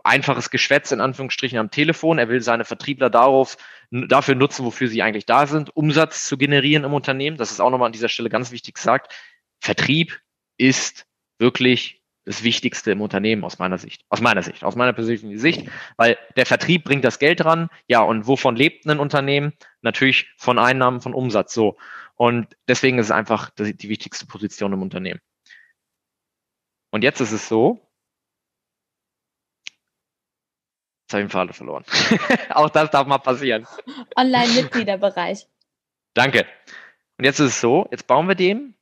einfaches 0.04 0.52
Geschwätz 0.52 0.92
in 0.92 1.02
Anführungsstrichen 1.02 1.58
am 1.58 1.72
Telefon. 1.72 2.20
Er 2.20 2.30
will 2.30 2.42
seine 2.42 2.66
Vertriebler 2.66 3.10
darauf, 3.10 3.58
dafür 3.90 4.36
nutzen, 4.36 4.64
wofür 4.64 4.88
sie 4.90 5.02
eigentlich 5.02 5.26
da 5.26 5.48
sind, 5.48 5.76
Umsatz 5.76 6.28
zu 6.28 6.38
generieren 6.38 6.84
im 6.84 6.94
Unternehmen. 6.94 7.38
Das 7.38 7.52
ist 7.52 7.60
auch 7.60 7.72
nochmal 7.72 7.88
an 7.88 7.94
dieser 7.94 8.10
Stelle 8.10 8.30
ganz 8.30 8.52
wichtig 8.52 8.76
gesagt. 8.76 9.14
Vertrieb 9.60 10.20
ist 10.58 11.08
wirklich 11.40 11.98
das 12.28 12.44
Wichtigste 12.44 12.92
im 12.92 13.00
Unternehmen 13.00 13.46
aus 13.46 13.58
meiner 13.58 13.78
Sicht. 13.78 14.04
Aus 14.10 14.20
meiner 14.20 14.44
Sicht, 14.44 14.66
aus 14.66 14.76
meiner 14.76 14.92
persönlichen 14.92 15.40
Sicht, 15.40 15.70
weil 15.96 16.18
der 16.36 16.46
Vertrieb 16.46 16.84
bringt 16.84 17.06
das 17.06 17.20
Geld 17.20 17.46
ran. 17.46 17.70
Ja, 17.88 18.02
und 18.02 18.28
wovon 18.28 18.58
lebt 18.58 18.86
ein 18.86 19.00
Unternehmen? 19.00 19.54
Natürlich 19.82 20.30
von 20.36 20.60
Einnahmen, 20.60 21.00
von 21.00 21.14
Umsatz. 21.14 21.54
So. 21.54 21.78
Und 22.16 22.58
deswegen 22.68 23.00
ist 23.00 23.06
es 23.06 23.12
einfach 23.12 23.50
die, 23.52 23.88
wichtigste 23.88 24.26
Position 24.26 24.74
im 24.74 24.82
Unternehmen. 24.82 25.22
Und 26.92 27.06
jetzt 27.06 27.22
ist 27.22 27.32
es 27.32 27.48
so, 27.48 27.82
Jetzt 31.06 31.14
habe 31.14 31.22
ich 31.22 31.28
den 31.28 31.32
Faden 31.32 31.54
verloren. 31.54 31.86
Auch 32.50 32.70
das 32.70 32.92
darf 32.92 33.08
mal 33.08 33.20
passieren. 33.20 33.66
Online-Mitgliederbereich. 34.18 35.48
Danke. 36.14 36.46
Und 37.18 37.24
jetzt 37.24 37.40
ist 37.40 37.52
es 37.52 37.62
so, 37.62 37.88
jetzt 37.92 38.08
bauen 38.08 38.28
wir 38.28 38.36
dem 38.36 38.74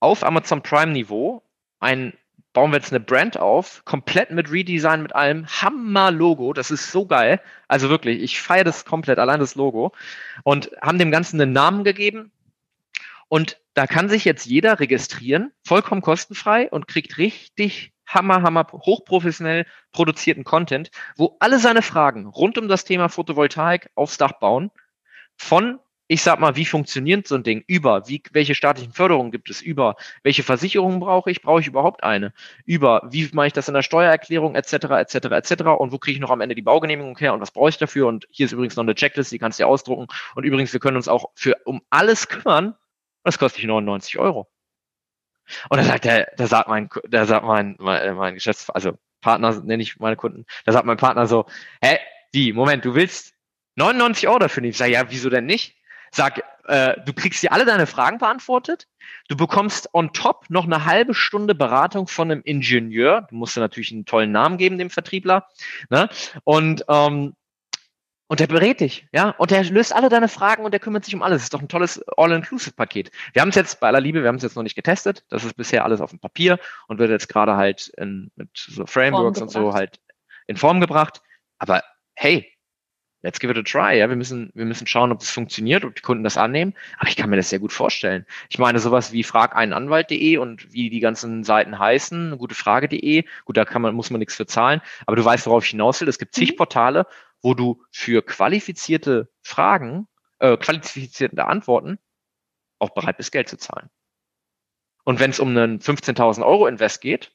auf 0.00 0.22
Amazon 0.22 0.62
Prime 0.62 0.92
Niveau 0.92 1.43
ein, 1.84 2.14
bauen 2.52 2.70
wir 2.70 2.78
jetzt 2.78 2.92
eine 2.92 3.00
Brand 3.00 3.38
auf, 3.38 3.84
komplett 3.84 4.30
mit 4.30 4.50
Redesign, 4.50 5.02
mit 5.02 5.14
allem, 5.14 5.46
Hammer-Logo, 5.46 6.52
das 6.52 6.70
ist 6.70 6.90
so 6.90 7.06
geil. 7.06 7.40
Also 7.68 7.90
wirklich, 7.90 8.22
ich 8.22 8.40
feiere 8.40 8.64
das 8.64 8.84
komplett, 8.84 9.18
allein 9.18 9.40
das 9.40 9.54
Logo. 9.54 9.92
Und 10.42 10.70
haben 10.80 10.98
dem 10.98 11.10
Ganzen 11.10 11.40
einen 11.40 11.52
Namen 11.52 11.84
gegeben. 11.84 12.32
Und 13.28 13.58
da 13.74 13.86
kann 13.86 14.08
sich 14.08 14.24
jetzt 14.24 14.46
jeder 14.46 14.80
registrieren, 14.80 15.52
vollkommen 15.64 16.00
kostenfrei 16.00 16.70
und 16.70 16.88
kriegt 16.88 17.18
richtig 17.18 17.92
hammer, 18.06 18.42
hammer, 18.42 18.66
hochprofessionell 18.72 19.66
produzierten 19.92 20.44
Content, 20.44 20.90
wo 21.16 21.36
alle 21.40 21.58
seine 21.58 21.82
Fragen 21.82 22.26
rund 22.26 22.58
um 22.58 22.68
das 22.68 22.84
Thema 22.84 23.08
Photovoltaik 23.08 23.90
aufs 23.94 24.18
Dach 24.18 24.32
bauen, 24.32 24.70
von 25.36 25.80
ich 26.06 26.22
sag 26.22 26.38
mal, 26.38 26.54
wie 26.56 26.66
funktioniert 26.66 27.26
so 27.26 27.34
ein 27.34 27.42
Ding? 27.42 27.64
Über, 27.66 28.08
wie, 28.08 28.22
welche 28.32 28.54
staatlichen 28.54 28.92
Förderungen 28.92 29.30
gibt 29.30 29.48
es? 29.48 29.62
Über, 29.62 29.96
welche 30.22 30.42
Versicherungen 30.42 31.00
brauche 31.00 31.30
ich? 31.30 31.40
Brauche 31.40 31.60
ich 31.60 31.66
überhaupt 31.66 32.04
eine? 32.04 32.34
Über, 32.66 33.08
wie 33.10 33.28
mache 33.32 33.46
ich 33.46 33.52
das 33.54 33.68
in 33.68 33.74
der 33.74 33.82
Steuererklärung, 33.82 34.54
etc., 34.54 34.72
etc., 34.74 35.14
etc. 35.14 35.62
Und 35.78 35.92
wo 35.92 35.98
kriege 35.98 36.16
ich 36.16 36.20
noch 36.20 36.30
am 36.30 36.42
Ende 36.42 36.54
die 36.54 36.62
Baugenehmigung 36.62 37.16
her? 37.16 37.32
Und 37.32 37.40
was 37.40 37.52
brauche 37.52 37.70
ich 37.70 37.78
dafür? 37.78 38.06
Und 38.06 38.26
hier 38.30 38.46
ist 38.46 38.52
übrigens 38.52 38.76
noch 38.76 38.84
eine 38.84 38.94
Checklist, 38.94 39.32
die 39.32 39.38
kannst 39.38 39.58
du 39.58 39.62
dir 39.64 39.68
ausdrucken. 39.68 40.06
Und 40.34 40.44
übrigens, 40.44 40.72
wir 40.74 40.80
können 40.80 40.96
uns 40.96 41.08
auch 41.08 41.30
für 41.34 41.56
um 41.64 41.80
alles 41.88 42.28
kümmern. 42.28 42.74
Das 43.22 43.38
kostet 43.38 43.62
dich 43.62 43.68
99 43.68 44.18
Euro. 44.18 44.50
Und 45.70 45.78
da 45.78 45.84
sagt 45.84 46.04
der, 46.04 46.32
da 46.36 46.46
sagt 46.46 46.68
mein, 46.68 46.88
da 47.08 47.24
sagt 47.24 47.46
mein, 47.46 47.76
mein, 47.78 48.14
mein 48.14 48.34
Geschäfts, 48.34 48.68
also 48.70 48.98
Partner 49.20 49.58
nenne 49.62 49.82
ich 49.82 49.98
meine 49.98 50.16
Kunden, 50.16 50.44
da 50.64 50.72
sagt 50.72 50.86
mein 50.86 50.96
Partner 50.96 51.26
so, 51.26 51.46
hä, 51.82 51.98
wie, 52.32 52.52
Moment, 52.52 52.84
du 52.84 52.94
willst 52.94 53.34
99 53.76 54.28
Euro 54.28 54.38
dafür 54.38 54.60
nehmen? 54.60 54.72
Ich 54.72 54.78
sage, 54.78 54.92
ja, 54.92 55.10
wieso 55.10 55.30
denn 55.30 55.46
nicht? 55.46 55.76
Sag, 56.14 56.44
äh, 56.68 56.94
du 57.04 57.12
kriegst 57.12 57.42
dir 57.42 57.50
alle 57.50 57.64
deine 57.64 57.88
Fragen 57.88 58.18
beantwortet. 58.18 58.86
Du 59.28 59.36
bekommst 59.36 59.88
on 59.92 60.12
top 60.12 60.44
noch 60.48 60.64
eine 60.64 60.84
halbe 60.84 61.12
Stunde 61.12 61.56
Beratung 61.56 62.06
von 62.06 62.30
einem 62.30 62.40
Ingenieur. 62.44 63.26
Du 63.28 63.34
musst 63.34 63.56
dir 63.56 63.60
natürlich 63.60 63.90
einen 63.90 64.06
tollen 64.06 64.30
Namen 64.30 64.56
geben, 64.56 64.78
dem 64.78 64.90
Vertriebler. 64.90 65.48
Ne? 65.90 66.08
Und 66.44 66.84
ähm, 66.88 67.34
und 68.28 68.40
der 68.40 68.46
berät 68.46 68.80
dich, 68.80 69.06
ja, 69.12 69.30
und 69.30 69.50
der 69.50 69.64
löst 69.64 69.94
alle 69.94 70.08
deine 70.08 70.28
Fragen 70.28 70.64
und 70.64 70.70
der 70.70 70.80
kümmert 70.80 71.04
sich 71.04 71.14
um 71.14 71.22
alles. 71.22 71.38
Das 71.38 71.44
ist 71.44 71.54
doch 71.54 71.60
ein 71.60 71.68
tolles 71.68 72.02
All-Inclusive-Paket. 72.16 73.10
Wir 73.34 73.42
haben 73.42 73.50
es 73.50 73.54
jetzt 73.54 73.80
bei 73.80 73.88
aller 73.88 74.00
Liebe, 74.00 74.22
wir 74.22 74.28
haben 74.28 74.36
es 74.36 74.42
jetzt 74.42 74.56
noch 74.56 74.62
nicht 74.62 74.76
getestet. 74.76 75.24
Das 75.28 75.44
ist 75.44 75.56
bisher 75.56 75.84
alles 75.84 76.00
auf 76.00 76.10
dem 76.10 76.20
Papier 76.20 76.58
und 76.88 76.98
wird 76.98 77.10
jetzt 77.10 77.28
gerade 77.28 77.56
halt 77.56 77.88
in, 77.98 78.30
mit 78.34 78.48
so 78.54 78.86
Frameworks 78.86 79.42
und 79.42 79.50
so 79.50 79.74
halt 79.74 80.00
in 80.46 80.56
Form 80.56 80.80
gebracht. 80.80 81.20
Aber 81.58 81.82
hey, 82.14 82.53
let's 83.24 83.40
give 83.40 83.50
it 83.50 83.58
a 83.58 83.62
try. 83.62 83.98
Ja, 83.98 84.08
wir 84.08 84.16
müssen, 84.16 84.50
wir 84.54 84.66
müssen 84.66 84.86
schauen, 84.86 85.10
ob 85.10 85.18
das 85.18 85.30
funktioniert, 85.30 85.84
ob 85.84 85.94
die 85.94 86.02
Kunden 86.02 86.22
das 86.22 86.36
annehmen. 86.36 86.74
Aber 86.98 87.08
ich 87.08 87.16
kann 87.16 87.30
mir 87.30 87.36
das 87.36 87.48
sehr 87.48 87.58
gut 87.58 87.72
vorstellen. 87.72 88.26
Ich 88.50 88.58
meine, 88.58 88.78
sowas 88.78 89.12
wie 89.12 89.24
frageinanwalt.de 89.24 90.36
und 90.36 90.72
wie 90.72 90.90
die 90.90 91.00
ganzen 91.00 91.42
Seiten 91.42 91.78
heißen, 91.78 92.36
gutefrage.de, 92.36 93.24
gut, 93.46 93.56
da 93.56 93.64
kann 93.64 93.82
man, 93.82 93.94
muss 93.94 94.10
man 94.10 94.18
nichts 94.18 94.36
für 94.36 94.46
zahlen. 94.46 94.82
Aber 95.06 95.16
du 95.16 95.24
weißt, 95.24 95.46
worauf 95.46 95.64
ich 95.64 95.70
hinaus 95.70 96.00
will. 96.00 96.08
Es 96.08 96.18
gibt 96.18 96.34
zig 96.34 96.52
mhm. 96.52 96.56
Portale, 96.56 97.06
wo 97.40 97.54
du 97.54 97.82
für 97.90 98.22
qualifizierte 98.22 99.30
Fragen, 99.42 100.06
äh, 100.38 100.56
qualifizierte 100.58 101.46
Antworten 101.46 101.98
auch 102.78 102.90
bereit 102.90 103.16
bist, 103.16 103.32
Geld 103.32 103.48
zu 103.48 103.56
zahlen. 103.56 103.88
Und 105.04 105.18
wenn 105.18 105.30
es 105.30 105.40
um 105.40 105.48
einen 105.48 105.80
15.000 105.80 106.44
Euro 106.44 106.66
Invest 106.66 107.00
geht, 107.00 107.32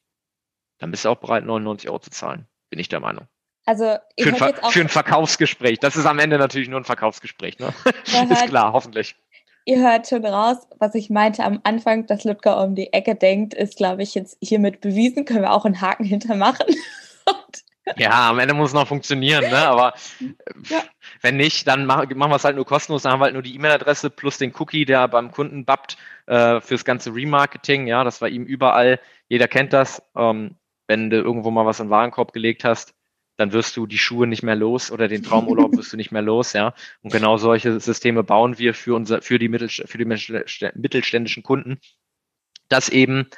dann 0.78 0.92
bist 0.92 1.04
du 1.04 1.08
auch 1.08 1.18
bereit, 1.18 1.44
99 1.44 1.88
Euro 1.88 1.98
zu 1.98 2.10
zahlen. 2.10 2.46
Bin 2.70 2.78
ich 2.78 2.88
der 2.88 3.00
Meinung. 3.00 3.26
Also 3.70 3.98
für, 4.18 4.30
ein 4.30 4.54
für 4.72 4.80
ein 4.80 4.88
Verkaufsgespräch. 4.88 5.78
Das 5.78 5.94
ist 5.94 6.04
am 6.04 6.18
Ende 6.18 6.38
natürlich 6.38 6.68
nur 6.68 6.80
ein 6.80 6.84
Verkaufsgespräch. 6.84 7.60
Ne? 7.60 7.72
Hört, 8.10 8.30
ist 8.32 8.46
klar, 8.46 8.72
hoffentlich. 8.72 9.14
Ihr 9.64 9.78
hört 9.78 10.08
schon 10.08 10.26
raus, 10.26 10.56
was 10.80 10.96
ich 10.96 11.08
meinte 11.08 11.44
am 11.44 11.60
Anfang, 11.62 12.04
dass 12.08 12.24
Ludger 12.24 12.64
um 12.64 12.74
die 12.74 12.92
Ecke 12.92 13.14
denkt, 13.14 13.54
ist, 13.54 13.76
glaube 13.76 14.02
ich, 14.02 14.16
jetzt 14.16 14.36
hiermit 14.42 14.80
bewiesen. 14.80 15.24
Können 15.24 15.42
wir 15.42 15.52
auch 15.52 15.66
einen 15.66 15.80
Haken 15.80 16.02
hintermachen. 16.02 16.66
ja, 17.96 18.30
am 18.30 18.40
Ende 18.40 18.54
muss 18.54 18.70
es 18.70 18.74
noch 18.74 18.88
funktionieren, 18.88 19.48
ne? 19.48 19.58
aber 19.58 19.94
ja. 20.68 20.82
wenn 21.22 21.36
nicht, 21.36 21.68
dann 21.68 21.86
machen 21.86 22.18
wir 22.18 22.34
es 22.34 22.42
halt 22.42 22.56
nur 22.56 22.66
kostenlos. 22.66 23.02
Dann 23.02 23.12
haben 23.12 23.20
wir 23.20 23.26
halt 23.26 23.34
nur 23.34 23.44
die 23.44 23.54
E-Mail-Adresse 23.54 24.10
plus 24.10 24.36
den 24.36 24.52
Cookie, 24.58 24.84
der 24.84 25.06
beim 25.06 25.30
Kunden 25.30 25.64
bappt 25.64 25.96
äh, 26.26 26.60
fürs 26.60 26.84
ganze 26.84 27.14
Remarketing. 27.14 27.86
Ja, 27.86 28.02
das 28.02 28.20
war 28.20 28.28
ihm 28.28 28.42
überall. 28.42 28.98
Jeder 29.28 29.46
kennt 29.46 29.72
das. 29.72 30.02
Ähm, 30.16 30.56
wenn 30.88 31.08
du 31.08 31.18
irgendwo 31.18 31.52
mal 31.52 31.64
was 31.66 31.78
in 31.78 31.86
den 31.86 31.90
Warenkorb 31.90 32.32
gelegt 32.32 32.64
hast, 32.64 32.94
dann 33.40 33.52
wirst 33.52 33.74
du 33.78 33.86
die 33.86 33.96
Schuhe 33.96 34.26
nicht 34.26 34.42
mehr 34.42 34.54
los 34.54 34.90
oder 34.90 35.08
den 35.08 35.22
Traumurlaub 35.22 35.72
wirst 35.76 35.94
du 35.94 35.96
nicht 35.96 36.12
mehr 36.12 36.20
los, 36.20 36.52
ja. 36.52 36.74
Und 37.00 37.10
genau 37.10 37.38
solche 37.38 37.80
Systeme 37.80 38.22
bauen 38.22 38.58
wir 38.58 38.74
für 38.74 38.94
unser, 38.94 39.22
für 39.22 39.38
die, 39.38 39.48
Mittelst 39.48 39.82
für 39.86 39.96
die 39.96 40.04
mittelständischen 40.04 41.42
Kunden, 41.42 41.80
dass 42.68 42.90
eben 42.90 43.30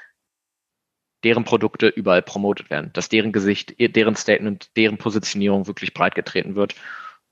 deren 1.23 1.45
Produkte 1.45 1.87
überall 1.87 2.23
promotet 2.23 2.69
werden, 2.69 2.91
dass 2.95 3.09
deren 3.09 3.31
Gesicht, 3.31 3.77
deren 3.79 4.17
Statement, 4.17 4.77
deren 4.77 4.99
Positionierung 4.99 5.69
wirklich 5.69 5.95
breit 5.95 6.17
getreten 6.17 6.57
wird. 6.57 6.75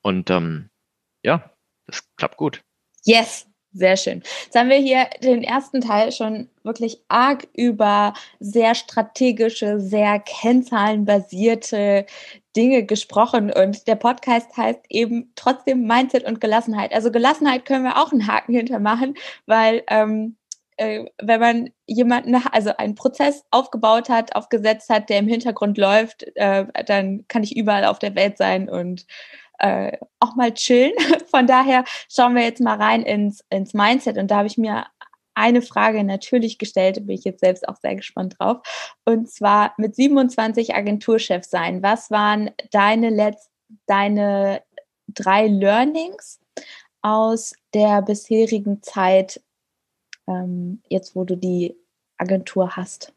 Und 0.01 0.31
ähm, 0.31 0.71
ja, 1.25 1.51
das 1.87 2.09
klappt 2.16 2.37
gut. 2.37 2.62
Yes, 3.05 3.51
sehr 3.73 3.97
schön. 3.97 4.23
Jetzt 4.45 4.57
haben 4.57 4.68
wir 4.68 4.79
hier 4.79 5.09
den 5.23 5.43
ersten 5.43 5.81
Teil 5.81 6.11
schon 6.12 6.49
wirklich 6.64 6.99
arg 7.09 7.47
über 7.55 8.14
sehr 8.41 8.75
strategische, 8.75 9.81
sehr 9.81 10.18
kennzahlenbasierte 10.18 12.07
Dinge 12.57 12.84
gesprochen 12.84 13.53
und 13.53 13.86
der 13.86 13.94
Podcast 13.94 14.57
heißt 14.57 14.80
eben 14.88 15.32
trotzdem 15.36 15.86
Mindset 15.86 16.24
und 16.24 16.40
Gelassenheit. 16.40 16.92
Also 16.92 17.11
Gelassenheit 17.11 17.64
können 17.64 17.84
wir 17.84 17.96
auch 17.96 18.12
einen 18.12 18.26
Haken 18.26 18.55
hintermachen, 18.55 19.14
weil 19.46 19.82
ähm, 19.88 20.36
äh, 20.76 21.05
wenn 21.20 21.40
man 21.40 21.70
jemanden, 21.86 22.34
also 22.53 22.76
einen 22.76 22.94
Prozess 22.94 23.44
aufgebaut 23.51 24.09
hat, 24.09 24.34
aufgesetzt 24.34 24.88
hat, 24.88 25.11
der 25.11 25.18
im 25.18 25.28
Hintergrund 25.28 25.76
läuft, 25.78 26.24
äh, 26.36 26.64
dann 26.86 27.26
kann 27.28 27.42
ich 27.42 27.57
überall 27.57 27.84
auf 27.84 27.98
der 27.98 28.14
Welt 28.14 28.38
sein 28.38 28.68
und 28.68 29.07
äh, 29.59 29.98
auch 30.20 30.36
mal 30.36 30.53
chillen. 30.55 30.94
Von 31.30 31.46
daher 31.46 31.84
schauen 32.09 32.34
wir 32.34 32.42
jetzt 32.42 32.61
mal 32.61 32.76
rein 32.76 33.03
ins, 33.03 33.44
ins 33.51 33.74
Mindset 33.74 34.16
und 34.16 34.30
da 34.30 34.38
habe 34.38 34.46
ich 34.46 34.57
mir 34.57 34.86
eine 35.41 35.62
Frage 35.62 36.05
natürlich 36.05 36.59
gestellt, 36.59 37.07
bin 37.07 37.16
ich 37.16 37.24
jetzt 37.24 37.41
selbst 37.41 37.68
auch 37.68 37.76
sehr 37.76 37.97
gespannt 37.97 38.36
drauf. 38.38 38.59
Und 39.05 39.30
zwar 39.30 39.74
mit 39.78 39.97
27 39.97 40.74
Agenturchefs 40.74 41.51
sein. 41.51 41.82
Was 41.82 42.11
waren 42.11 42.51
deine 42.70 43.11
letzten, 43.11 43.51
deine 43.86 44.62
drei 45.09 45.47
Learnings 45.47 46.41
aus 47.03 47.55
der 47.74 48.03
bisherigen 48.03 48.82
Zeit, 48.82 49.41
ähm, 50.28 50.82
jetzt 50.88 51.16
wo 51.16 51.24
du 51.24 51.36
die 51.36 51.76
Agentur 52.18 52.76
hast? 52.76 53.12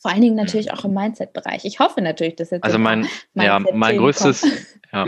Vor 0.00 0.10
allen 0.10 0.22
Dingen 0.22 0.36
natürlich 0.36 0.72
auch 0.72 0.84
im 0.84 0.94
Mindset-Bereich. 0.94 1.64
Ich 1.64 1.80
hoffe 1.80 2.00
natürlich, 2.00 2.36
dass 2.36 2.50
jetzt. 2.50 2.64
Also 2.64 2.78
mein, 2.78 3.08
ja, 3.34 3.58
mein 3.58 3.96
größtes, 3.96 4.46
ja, 4.92 5.06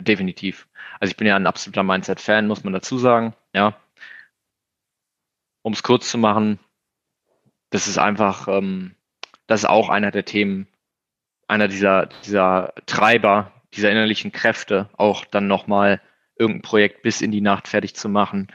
definitiv. 0.00 0.66
Also 0.98 1.10
ich 1.10 1.16
bin 1.16 1.26
ja 1.26 1.36
ein 1.36 1.46
absoluter 1.46 1.82
Mindset-Fan, 1.82 2.46
muss 2.46 2.64
man 2.64 2.72
dazu 2.72 2.98
sagen. 2.98 3.34
Ja, 3.54 3.76
um 5.64 5.72
es 5.72 5.82
kurz 5.82 6.10
zu 6.10 6.18
machen, 6.18 6.60
das 7.70 7.88
ist 7.88 7.98
einfach, 7.98 8.48
ähm, 8.48 8.94
das 9.46 9.60
ist 9.60 9.68
auch 9.68 9.88
einer 9.88 10.10
der 10.10 10.26
Themen, 10.26 10.68
einer 11.48 11.68
dieser, 11.68 12.06
dieser 12.24 12.74
Treiber, 12.86 13.50
dieser 13.72 13.90
innerlichen 13.90 14.30
Kräfte, 14.30 14.90
auch 14.96 15.24
dann 15.24 15.48
nochmal 15.48 16.02
irgendein 16.38 16.62
Projekt 16.62 17.02
bis 17.02 17.22
in 17.22 17.32
die 17.32 17.40
Nacht 17.40 17.66
fertig 17.66 17.96
zu 17.96 18.10
machen, 18.10 18.48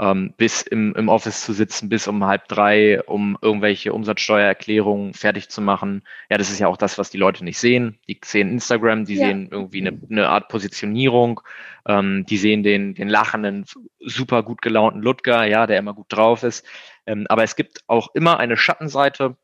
ähm, 0.00 0.34
bis 0.36 0.62
im, 0.62 0.94
im 0.94 1.08
Office 1.08 1.44
zu 1.44 1.52
sitzen, 1.52 1.88
bis 1.88 2.08
um 2.08 2.24
halb 2.24 2.48
drei, 2.48 3.02
um 3.02 3.38
irgendwelche 3.40 3.92
Umsatzsteuererklärungen 3.92 5.14
fertig 5.14 5.48
zu 5.48 5.60
machen. 5.60 6.02
Ja, 6.30 6.38
das 6.38 6.50
ist 6.50 6.58
ja 6.58 6.66
auch 6.66 6.76
das, 6.76 6.98
was 6.98 7.10
die 7.10 7.18
Leute 7.18 7.44
nicht 7.44 7.58
sehen. 7.58 7.98
Die 8.08 8.18
sehen 8.24 8.50
Instagram, 8.50 9.04
die 9.04 9.16
ja. 9.16 9.26
sehen 9.26 9.48
irgendwie 9.50 9.80
eine, 9.80 10.00
eine 10.10 10.28
Art 10.28 10.48
Positionierung, 10.48 11.40
ähm, 11.86 12.24
die 12.26 12.38
sehen 12.38 12.62
den, 12.62 12.94
den 12.94 13.08
lachenden, 13.08 13.66
super 14.00 14.42
gut 14.42 14.62
gelaunten 14.62 15.02
Ludger, 15.02 15.44
ja, 15.44 15.66
der 15.66 15.78
immer 15.78 15.94
gut 15.94 16.06
drauf 16.08 16.42
ist. 16.42 16.66
Ähm, 17.06 17.26
aber 17.28 17.42
es 17.42 17.56
gibt 17.56 17.84
auch 17.86 18.14
immer 18.14 18.38
eine 18.38 18.56
Schattenseite 18.56 19.36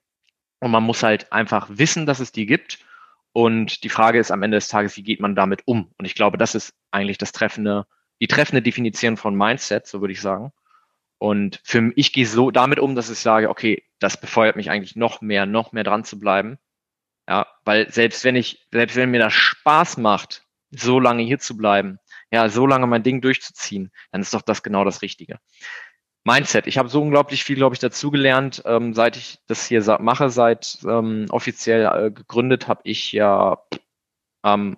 und 0.61 0.70
man 0.70 0.82
muss 0.82 1.03
halt 1.03 1.32
einfach 1.32 1.68
wissen, 1.70 2.07
dass 2.07 2.20
es 2.20 2.32
die 2.32 2.46
gibt. 2.46 2.78
Und 3.32 3.84
die 3.84 3.90
Frage 3.90 4.18
ist 4.18 4.32
am 4.32 4.42
Ende 4.42 4.57
des 4.57 4.68
Tages, 4.68 4.96
wie 4.96 5.03
geht 5.03 5.20
man 5.20 5.36
damit 5.36 5.62
um? 5.66 5.92
Und 5.99 6.05
ich 6.05 6.14
glaube, 6.14 6.38
das 6.38 6.55
ist 6.55 6.74
eigentlich 6.90 7.18
das 7.18 7.32
treffende 7.32 7.86
die 8.20 8.26
treffende 8.26 8.62
Definition 8.62 9.16
von 9.16 9.34
Mindset, 9.34 9.86
so 9.86 10.00
würde 10.00 10.12
ich 10.12 10.20
sagen. 10.20 10.52
Und 11.18 11.60
für 11.64 11.80
mich, 11.80 11.96
ich 11.96 12.12
gehe 12.12 12.26
so 12.26 12.50
damit 12.50 12.78
um, 12.78 12.94
dass 12.94 13.10
ich 13.10 13.18
sage, 13.18 13.50
okay, 13.50 13.84
das 13.98 14.20
befeuert 14.20 14.56
mich 14.56 14.70
eigentlich 14.70 14.96
noch 14.96 15.20
mehr, 15.20 15.46
noch 15.46 15.72
mehr 15.72 15.84
dran 15.84 16.04
zu 16.04 16.18
bleiben. 16.18 16.58
Ja, 17.28 17.46
weil 17.64 17.90
selbst 17.90 18.24
wenn 18.24 18.36
ich, 18.36 18.66
selbst 18.72 18.96
wenn 18.96 19.10
mir 19.10 19.20
das 19.20 19.34
Spaß 19.34 19.98
macht, 19.98 20.46
so 20.70 21.00
lange 21.00 21.22
hier 21.22 21.38
zu 21.38 21.56
bleiben, 21.56 21.98
ja, 22.30 22.48
so 22.48 22.66
lange 22.66 22.86
mein 22.86 23.02
Ding 23.02 23.20
durchzuziehen, 23.20 23.90
dann 24.12 24.20
ist 24.20 24.34
doch 24.34 24.42
das 24.42 24.62
genau 24.62 24.84
das 24.84 25.02
Richtige. 25.02 25.38
Mindset. 26.24 26.66
Ich 26.66 26.78
habe 26.78 26.88
so 26.88 27.00
unglaublich 27.00 27.44
viel, 27.44 27.56
glaube 27.56 27.74
ich, 27.74 27.80
dazugelernt, 27.80 28.62
ähm, 28.66 28.92
seit 28.94 29.16
ich 29.16 29.38
das 29.46 29.66
hier 29.66 29.82
mache, 30.00 30.30
seit 30.30 30.78
ähm, 30.86 31.26
offiziell 31.30 31.86
äh, 31.86 32.10
gegründet 32.10 32.68
habe 32.68 32.82
ich 32.84 33.12
ja 33.12 33.62
am 34.42 34.76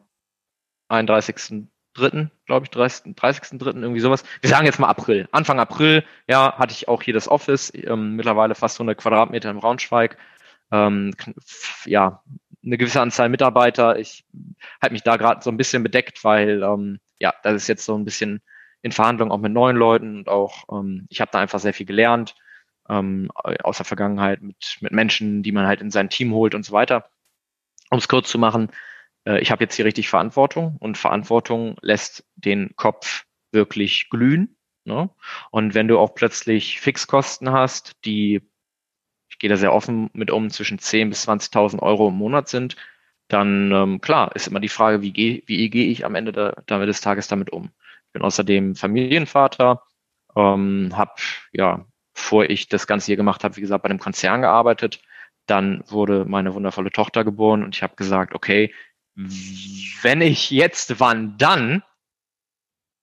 31 0.88 1.68
dritten, 1.94 2.30
glaube 2.46 2.66
ich, 2.66 2.72
30.3. 2.72 3.14
30. 3.16 3.52
irgendwie 3.60 4.00
sowas. 4.00 4.24
Wir 4.40 4.50
sagen 4.50 4.66
jetzt 4.66 4.78
mal 4.78 4.88
April. 4.88 5.28
Anfang 5.32 5.58
April, 5.58 6.04
ja, 6.28 6.56
hatte 6.58 6.72
ich 6.72 6.88
auch 6.88 7.02
hier 7.02 7.14
das 7.14 7.28
Office, 7.28 7.72
ähm, 7.74 8.16
mittlerweile 8.16 8.54
fast 8.54 8.78
100 8.78 8.96
Quadratmeter 8.98 9.50
im 9.50 9.58
Braunschweig. 9.58 10.16
Ähm, 10.70 11.14
ja, 11.84 12.22
eine 12.64 12.78
gewisse 12.78 13.00
Anzahl 13.00 13.28
Mitarbeiter. 13.28 13.98
Ich 13.98 14.24
halte 14.80 14.92
mich 14.92 15.02
da 15.02 15.16
gerade 15.16 15.42
so 15.42 15.50
ein 15.50 15.56
bisschen 15.56 15.82
bedeckt, 15.82 16.22
weil 16.24 16.62
ähm, 16.62 17.00
ja, 17.18 17.34
das 17.42 17.54
ist 17.54 17.68
jetzt 17.68 17.84
so 17.84 17.96
ein 17.96 18.04
bisschen 18.04 18.40
in 18.82 18.92
Verhandlungen 18.92 19.32
auch 19.32 19.38
mit 19.38 19.52
neuen 19.52 19.76
Leuten 19.76 20.18
und 20.18 20.28
auch 20.28 20.64
ähm, 20.72 21.06
ich 21.10 21.20
habe 21.20 21.30
da 21.32 21.40
einfach 21.40 21.58
sehr 21.58 21.74
viel 21.74 21.86
gelernt 21.86 22.34
ähm, 22.88 23.30
aus 23.34 23.76
der 23.76 23.86
Vergangenheit 23.86 24.42
mit, 24.42 24.78
mit 24.80 24.92
Menschen, 24.92 25.42
die 25.42 25.52
man 25.52 25.66
halt 25.66 25.80
in 25.80 25.90
sein 25.90 26.10
Team 26.10 26.32
holt 26.32 26.54
und 26.54 26.64
so 26.64 26.72
weiter. 26.72 27.10
Um 27.90 27.98
es 27.98 28.08
kurz 28.08 28.30
zu 28.30 28.38
machen, 28.38 28.70
äh, 29.26 29.40
ich 29.40 29.50
habe 29.50 29.64
jetzt 29.64 29.74
hier 29.74 29.84
richtig 29.84 30.08
Verantwortung 30.08 30.76
und 30.78 30.98
Verantwortung 30.98 31.76
lässt 31.82 32.24
den 32.36 32.74
Kopf 32.76 33.24
wirklich 33.52 34.08
glühen. 34.10 34.56
Ne? 34.84 35.10
Und 35.50 35.74
wenn 35.74 35.88
du 35.88 35.98
auch 35.98 36.14
plötzlich 36.14 36.80
Fixkosten 36.80 37.52
hast, 37.52 38.04
die, 38.04 38.42
ich 39.28 39.38
gehe 39.38 39.50
da 39.50 39.56
sehr 39.56 39.72
offen 39.72 40.10
mit 40.12 40.30
um, 40.30 40.50
zwischen 40.50 40.78
10.000 40.78 41.08
bis 41.08 41.28
20.000 41.28 41.80
Euro 41.80 42.08
im 42.08 42.14
Monat 42.14 42.48
sind, 42.48 42.76
dann 43.28 43.70
ähm, 43.72 44.00
klar 44.00 44.34
ist 44.34 44.48
immer 44.48 44.60
die 44.60 44.68
Frage, 44.68 45.02
wie 45.02 45.12
gehe 45.12 45.42
wie 45.46 45.70
gehe 45.70 45.86
ich 45.86 46.04
am 46.04 46.16
Ende 46.16 46.32
der, 46.32 46.62
damit 46.66 46.88
des 46.88 47.00
Tages 47.00 47.28
damit 47.28 47.50
um. 47.50 47.70
Ich 48.06 48.12
bin 48.12 48.22
außerdem 48.22 48.74
Familienvater, 48.74 49.82
ähm, 50.36 50.90
habe 50.94 51.12
ja, 51.52 51.86
bevor 52.14 52.50
ich 52.50 52.68
das 52.68 52.86
Ganze 52.88 53.06
hier 53.06 53.16
gemacht 53.16 53.44
habe, 53.44 53.56
wie 53.56 53.60
gesagt, 53.60 53.84
bei 53.84 53.90
einem 53.90 54.00
Konzern 54.00 54.42
gearbeitet. 54.42 55.00
Dann 55.46 55.84
wurde 55.88 56.24
meine 56.26 56.54
wundervolle 56.54 56.90
Tochter 56.90 57.24
geboren 57.24 57.62
und 57.62 57.76
ich 57.76 57.82
habe 57.82 57.96
gesagt, 57.96 58.34
okay, 58.34 58.72
wenn 60.02 60.20
ich 60.20 60.50
jetzt, 60.50 61.00
wann 61.00 61.36
dann, 61.38 61.82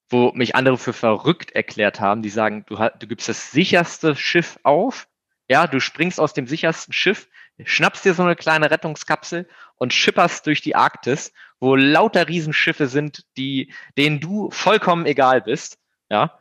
wo 0.09 0.31
mich 0.33 0.55
andere 0.55 0.77
für 0.77 0.93
verrückt 0.93 1.51
erklärt 1.51 1.99
haben, 1.99 2.21
die 2.21 2.29
sagen, 2.29 2.65
du, 2.67 2.75
du 2.75 3.07
gibst 3.07 3.27
das 3.29 3.51
sicherste 3.51 4.15
Schiff 4.15 4.59
auf, 4.63 5.07
ja, 5.49 5.67
du 5.67 5.79
springst 5.79 6.19
aus 6.19 6.33
dem 6.33 6.47
sichersten 6.47 6.93
Schiff, 6.93 7.29
schnappst 7.63 8.05
dir 8.05 8.13
so 8.13 8.23
eine 8.23 8.35
kleine 8.35 8.69
Rettungskapsel 8.71 9.47
und 9.75 9.93
schipperst 9.93 10.45
durch 10.45 10.61
die 10.61 10.75
Arktis, 10.75 11.33
wo 11.59 11.75
lauter 11.75 12.27
Riesenschiffe 12.27 12.87
sind, 12.87 13.25
die, 13.37 13.73
denen 13.97 14.19
du 14.19 14.49
vollkommen 14.51 15.05
egal 15.05 15.41
bist, 15.41 15.79
ja. 16.09 16.39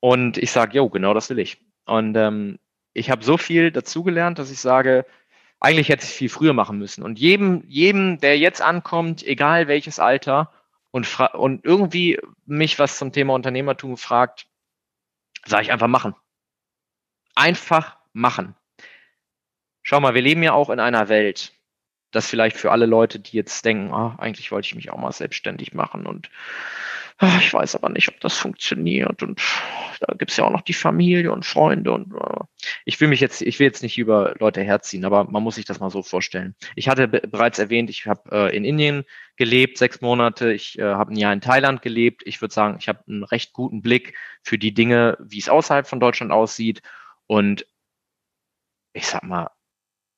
Und 0.00 0.38
ich 0.38 0.50
sage, 0.50 0.76
jo, 0.76 0.88
genau 0.88 1.14
das 1.14 1.30
will 1.30 1.38
ich. 1.38 1.64
Und 1.84 2.16
ähm, 2.16 2.58
ich 2.92 3.10
habe 3.10 3.24
so 3.24 3.36
viel 3.36 3.70
dazugelernt, 3.72 4.38
dass 4.38 4.50
ich 4.50 4.60
sage, 4.60 5.04
eigentlich 5.66 5.88
hätte 5.88 6.04
ich 6.04 6.12
viel 6.12 6.28
früher 6.28 6.52
machen 6.52 6.78
müssen. 6.78 7.02
Und 7.02 7.18
jedem, 7.18 7.64
jedem, 7.66 8.20
der 8.20 8.38
jetzt 8.38 8.62
ankommt, 8.62 9.26
egal 9.26 9.66
welches 9.66 9.98
Alter, 9.98 10.52
und, 10.92 11.18
und 11.34 11.64
irgendwie 11.64 12.20
mich 12.46 12.78
was 12.78 12.98
zum 12.98 13.10
Thema 13.12 13.34
Unternehmertum 13.34 13.96
fragt, 13.96 14.46
sage 15.44 15.64
ich 15.64 15.72
einfach 15.72 15.88
machen. 15.88 16.14
Einfach 17.34 17.96
machen. 18.12 18.54
Schau 19.82 19.98
mal, 19.98 20.14
wir 20.14 20.22
leben 20.22 20.44
ja 20.44 20.52
auch 20.52 20.70
in 20.70 20.78
einer 20.78 21.08
Welt, 21.08 21.52
das 22.16 22.26
vielleicht 22.26 22.56
für 22.56 22.72
alle 22.72 22.86
Leute, 22.86 23.20
die 23.20 23.36
jetzt 23.36 23.64
denken, 23.64 23.92
oh, 23.92 24.14
eigentlich 24.18 24.50
wollte 24.50 24.66
ich 24.66 24.74
mich 24.74 24.90
auch 24.90 24.98
mal 24.98 25.12
selbstständig 25.12 25.74
machen 25.74 26.06
und 26.06 26.30
Ah, 27.18 27.38
ich 27.40 27.54
weiß 27.54 27.74
aber 27.76 27.88
nicht, 27.88 28.08
ob 28.08 28.20
das 28.20 28.36
funktioniert 28.36 29.22
und 29.22 29.40
da 30.00 30.14
gibt's 30.18 30.36
ja 30.36 30.44
auch 30.44 30.50
noch 30.50 30.60
die 30.60 30.74
Familie 30.74 31.32
und 31.32 31.46
Freunde 31.46 31.92
und 31.92 32.12
uh, 32.12 32.44
ich 32.84 33.00
will 33.00 33.08
mich 33.08 33.20
jetzt, 33.20 33.40
ich 33.40 33.58
will 33.58 33.66
jetzt 33.66 33.82
nicht 33.82 33.96
über 33.96 34.34
Leute 34.38 34.62
herziehen, 34.62 35.06
aber 35.06 35.24
man 35.24 35.42
muss 35.42 35.54
sich 35.54 35.64
das 35.64 35.80
mal 35.80 35.88
so 35.88 36.02
vorstellen. 36.02 36.54
Ich 36.74 36.90
hatte 36.90 37.08
bereits 37.08 37.58
erwähnt, 37.58 37.88
ich 37.88 38.06
habe 38.06 38.30
äh, 38.50 38.54
in 38.54 38.66
Indien 38.66 39.04
gelebt, 39.36 39.78
sechs 39.78 40.02
Monate, 40.02 40.52
ich 40.52 40.78
äh, 40.78 40.82
habe 40.82 41.14
ein 41.14 41.16
Jahr 41.16 41.32
in 41.32 41.40
Thailand 41.40 41.80
gelebt. 41.80 42.22
Ich 42.26 42.42
würde 42.42 42.52
sagen, 42.52 42.76
ich 42.80 42.88
habe 42.88 43.02
einen 43.08 43.24
recht 43.24 43.54
guten 43.54 43.80
Blick 43.80 44.14
für 44.42 44.58
die 44.58 44.74
Dinge, 44.74 45.16
wie 45.18 45.38
es 45.38 45.48
außerhalb 45.48 45.86
von 45.86 46.00
Deutschland 46.00 46.32
aussieht. 46.32 46.82
Und 47.26 47.66
ich 48.92 49.06
sag 49.06 49.22
mal, 49.22 49.50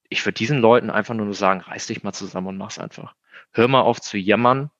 ich 0.08 0.24
würde 0.24 0.34
diesen 0.34 0.58
Leuten 0.58 0.90
einfach 0.90 1.14
nur 1.14 1.32
sagen, 1.34 1.60
reiß 1.60 1.86
dich 1.86 2.02
mal 2.02 2.12
zusammen 2.12 2.48
und 2.48 2.58
mach's 2.58 2.78
einfach. 2.78 3.14
Hör 3.52 3.68
mal 3.68 3.82
auf 3.82 4.00
zu 4.00 4.18
jammern, 4.18 4.70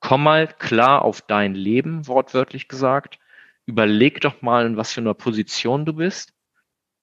komm 0.00 0.24
mal 0.24 0.48
klar 0.48 1.02
auf 1.02 1.22
dein 1.22 1.54
Leben, 1.54 2.06
wortwörtlich 2.06 2.68
gesagt. 2.68 3.18
Überleg 3.64 4.20
doch 4.20 4.42
mal, 4.42 4.66
in 4.66 4.76
was 4.76 4.92
für 4.92 5.00
einer 5.00 5.14
Position 5.14 5.84
du 5.84 5.94
bist. 5.94 6.34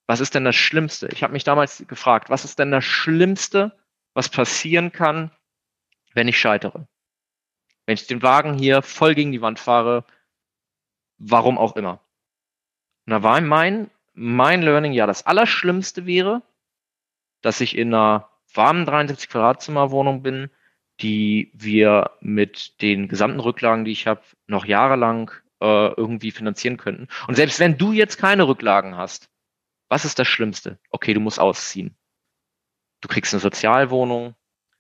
Was 0.08 0.20
ist 0.20 0.36
denn 0.36 0.44
das 0.44 0.56
Schlimmste? 0.56 1.08
Ich 1.12 1.24
habe 1.24 1.34
mich 1.34 1.44
damals 1.44 1.86
gefragt, 1.88 2.30
was 2.30 2.44
ist 2.44 2.60
denn 2.60 2.72
das 2.72 2.84
Schlimmste, 2.84 3.78
was 4.14 4.28
passieren 4.28 4.92
kann, 4.92 5.32
wenn 6.14 6.28
ich 6.28 6.40
scheitere? 6.40 6.88
Wenn 7.86 7.94
ich 7.94 8.08
den 8.08 8.22
Wagen 8.22 8.58
hier 8.58 8.82
voll 8.82 9.16
gegen 9.16 9.32
die 9.32 9.42
Wand 9.42 9.60
fahre, 9.60 10.04
warum 11.18 11.58
auch 11.58 11.76
immer. 11.76 12.02
Und 13.06 13.12
da 13.12 13.24
war 13.24 13.40
mein, 13.42 13.90
mein 14.14 14.62
Learning, 14.62 14.92
ja, 14.94 15.08
das 15.08 15.26
Allerschlimmste 15.26 16.06
wäre, 16.06 16.42
dass 17.42 17.62
ich 17.62 17.78
in 17.78 17.94
einer 17.94 18.30
warmen 18.54 18.86
73 18.86 19.30
Quadratzimmer 19.30 19.92
Wohnung 19.92 20.24
bin, 20.24 20.50
die 21.02 21.52
wir 21.54 22.12
mit 22.20 22.82
den 22.82 23.08
gesamten 23.08 23.40
Rücklagen, 23.40 23.86
die 23.86 23.92
ich 23.92 24.08
habe, 24.08 24.22
noch 24.48 24.66
jahrelang 24.66 25.32
äh, 25.62 25.94
irgendwie 25.94 26.32
finanzieren 26.32 26.78
könnten. 26.78 27.08
Und 27.28 27.36
selbst 27.36 27.60
wenn 27.60 27.78
du 27.78 27.92
jetzt 27.94 28.18
keine 28.18 28.48
Rücklagen 28.48 28.98
hast, 28.98 29.30
was 29.88 30.06
ist 30.06 30.20
das 30.20 30.28
Schlimmste? 30.28 30.80
Okay, 30.92 31.14
du 31.14 31.20
musst 31.20 31.40
ausziehen. 31.40 31.96
Du 33.02 33.08
kriegst 33.08 33.34
eine 33.34 33.40
Sozialwohnung, 33.40 34.36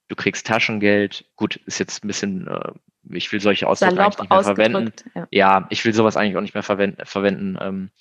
du 0.07 0.15
kriegst 0.15 0.45
Taschengeld. 0.45 1.25
Gut, 1.35 1.55
ist 1.65 1.79
jetzt 1.79 2.03
ein 2.03 2.07
bisschen, 2.07 2.47
äh, 2.47 2.71
ich 3.11 3.31
will 3.31 3.39
solche 3.39 3.67
Ausdrücke 3.67 4.03
eigentlich 4.03 4.19
nicht 4.19 4.29
mehr 4.29 4.43
verwenden. 4.43 4.93
Ja. 5.15 5.27
ja. 5.31 5.67
ich 5.69 5.83
will 5.85 5.93
sowas 5.93 6.17
eigentlich 6.17 6.37
auch 6.37 6.41
nicht 6.41 6.53
mehr 6.53 6.63
verwenden. 6.63 7.05
verwenden. 7.05 7.57
Ähm, 7.61 7.91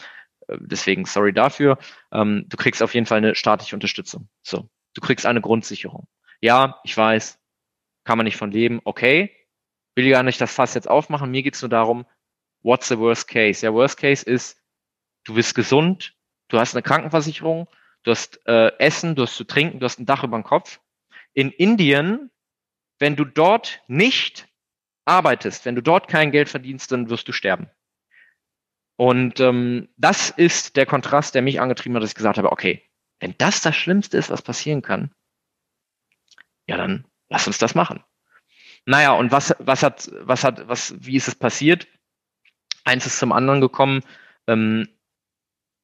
deswegen 0.57 1.05
sorry 1.05 1.33
dafür. 1.33 1.79
Ähm, 2.13 2.47
du 2.49 2.57
kriegst 2.57 2.83
auf 2.83 2.95
jeden 2.95 3.07
Fall 3.07 3.19
eine 3.19 3.35
staatliche 3.35 3.77
Unterstützung. 3.77 4.29
So, 4.43 4.69
du 4.95 5.01
kriegst 5.01 5.27
eine 5.27 5.41
Grundsicherung. 5.41 6.09
Ja, 6.41 6.81
ich 6.85 6.97
weiß, 6.97 7.39
kann 8.05 8.19
man 8.19 8.25
nicht 8.25 8.37
von 8.37 8.51
leben. 8.51 8.81
Okay, 8.85 9.35
will 9.95 10.11
gar 10.11 10.23
nicht 10.23 10.41
das 10.41 10.55
Fass 10.55 10.75
jetzt 10.75 10.89
aufmachen. 10.89 11.31
Mir 11.31 11.43
geht's 11.43 11.61
nur 11.63 11.69
darum, 11.69 12.07
what's 12.63 12.89
the 12.89 12.99
worst 12.99 13.29
case? 13.29 13.65
Ja, 13.65 13.73
worst 13.73 13.99
case 13.99 14.25
ist, 14.25 14.63
du 15.25 15.35
bist 15.35 15.55
gesund, 15.55 16.15
du 16.49 16.59
hast 16.59 16.75
eine 16.75 16.83
Krankenversicherung, 16.83 17.69
du 18.05 18.11
hast 18.11 18.41
äh, 18.47 18.73
Essen, 18.79 19.15
du 19.15 19.23
hast 19.23 19.37
zu 19.37 19.45
trinken, 19.45 19.81
du 19.81 19.85
hast 19.85 19.99
ein 19.99 20.07
Dach 20.07 20.25
über 20.25 20.39
dem 20.39 20.45
Kopf. 20.45 20.81
In 21.35 21.51
Indien, 21.51 22.31
wenn 22.99 23.17
du 23.17 23.25
dort 23.25 23.83
nicht 23.89 24.49
arbeitest, 25.05 25.65
wenn 25.65 25.75
du 25.75 25.83
dort 25.83 26.09
kein 26.09 26.31
Geld 26.31 26.49
verdienst, 26.49 26.93
dann 26.93 27.11
wirst 27.11 27.29
du 27.29 27.33
sterben. 27.33 27.71
Und 28.99 29.39
ähm, 29.39 29.89
das 29.97 30.29
ist 30.29 30.75
der 30.75 30.85
Kontrast, 30.85 31.37
der 31.37 31.43
mich 31.43 31.61
angetrieben 31.61 31.95
hat, 31.95 32.03
dass 32.03 32.11
ich 32.11 32.17
gesagt 32.17 32.37
habe, 32.37 32.51
okay, 32.51 32.83
wenn 33.21 33.33
das 33.39 33.61
das 33.61 33.77
Schlimmste 33.77 34.19
ist, 34.19 34.29
was 34.29 34.43
passieren 34.43 34.83
kann, 34.83 35.13
ja, 36.67 36.77
dann 36.77 37.05
lass 37.29 37.47
uns 37.47 37.59
das 37.59 37.77
machen. 37.77 38.03
Naja, 38.87 39.13
und 39.13 39.31
was, 39.31 39.55
was 39.61 39.85
hat, 39.85 40.11
was 40.23 40.43
hat, 40.43 40.67
was, 40.67 40.97
wie 40.99 41.15
ist 41.15 41.29
es 41.29 41.37
passiert? 41.37 41.87
Eins 42.85 43.07
ist 43.07 43.21
zum 43.21 43.31
anderen 43.31 43.61
gekommen. 43.61 44.03
Ähm, 44.49 44.89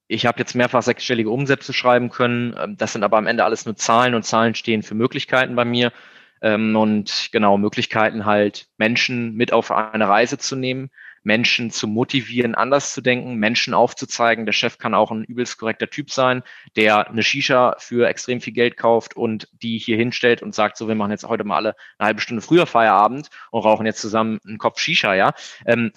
ich 0.09 0.25
habe 0.25 0.39
jetzt 0.39 0.53
mehrfach 0.53 0.83
sechsstellige 0.83 1.29
Umsätze 1.29 1.71
schreiben 1.71 2.09
können. 2.09 2.53
Ähm, 2.57 2.75
das 2.75 2.91
sind 2.91 3.03
aber 3.05 3.17
am 3.17 3.27
Ende 3.27 3.45
alles 3.45 3.65
nur 3.65 3.77
Zahlen 3.77 4.13
und 4.13 4.23
Zahlen 4.23 4.55
stehen 4.55 4.83
für 4.83 4.93
Möglichkeiten 4.93 5.55
bei 5.55 5.63
mir. 5.63 5.93
Ähm, 6.41 6.75
und 6.75 7.29
genau, 7.31 7.57
Möglichkeiten 7.57 8.25
halt, 8.25 8.67
Menschen 8.75 9.35
mit 9.35 9.53
auf 9.53 9.71
eine 9.71 10.09
Reise 10.09 10.37
zu 10.37 10.57
nehmen, 10.57 10.89
Menschen 11.25 11.71
zu 11.71 11.87
motivieren, 11.87 12.55
anders 12.55 12.93
zu 12.93 13.01
denken, 13.01 13.35
Menschen 13.35 13.73
aufzuzeigen. 13.73 14.45
Der 14.45 14.53
Chef 14.53 14.77
kann 14.77 14.93
auch 14.93 15.11
ein 15.11 15.23
übelst 15.23 15.57
korrekter 15.57 15.89
Typ 15.89 16.11
sein, 16.11 16.43
der 16.75 17.09
eine 17.09 17.23
Shisha 17.23 17.75
für 17.79 18.07
extrem 18.07 18.41
viel 18.41 18.53
Geld 18.53 18.77
kauft 18.77 19.17
und 19.17 19.49
die 19.51 19.77
hier 19.79 19.97
hinstellt 19.97 20.41
und 20.41 20.53
sagt, 20.53 20.77
so, 20.77 20.87
wir 20.87 20.95
machen 20.95 21.11
jetzt 21.11 21.27
heute 21.27 21.43
mal 21.43 21.57
alle 21.57 21.75
eine 21.97 22.07
halbe 22.07 22.21
Stunde 22.21 22.41
früher 22.41 22.67
Feierabend 22.67 23.29
und 23.51 23.63
rauchen 23.63 23.85
jetzt 23.85 24.01
zusammen 24.01 24.39
einen 24.45 24.59
Kopf 24.59 24.79
Shisha, 24.79 25.15
ja. 25.15 25.33
Ähm, 25.65 25.91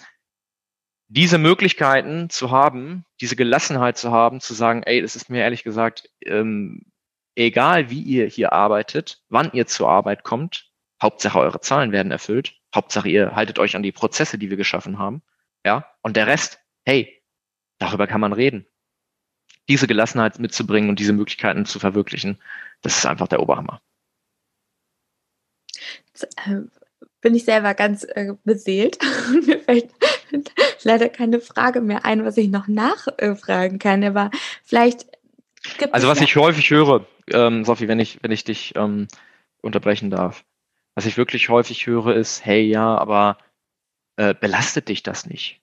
diese 1.07 1.37
Möglichkeiten 1.37 2.29
zu 2.29 2.51
haben, 2.51 3.05
diese 3.21 3.35
Gelassenheit 3.35 3.97
zu 3.97 4.11
haben, 4.11 4.41
zu 4.41 4.53
sagen, 4.53 4.83
ey, 4.83 5.01
das 5.01 5.15
ist 5.15 5.29
mir 5.29 5.41
ehrlich 5.41 5.63
gesagt, 5.63 6.09
ähm, 6.25 6.85
egal 7.35 7.89
wie 7.89 8.01
ihr 8.01 8.27
hier 8.27 8.53
arbeitet, 8.53 9.23
wann 9.29 9.51
ihr 9.53 9.65
zur 9.65 9.89
Arbeit 9.89 10.23
kommt, 10.23 10.68
Hauptsache 11.01 11.39
eure 11.39 11.61
Zahlen 11.61 11.91
werden 11.91 12.11
erfüllt 12.11 12.59
Hauptsache, 12.73 13.09
ihr 13.09 13.35
haltet 13.35 13.59
euch 13.59 13.75
an 13.75 13.83
die 13.83 13.91
Prozesse, 13.91 14.37
die 14.37 14.49
wir 14.49 14.57
geschaffen 14.57 14.99
haben. 14.99 15.21
Ja, 15.65 15.85
und 16.01 16.15
der 16.15 16.27
Rest, 16.27 16.59
hey, 16.85 17.21
darüber 17.79 18.07
kann 18.07 18.21
man 18.21 18.33
reden. 18.33 18.65
Diese 19.67 19.87
Gelassenheit 19.87 20.39
mitzubringen 20.39 20.89
und 20.89 20.99
diese 20.99 21.13
Möglichkeiten 21.13 21.65
zu 21.65 21.79
verwirklichen, 21.79 22.39
das 22.81 22.97
ist 22.97 23.05
einfach 23.05 23.27
der 23.27 23.41
Oberhammer. 23.41 23.81
Jetzt, 26.07 26.23
äh, 26.47 26.61
bin 27.21 27.35
ich 27.35 27.43
selber 27.43 27.73
ganz 27.73 28.03
äh, 28.03 28.33
beseelt. 28.43 28.99
Mir 29.45 29.59
fällt 29.59 29.89
leider 30.83 31.09
keine 31.09 31.41
Frage 31.41 31.81
mehr 31.81 32.05
ein, 32.05 32.23
was 32.23 32.37
ich 32.37 32.49
noch 32.49 32.67
nachfragen 32.67 33.79
kann, 33.79 34.03
aber 34.03 34.31
vielleicht 34.63 35.07
gibt 35.77 35.93
Also 35.93 36.07
was 36.07 36.21
ich 36.21 36.35
häufig 36.35 36.69
höre, 36.69 37.05
ähm, 37.31 37.65
Sophie, 37.65 37.87
wenn 37.87 37.99
ich, 37.99 38.19
wenn 38.21 38.31
ich 38.31 38.43
dich 38.43 38.73
ähm, 38.75 39.07
unterbrechen 39.61 40.09
darf, 40.09 40.45
was 40.99 41.05
ich 41.05 41.15
wirklich 41.15 41.47
häufig 41.47 41.87
höre, 41.87 42.13
ist, 42.13 42.45
hey, 42.45 42.61
ja, 42.61 42.97
aber 42.97 43.37
äh, 44.17 44.33
belastet 44.33 44.89
dich 44.89 45.01
das 45.01 45.25
nicht? 45.25 45.61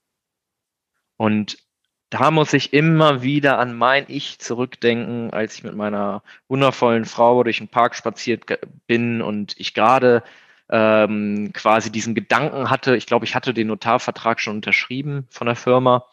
Und 1.19 1.59
da 2.09 2.31
muss 2.31 2.55
ich 2.55 2.73
immer 2.73 3.21
wieder 3.23 3.59
an 3.59 3.77
mein 3.77 4.07
Ich 4.09 4.39
zurückdenken, 4.39 5.35
als 5.35 5.57
ich 5.57 5.63
mit 5.63 5.77
meiner 5.77 6.23
wundervollen 6.49 7.05
Frau 7.05 7.45
durch 7.45 7.59
den 7.59 7.69
Park 7.69 7.97
spaziert 7.97 8.47
bin 8.87 9.21
und 9.21 9.55
ich 9.61 9.75
gerade 9.75 10.23
ähm, 10.71 11.51
quasi 11.53 11.93
diesen 11.93 12.15
Gedanken 12.15 12.71
hatte, 12.71 12.97
ich 12.97 13.05
glaube, 13.05 13.27
ich 13.27 13.35
hatte 13.35 13.53
den 13.53 13.67
Notarvertrag 13.67 14.41
schon 14.41 14.57
unterschrieben 14.57 15.27
von 15.29 15.49
der 15.49 15.57
Firma. 15.57 16.07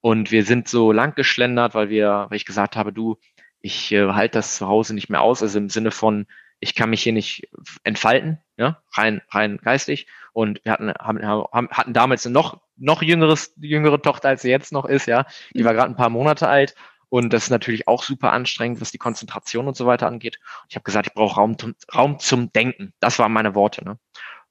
Und 0.00 0.32
wir 0.32 0.44
sind 0.44 0.66
so 0.66 0.90
lang 0.90 1.14
geschlendert, 1.14 1.74
weil 1.74 1.88
wir, 1.88 2.26
weil 2.28 2.36
ich 2.36 2.46
gesagt 2.46 2.74
habe, 2.74 2.92
du, 2.92 3.16
ich 3.60 3.92
äh, 3.92 4.08
halte 4.08 4.38
das 4.38 4.56
zu 4.56 4.66
Hause 4.66 4.92
nicht 4.92 5.08
mehr 5.08 5.20
aus, 5.20 5.40
also 5.40 5.56
im 5.56 5.68
Sinne 5.68 5.92
von, 5.92 6.26
ich 6.60 6.74
kann 6.74 6.90
mich 6.90 7.02
hier 7.02 7.14
nicht 7.14 7.48
entfalten, 7.84 8.38
ja, 8.56 8.82
rein, 8.92 9.22
rein 9.30 9.58
geistig. 9.58 10.06
Und 10.32 10.60
wir 10.64 10.72
hatten, 10.72 10.92
haben, 10.92 11.22
haben, 11.22 11.68
hatten 11.70 11.92
damals 11.92 12.26
eine 12.26 12.34
noch, 12.34 12.60
noch 12.76 13.02
jüngeres, 13.02 13.54
jüngere 13.56 14.00
Tochter, 14.00 14.28
als 14.28 14.42
sie 14.42 14.50
jetzt 14.50 14.70
noch 14.70 14.84
ist, 14.84 15.06
ja. 15.06 15.26
Die 15.54 15.64
war 15.64 15.74
gerade 15.74 15.90
ein 15.90 15.96
paar 15.96 16.10
Monate 16.10 16.48
alt. 16.48 16.74
Und 17.08 17.32
das 17.32 17.44
ist 17.44 17.50
natürlich 17.50 17.88
auch 17.88 18.04
super 18.04 18.32
anstrengend, 18.32 18.80
was 18.80 18.92
die 18.92 18.98
Konzentration 18.98 19.66
und 19.66 19.76
so 19.76 19.84
weiter 19.84 20.06
angeht. 20.06 20.38
ich 20.68 20.76
habe 20.76 20.84
gesagt, 20.84 21.08
ich 21.08 21.14
brauche 21.14 21.36
Raum, 21.36 21.56
Raum 21.92 22.18
zum 22.20 22.52
Denken. 22.52 22.92
Das 23.00 23.18
waren 23.18 23.32
meine 23.32 23.56
Worte. 23.56 23.84
Ne? 23.84 23.98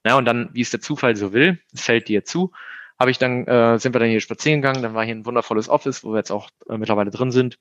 Ja, 0.05 0.17
und 0.17 0.25
dann, 0.25 0.49
wie 0.53 0.61
es 0.61 0.69
der 0.69 0.81
Zufall 0.81 1.15
so 1.15 1.31
will, 1.31 1.61
es 1.73 1.83
fällt 1.83 2.09
dir 2.09 2.25
zu, 2.25 2.51
habe 2.99 3.11
ich 3.11 3.17
dann, 3.17 3.47
äh, 3.47 3.79
sind 3.79 3.95
wir 3.95 3.99
dann 3.99 4.09
hier 4.09 4.19
spazieren 4.19 4.61
gegangen, 4.61 4.83
dann 4.83 4.93
war 4.93 5.05
hier 5.05 5.15
ein 5.15 5.25
wundervolles 5.25 5.69
Office, 5.69 6.03
wo 6.03 6.11
wir 6.11 6.17
jetzt 6.17 6.31
auch 6.31 6.49
äh, 6.69 6.77
mittlerweile 6.77 7.11
drin 7.11 7.31
sind. 7.31 7.57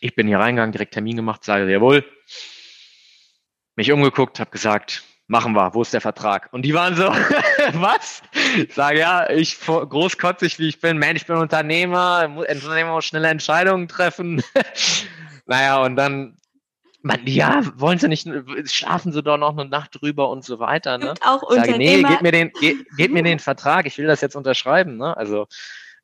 Ich 0.00 0.14
bin 0.14 0.26
hier 0.26 0.38
reingegangen, 0.38 0.72
direkt 0.72 0.92
Termin 0.92 1.16
gemacht, 1.16 1.44
sage, 1.44 1.70
jawohl, 1.70 2.04
mich 3.76 3.92
umgeguckt, 3.92 4.40
habe 4.40 4.50
gesagt, 4.50 5.04
machen 5.30 5.52
wir, 5.54 5.72
wo 5.74 5.82
ist 5.82 5.94
der 5.94 6.00
Vertrag? 6.00 6.48
Und 6.52 6.62
die 6.62 6.74
waren 6.74 6.96
so, 6.96 7.04
was? 7.74 8.20
Ich 8.56 8.74
sage, 8.74 8.98
ja, 8.98 9.30
ich 9.30 9.58
großkotzig 9.60 10.58
wie 10.58 10.68
ich 10.68 10.80
bin, 10.80 10.98
man, 10.98 11.14
ich 11.14 11.24
bin 11.24 11.36
Unternehmer, 11.36 12.28
Unternehmer 12.36 12.94
muss 12.94 13.04
schnelle 13.04 13.28
Entscheidungen 13.28 13.86
treffen. 13.86 14.42
naja, 15.46 15.82
und 15.82 15.94
dann, 15.94 16.36
man, 17.02 17.20
ja, 17.26 17.62
wollen 17.76 18.00
sie 18.00 18.08
nicht, 18.08 18.28
schlafen 18.64 19.12
sie 19.12 19.22
doch 19.22 19.38
noch 19.38 19.56
eine 19.56 19.70
Nacht 19.70 20.00
drüber 20.00 20.28
und 20.30 20.44
so 20.44 20.58
weiter. 20.58 20.98
Ne? 20.98 21.10
Und 21.10 21.22
auch 21.24 21.42
Unternehmer. 21.42 21.66
Sage, 21.66 21.78
nee, 21.78 22.02
gebt 22.02 22.22
mir, 22.22 22.32
den, 22.32 22.50
ge, 22.60 22.84
gebt 22.96 23.14
mir 23.14 23.22
den 23.22 23.38
Vertrag, 23.38 23.86
ich 23.86 23.96
will 23.98 24.08
das 24.08 24.20
jetzt 24.20 24.34
unterschreiben. 24.34 24.96
Ne? 24.96 25.16
Also, 25.16 25.46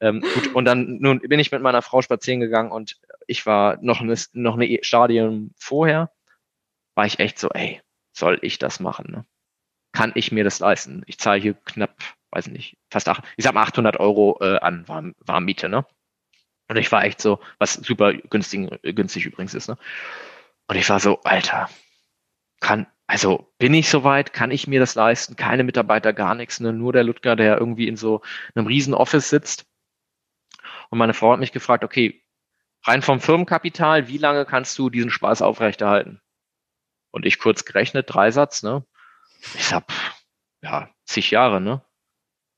ähm, 0.01 0.21
gut, 0.21 0.55
und 0.55 0.67
dann 0.67 0.99
nun 1.01 1.19
bin 1.19 1.41
ich 1.41 1.51
mit 1.51 1.63
meiner 1.63 1.83
Frau 1.83 2.01
spazieren 2.01 2.39
gegangen 2.39 2.71
und 2.71 2.97
ich 3.27 3.45
war 3.45 3.77
noch 3.81 4.01
eine, 4.01 4.15
noch 4.35 4.55
eine 4.55 4.79
Stadium 4.83 5.51
vorher 5.57 6.11
war 6.97 7.07
ich 7.07 7.21
echt 7.21 7.39
so, 7.39 7.51
ey, 7.51 7.81
soll 8.13 8.39
ich 8.43 8.59
das 8.59 8.81
machen? 8.81 9.13
Ne? 9.13 9.27
Kann 9.93 10.13
ich 10.17 10.33
mir 10.33 10.43
das 10.43 10.59
leisten? 10.59 11.05
Ich 11.07 11.19
zahle 11.19 11.41
hier 11.41 11.55
knapp, 11.55 11.97
weiß 12.31 12.49
nicht, 12.49 12.77
fast 12.91 13.09
acht, 13.09 13.23
ich 13.37 13.45
sag 13.45 13.55
mal 13.55 13.63
800 13.63 14.01
Euro 14.01 14.39
äh, 14.41 14.59
an 14.59 14.89
Warm, 14.89 15.15
Warmmiete, 15.21 15.69
ne? 15.69 15.87
Und 16.69 16.77
ich 16.77 16.91
war 16.91 17.05
echt 17.05 17.21
so, 17.21 17.39
was 17.59 17.75
super 17.75 18.13
günstig, 18.13 18.81
günstig 18.83 19.27
übrigens 19.27 19.55
ist, 19.55 19.69
ne? 19.69 19.79
Und 20.67 20.77
ich 20.77 20.89
war 20.91 20.99
so, 20.99 21.21
Alter, 21.23 21.71
kann, 22.61 22.87
also 23.07 23.53
bin 23.59 23.73
ich 23.75 23.89
soweit, 23.89 24.33
kann 24.33 24.51
ich 24.51 24.67
mir 24.67 24.81
das 24.81 24.97
leisten? 24.97 25.37
Keine 25.37 25.63
Mitarbeiter, 25.63 26.13
gar 26.13 26.35
nichts, 26.35 26.59
ne? 26.59 26.73
Nur 26.73 26.93
der 26.93 27.05
Ludger, 27.05 27.37
der 27.37 27.59
irgendwie 27.59 27.87
in 27.87 27.97
so 27.97 28.23
einem 28.55 28.67
riesen 28.67 28.95
Office 28.95 29.29
sitzt. 29.29 29.67
Und 30.91 30.99
meine 30.99 31.15
Frau 31.15 31.33
hat 31.33 31.41
mich 31.41 31.53
gefragt, 31.53 31.85
okay, 31.85 32.23
rein 32.85 33.03
vom 33.03 33.21
Firmenkapital, 33.21 34.09
wie 34.09 34.19
lange 34.19 34.45
kannst 34.47 34.79
du 34.79 34.91
diesen 34.91 35.11
Spaß 35.11 35.43
aufrechterhalten? 35.43 36.21
Und 37.17 37.25
ich 37.25 37.39
kurz 37.39 37.65
gerechnet, 37.65 38.13
Dreisatz, 38.13 38.63
ne? 38.63 38.85
Ich 39.55 39.65
sag, 39.65 39.85
ja, 40.61 40.91
zig 41.07 41.31
Jahre, 41.31 41.63
ne? 41.63 41.81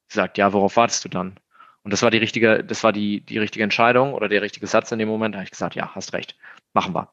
Sagt, 0.08 0.36
ja, 0.36 0.52
worauf 0.52 0.74
wartest 0.74 1.04
du 1.04 1.08
dann? 1.08 1.38
Und 1.84 1.92
das 1.92 2.02
war 2.02 2.10
die 2.10 2.18
richtige, 2.18 2.64
das 2.64 2.82
war 2.82 2.92
die, 2.92 3.20
die 3.20 3.38
richtige 3.38 3.62
Entscheidung 3.62 4.14
oder 4.14 4.28
der 4.28 4.42
richtige 4.42 4.66
Satz 4.66 4.90
in 4.90 4.98
dem 4.98 5.06
Moment. 5.06 5.32
Da 5.32 5.38
habe 5.38 5.44
ich 5.44 5.52
gesagt, 5.52 5.76
ja, 5.76 5.94
hast 5.94 6.12
recht, 6.12 6.36
machen 6.72 6.92
wir. 6.92 7.12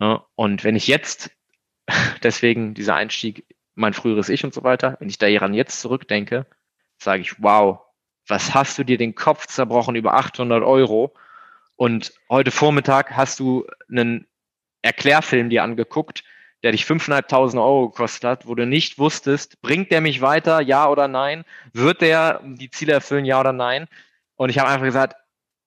Ne? 0.00 0.20
Und 0.34 0.64
wenn 0.64 0.74
ich 0.74 0.88
jetzt, 0.88 1.30
deswegen 2.24 2.74
dieser 2.74 2.96
Einstieg, 2.96 3.46
mein 3.76 3.94
früheres 3.94 4.28
Ich 4.28 4.42
und 4.42 4.52
so 4.52 4.64
weiter, 4.64 4.96
wenn 4.98 5.08
ich 5.08 5.18
daran 5.18 5.54
jetzt 5.54 5.80
zurückdenke, 5.80 6.46
sage 6.98 7.22
ich, 7.22 7.40
wow, 7.40 7.78
was 8.26 8.54
hast 8.54 8.76
du 8.76 8.82
dir 8.82 8.98
den 8.98 9.14
Kopf 9.14 9.46
zerbrochen 9.46 9.94
über 9.94 10.14
800 10.14 10.64
Euro? 10.64 11.14
Und 11.76 12.12
heute 12.28 12.50
Vormittag 12.50 13.12
hast 13.12 13.38
du 13.38 13.68
einen 13.88 14.26
Erklärfilm 14.82 15.48
dir 15.48 15.62
angeguckt, 15.62 16.24
der 16.62 16.72
dich 16.72 16.84
5.500 16.84 17.56
Euro 17.56 17.88
gekostet 17.88 18.24
hat, 18.24 18.46
wo 18.46 18.54
du 18.54 18.66
nicht 18.66 18.98
wusstest, 18.98 19.60
bringt 19.62 19.90
der 19.90 20.00
mich 20.00 20.20
weiter, 20.20 20.60
ja 20.60 20.88
oder 20.88 21.08
nein? 21.08 21.44
Wird 21.72 22.00
der 22.00 22.40
die 22.44 22.70
Ziele 22.70 22.92
erfüllen, 22.92 23.24
ja 23.24 23.40
oder 23.40 23.52
nein? 23.52 23.88
Und 24.36 24.50
ich 24.50 24.58
habe 24.58 24.70
einfach 24.70 24.86
gesagt, 24.86 25.16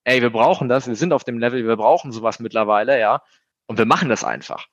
ey, 0.05 0.21
wir 0.21 0.29
brauchen 0.29 0.69
das, 0.69 0.87
wir 0.87 0.95
sind 0.95 1.11
auf 1.11 1.23
dem 1.23 1.37
Level, 1.37 1.67
wir 1.67 1.75
brauchen 1.75 2.11
sowas 2.11 2.39
mittlerweile, 2.39 2.99
ja, 2.99 3.21
und 3.65 3.77
wir 3.77 3.85
machen 3.85 4.09
das 4.09 4.23
einfach. 4.23 4.67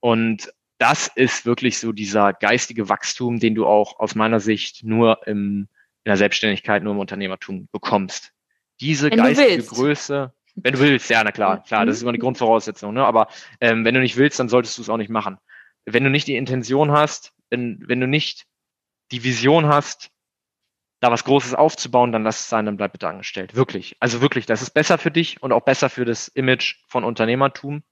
Und 0.00 0.52
das 0.78 1.08
ist 1.08 1.46
wirklich 1.46 1.78
so 1.78 1.92
dieser 1.92 2.32
geistige 2.32 2.88
Wachstum, 2.88 3.40
den 3.40 3.54
du 3.54 3.66
auch 3.66 3.98
aus 3.98 4.14
meiner 4.14 4.40
Sicht 4.40 4.84
nur 4.84 5.26
im, 5.26 5.68
in 6.04 6.10
der 6.10 6.16
Selbstständigkeit, 6.16 6.82
nur 6.82 6.92
im 6.92 6.98
Unternehmertum 6.98 7.68
bekommst. 7.72 8.32
Diese 8.80 9.10
wenn 9.10 9.18
geistige 9.18 9.62
Größe, 9.62 10.32
wenn 10.56 10.74
du 10.74 10.80
willst, 10.80 11.08
ja, 11.10 11.24
na 11.24 11.32
klar, 11.32 11.62
klar, 11.62 11.86
das 11.86 11.96
ist 11.96 12.02
immer 12.02 12.12
die 12.12 12.18
Grundvoraussetzung, 12.18 12.92
ne? 12.92 13.04
aber 13.04 13.28
ähm, 13.60 13.84
wenn 13.84 13.94
du 13.94 14.00
nicht 14.00 14.16
willst, 14.16 14.38
dann 14.38 14.48
solltest 14.48 14.78
du 14.78 14.82
es 14.82 14.88
auch 14.88 14.98
nicht 14.98 15.10
machen 15.10 15.38
wenn 15.86 16.04
du 16.04 16.10
nicht 16.10 16.26
die 16.26 16.36
Intention 16.36 16.92
hast, 16.92 17.32
wenn, 17.50 17.82
wenn 17.86 18.00
du 18.00 18.06
nicht 18.06 18.46
die 19.10 19.24
Vision 19.24 19.66
hast, 19.66 20.10
da 21.00 21.10
was 21.10 21.24
Großes 21.24 21.54
aufzubauen, 21.54 22.12
dann 22.12 22.24
lass 22.24 22.40
es 22.40 22.48
sein, 22.48 22.64
dann 22.64 22.76
bleib 22.76 22.92
bitte 22.92 23.08
angestellt. 23.08 23.54
Wirklich. 23.54 23.96
Also 24.00 24.22
wirklich, 24.22 24.46
das 24.46 24.62
ist 24.62 24.70
besser 24.70 24.96
für 24.96 25.10
dich 25.10 25.42
und 25.42 25.52
auch 25.52 25.62
besser 25.62 25.90
für 25.90 26.04
das 26.04 26.28
Image 26.28 26.76
von 26.88 27.04
Unternehmertum. 27.04 27.82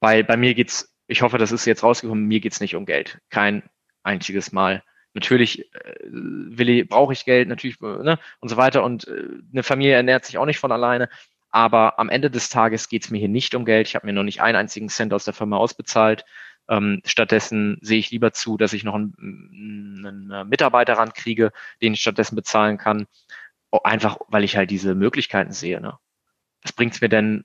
Weil 0.00 0.24
bei 0.24 0.36
mir 0.36 0.54
geht's, 0.54 0.92
ich 1.06 1.22
hoffe, 1.22 1.38
das 1.38 1.52
ist 1.52 1.64
jetzt 1.64 1.84
rausgekommen, 1.84 2.26
mir 2.26 2.40
geht's 2.40 2.60
nicht 2.60 2.74
um 2.74 2.84
Geld. 2.84 3.20
Kein 3.30 3.62
einziges 4.02 4.52
Mal. 4.52 4.82
Natürlich 5.14 5.72
äh, 5.72 6.84
brauche 6.84 7.12
ich 7.12 7.24
Geld, 7.24 7.48
natürlich, 7.48 7.80
ne, 7.80 8.18
und 8.40 8.48
so 8.48 8.56
weiter. 8.56 8.82
Und 8.82 9.06
äh, 9.08 9.28
eine 9.52 9.62
Familie 9.62 9.94
ernährt 9.94 10.24
sich 10.24 10.36
auch 10.38 10.46
nicht 10.46 10.58
von 10.58 10.72
alleine. 10.72 11.08
Aber 11.50 11.98
am 11.98 12.08
Ende 12.08 12.30
des 12.30 12.48
Tages 12.48 12.88
geht's 12.88 13.10
mir 13.10 13.18
hier 13.18 13.28
nicht 13.28 13.54
um 13.54 13.64
Geld. 13.64 13.88
Ich 13.88 13.94
habe 13.94 14.06
mir 14.06 14.12
noch 14.12 14.22
nicht 14.22 14.42
einen 14.42 14.56
einzigen 14.56 14.88
Cent 14.88 15.12
aus 15.12 15.24
der 15.24 15.34
Firma 15.34 15.56
ausbezahlt. 15.56 16.24
Ähm, 16.68 17.00
stattdessen 17.04 17.78
sehe 17.80 17.98
ich 17.98 18.10
lieber 18.10 18.32
zu, 18.32 18.56
dass 18.56 18.72
ich 18.72 18.84
noch 18.84 18.94
einen, 18.94 20.02
einen 20.04 20.48
Mitarbeiter 20.48 20.94
rankriege, 20.94 21.52
den 21.80 21.94
ich 21.94 22.00
stattdessen 22.00 22.36
bezahlen 22.36 22.78
kann. 22.78 23.06
Einfach, 23.84 24.18
weil 24.28 24.44
ich 24.44 24.56
halt 24.56 24.70
diese 24.70 24.94
Möglichkeiten 24.94 25.52
sehe. 25.52 25.80
Ne? 25.80 25.98
Was 26.62 26.72
bringt's 26.72 27.00
mir 27.00 27.08
denn, 27.08 27.44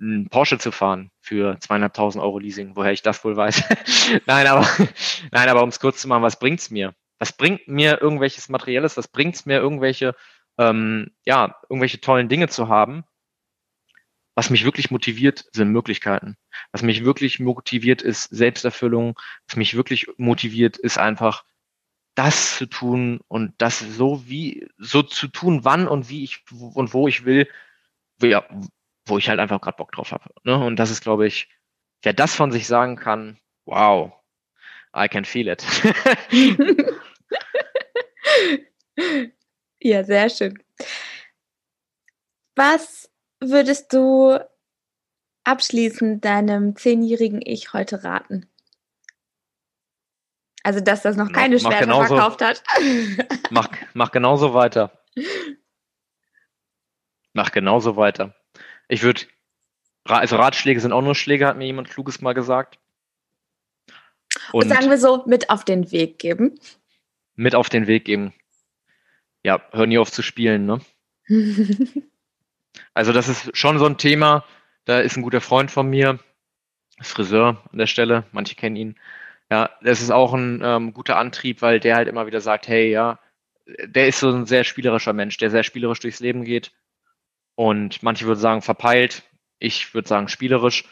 einen 0.00 0.28
Porsche 0.28 0.58
zu 0.58 0.72
fahren 0.72 1.10
für 1.20 1.58
zweieinhalbtausend 1.58 2.22
Euro 2.22 2.38
Leasing? 2.38 2.76
Woher 2.76 2.92
ich 2.92 3.02
das 3.02 3.24
wohl 3.24 3.36
weiß? 3.36 3.64
nein, 4.26 4.46
aber, 4.46 4.66
nein, 5.32 5.48
aber 5.48 5.62
um 5.62 5.68
es 5.70 5.80
kurz 5.80 6.00
zu 6.00 6.08
machen, 6.08 6.22
was 6.22 6.38
bringt's 6.38 6.70
mir? 6.70 6.94
Was 7.18 7.32
bringt 7.32 7.66
mir 7.68 8.00
irgendwelches 8.00 8.48
Materielles? 8.48 8.96
Was 8.96 9.08
bringt's 9.08 9.46
mir 9.46 9.58
irgendwelche, 9.58 10.14
ähm, 10.58 11.10
ja, 11.24 11.56
irgendwelche 11.68 12.00
tollen 12.00 12.28
Dinge 12.28 12.48
zu 12.48 12.68
haben, 12.68 13.04
was 14.34 14.50
mich 14.50 14.64
wirklich 14.64 14.90
motiviert, 14.90 15.44
sind 15.52 15.70
Möglichkeiten. 15.70 16.36
Was 16.72 16.82
mich 16.82 17.04
wirklich 17.04 17.38
motiviert, 17.38 18.02
ist 18.02 18.24
Selbsterfüllung. 18.24 19.18
Was 19.46 19.56
mich 19.56 19.76
wirklich 19.76 20.08
motiviert, 20.16 20.76
ist 20.76 20.98
einfach 20.98 21.44
das 22.14 22.56
zu 22.56 22.66
tun 22.66 23.20
und 23.28 23.54
das 23.58 23.78
so 23.78 24.28
wie, 24.28 24.68
so 24.78 25.02
zu 25.02 25.28
tun, 25.28 25.64
wann 25.64 25.88
und 25.88 26.08
wie 26.08 26.24
ich 26.24 26.44
und 26.50 26.94
wo 26.94 27.08
ich 27.08 27.24
will, 27.24 27.48
wo, 28.18 28.26
ja, 28.26 28.46
wo 29.06 29.18
ich 29.18 29.28
halt 29.28 29.40
einfach 29.40 29.60
gerade 29.60 29.76
Bock 29.76 29.92
drauf 29.92 30.12
habe. 30.12 30.30
Ne? 30.44 30.56
Und 30.56 30.76
das 30.76 30.90
ist, 30.90 31.02
glaube 31.02 31.26
ich, 31.26 31.48
wer 32.02 32.12
das 32.12 32.34
von 32.34 32.52
sich 32.52 32.66
sagen 32.66 32.96
kann, 32.96 33.38
wow, 33.64 34.12
I 34.96 35.08
can 35.08 35.24
feel 35.24 35.48
it. 35.48 35.64
ja, 39.80 40.04
sehr 40.04 40.30
schön. 40.30 40.62
Was 42.54 43.10
würdest 43.40 43.92
du 43.92 44.38
abschließend 45.44 46.24
deinem 46.24 46.76
zehnjährigen 46.76 47.40
Ich 47.42 47.72
heute 47.72 48.04
raten? 48.04 48.50
Also, 50.62 50.80
dass 50.80 51.02
das 51.02 51.16
noch 51.16 51.30
keine 51.30 51.56
mach, 51.56 51.62
Schwerter 51.62 51.84
genauso, 51.84 52.16
verkauft 52.16 52.40
hat. 52.40 52.62
mach, 53.50 53.68
mach 53.92 54.10
genauso 54.10 54.54
weiter. 54.54 54.98
Mach 57.34 57.52
genauso 57.52 57.96
weiter. 57.96 58.34
Ich 58.88 59.02
würde, 59.02 59.22
also 60.04 60.36
Ratschläge 60.36 60.80
sind 60.80 60.92
auch 60.92 61.02
nur 61.02 61.14
Schläge, 61.14 61.46
hat 61.46 61.58
mir 61.58 61.66
jemand 61.66 61.90
Kluges 61.90 62.22
mal 62.22 62.32
gesagt. 62.32 62.78
Und, 64.52 64.64
Und 64.64 64.68
sagen 64.70 64.88
wir 64.88 64.98
so, 64.98 65.24
mit 65.26 65.50
auf 65.50 65.64
den 65.64 65.92
Weg 65.92 66.18
geben. 66.18 66.58
Mit 67.34 67.54
auf 67.54 67.68
den 67.68 67.86
Weg 67.86 68.06
geben. 68.06 68.32
Ja, 69.42 69.60
hör 69.72 69.86
nie 69.86 69.98
auf 69.98 70.10
zu 70.10 70.22
spielen, 70.22 70.64
ne? 70.64 70.80
Also 72.94 73.12
das 73.12 73.28
ist 73.28 73.56
schon 73.56 73.78
so 73.78 73.86
ein 73.86 73.98
Thema. 73.98 74.44
Da 74.84 75.00
ist 75.00 75.16
ein 75.16 75.22
guter 75.22 75.40
Freund 75.40 75.70
von 75.70 75.88
mir, 75.88 76.18
Friseur 77.00 77.62
an 77.72 77.78
der 77.78 77.86
Stelle, 77.86 78.24
manche 78.32 78.54
kennen 78.54 78.76
ihn. 78.76 78.96
Ja, 79.50 79.70
das 79.82 80.00
ist 80.00 80.10
auch 80.10 80.32
ein 80.32 80.62
ähm, 80.64 80.94
guter 80.94 81.16
Antrieb, 81.16 81.60
weil 81.60 81.80
der 81.80 81.96
halt 81.96 82.08
immer 82.08 82.26
wieder 82.26 82.40
sagt, 82.40 82.68
hey, 82.68 82.90
ja, 82.90 83.18
der 83.66 84.08
ist 84.08 84.20
so 84.20 84.30
ein 84.30 84.46
sehr 84.46 84.64
spielerischer 84.64 85.12
Mensch, 85.12 85.36
der 85.38 85.50
sehr 85.50 85.62
spielerisch 85.64 86.00
durchs 86.00 86.20
Leben 86.20 86.44
geht. 86.44 86.72
Und 87.56 88.02
manche 88.02 88.26
würden 88.26 88.40
sagen 88.40 88.62
verpeilt, 88.62 89.22
ich 89.58 89.94
würde 89.94 90.08
sagen 90.08 90.28
spielerisch. 90.28 90.84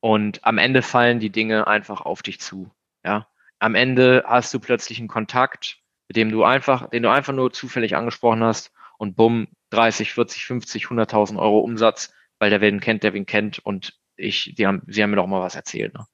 Und 0.00 0.44
am 0.44 0.58
Ende 0.58 0.82
fallen 0.82 1.20
die 1.20 1.30
Dinge 1.30 1.66
einfach 1.66 2.00
auf 2.00 2.22
dich 2.22 2.40
zu. 2.40 2.70
Ja, 3.04 3.28
am 3.58 3.74
Ende 3.74 4.24
hast 4.26 4.52
du 4.52 4.60
plötzlich 4.60 4.98
einen 4.98 5.08
Kontakt, 5.08 5.78
mit 6.08 6.16
dem 6.16 6.30
du 6.30 6.44
einfach, 6.44 6.90
den 6.90 7.02
du 7.02 7.10
einfach 7.10 7.32
nur 7.32 7.52
zufällig 7.52 7.96
angesprochen 7.96 8.42
hast 8.44 8.72
und 8.98 9.16
bumm, 9.16 9.48
30, 9.70 10.12
40, 10.12 10.46
50, 10.46 10.86
100.000 10.86 11.38
Euro 11.38 11.60
Umsatz, 11.60 12.12
weil 12.38 12.50
der 12.50 12.60
wen 12.60 12.80
kennt, 12.80 13.02
der 13.02 13.14
wen 13.14 13.26
kennt 13.26 13.58
und 13.58 13.98
ich, 14.16 14.54
die 14.56 14.66
haben, 14.66 14.82
sie 14.86 15.02
haben 15.02 15.10
mir 15.10 15.16
doch 15.16 15.26
mal 15.26 15.40
was 15.40 15.54
erzählt. 15.54 15.94
Ne? 15.94 16.06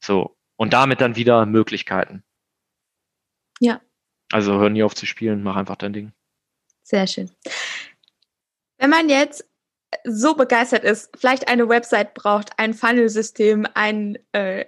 So. 0.00 0.36
Und 0.56 0.72
damit 0.72 1.00
dann 1.00 1.16
wieder 1.16 1.44
Möglichkeiten. 1.46 2.22
Ja. 3.58 3.80
Also 4.30 4.58
hör 4.58 4.70
nie 4.70 4.82
auf 4.82 4.94
zu 4.94 5.06
spielen, 5.06 5.42
mach 5.42 5.56
einfach 5.56 5.76
dein 5.76 5.92
Ding. 5.92 6.12
Sehr 6.82 7.06
schön. 7.06 7.30
Wenn 8.78 8.90
man 8.90 9.08
jetzt 9.08 9.44
so 10.04 10.34
begeistert 10.34 10.84
ist, 10.84 11.10
vielleicht 11.16 11.48
eine 11.48 11.68
Website 11.68 12.14
braucht, 12.14 12.58
ein 12.58 12.74
Funnel-System, 12.74 13.66
ein 13.74 14.18
äh, 14.32 14.64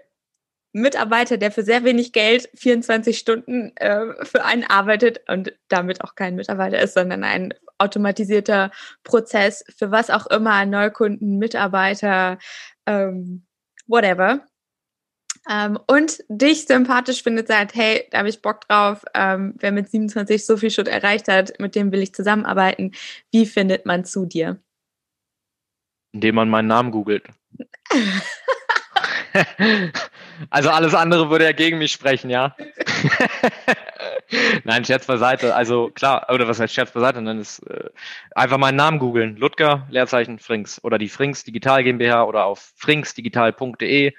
Mitarbeiter, 0.72 1.38
der 1.38 1.52
für 1.52 1.62
sehr 1.62 1.84
wenig 1.84 2.12
Geld 2.12 2.48
24 2.54 3.18
Stunden 3.18 3.76
äh, 3.76 4.24
für 4.24 4.44
einen 4.44 4.64
arbeitet 4.64 5.20
und 5.28 5.52
damit 5.68 6.02
auch 6.02 6.14
kein 6.14 6.34
Mitarbeiter 6.34 6.80
ist, 6.80 6.94
sondern 6.94 7.24
ein 7.24 7.54
automatisierter 7.84 8.70
Prozess 9.04 9.64
für 9.76 9.90
was 9.90 10.10
auch 10.10 10.26
immer, 10.26 10.66
Neukunden, 10.66 11.38
Mitarbeiter, 11.38 12.38
ähm, 12.86 13.46
whatever. 13.86 14.46
Ähm, 15.48 15.78
und 15.86 16.18
dich 16.28 16.66
sympathisch 16.66 17.22
findet, 17.22 17.48
sagt, 17.48 17.74
hey, 17.74 18.08
da 18.10 18.18
habe 18.18 18.30
ich 18.30 18.40
Bock 18.40 18.62
drauf, 18.66 19.04
ähm, 19.14 19.54
wer 19.58 19.72
mit 19.72 19.90
27 19.90 20.44
so 20.44 20.56
viel 20.56 20.70
schon 20.70 20.86
erreicht 20.86 21.28
hat, 21.28 21.60
mit 21.60 21.74
dem 21.74 21.92
will 21.92 22.02
ich 22.02 22.14
zusammenarbeiten. 22.14 22.92
Wie 23.30 23.44
findet 23.44 23.84
man 23.84 24.04
zu 24.04 24.24
dir? 24.24 24.58
Indem 26.12 26.36
man 26.36 26.48
meinen 26.48 26.68
Namen 26.68 26.90
googelt. 26.90 27.26
also 30.50 30.70
alles 30.70 30.94
andere 30.94 31.30
würde 31.30 31.44
ja 31.44 31.52
gegen 31.52 31.78
mich 31.78 31.92
sprechen, 31.92 32.30
ja. 32.30 32.56
Nein, 34.66 34.84
Scherz 34.84 35.06
beiseite. 35.06 35.54
Also 35.54 35.90
klar, 35.90 36.26
oder 36.32 36.48
was 36.48 36.58
heißt 36.58 36.74
Scherz 36.74 36.90
beiseite? 36.92 37.22
Dann 37.22 37.38
ist 37.38 37.60
äh, 37.68 37.90
einfach 38.34 38.58
meinen 38.58 38.76
Namen 38.76 38.98
googeln. 38.98 39.36
Ludger, 39.36 39.86
Leerzeichen 39.90 40.38
Frings. 40.38 40.82
Oder 40.82 40.98
die 40.98 41.08
Frings 41.08 41.44
Digital 41.44 41.84
GmbH 41.84 42.24
oder 42.24 42.46
auf 42.46 42.72
fringsdigital.de 42.76 44.12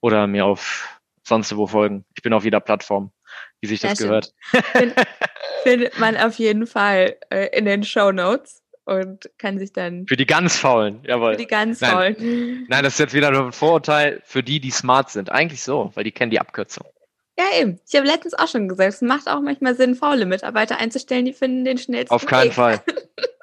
oder 0.00 0.26
mir 0.26 0.46
auf 0.46 1.00
sonst 1.22 1.56
wo 1.56 1.66
folgen. 1.66 2.04
Ich 2.16 2.22
bin 2.22 2.32
auf 2.32 2.44
jeder 2.44 2.60
Plattform, 2.60 3.12
wie 3.60 3.66
sich 3.66 3.80
das 3.80 3.98
gehört. 3.98 4.32
Find, 4.50 4.94
findet 5.62 5.98
man 5.98 6.16
auf 6.16 6.34
jeden 6.36 6.66
Fall 6.66 7.16
äh, 7.30 7.56
in 7.56 7.64
den 7.64 7.84
Show 7.84 8.12
Notes 8.12 8.62
und 8.84 9.30
kann 9.38 9.58
sich 9.58 9.72
dann. 9.72 10.06
Für 10.06 10.16
die 10.16 10.26
ganz 10.26 10.56
Faulen, 10.56 11.00
jawohl. 11.04 11.32
Für 11.32 11.38
die 11.38 11.46
ganz 11.46 11.80
Nein. 11.80 11.90
Faulen. 11.90 12.66
Nein, 12.68 12.84
das 12.84 12.94
ist 12.94 12.98
jetzt 12.98 13.14
wieder 13.14 13.28
ein 13.28 13.52
Vorurteil 13.52 14.20
für 14.24 14.42
die, 14.42 14.60
die 14.60 14.70
smart 14.70 15.10
sind. 15.10 15.30
Eigentlich 15.30 15.62
so, 15.62 15.90
weil 15.94 16.04
die 16.04 16.12
kennen 16.12 16.30
die 16.30 16.40
Abkürzung. 16.40 16.86
Ja, 17.40 17.58
eben. 17.58 17.80
Ich 17.88 17.96
habe 17.96 18.06
letztens 18.06 18.34
auch 18.34 18.48
schon 18.48 18.68
gesagt, 18.68 18.92
es 18.92 19.00
macht 19.00 19.26
auch 19.26 19.40
manchmal 19.40 19.74
Sinn, 19.74 19.94
faule 19.94 20.26
Mitarbeiter 20.26 20.76
einzustellen, 20.76 21.24
die 21.24 21.32
finden 21.32 21.64
den 21.64 21.78
schnellsten 21.78 22.14
Auf 22.14 22.26
keinen 22.26 22.48
Weg. 22.48 22.54
Fall. 22.54 22.82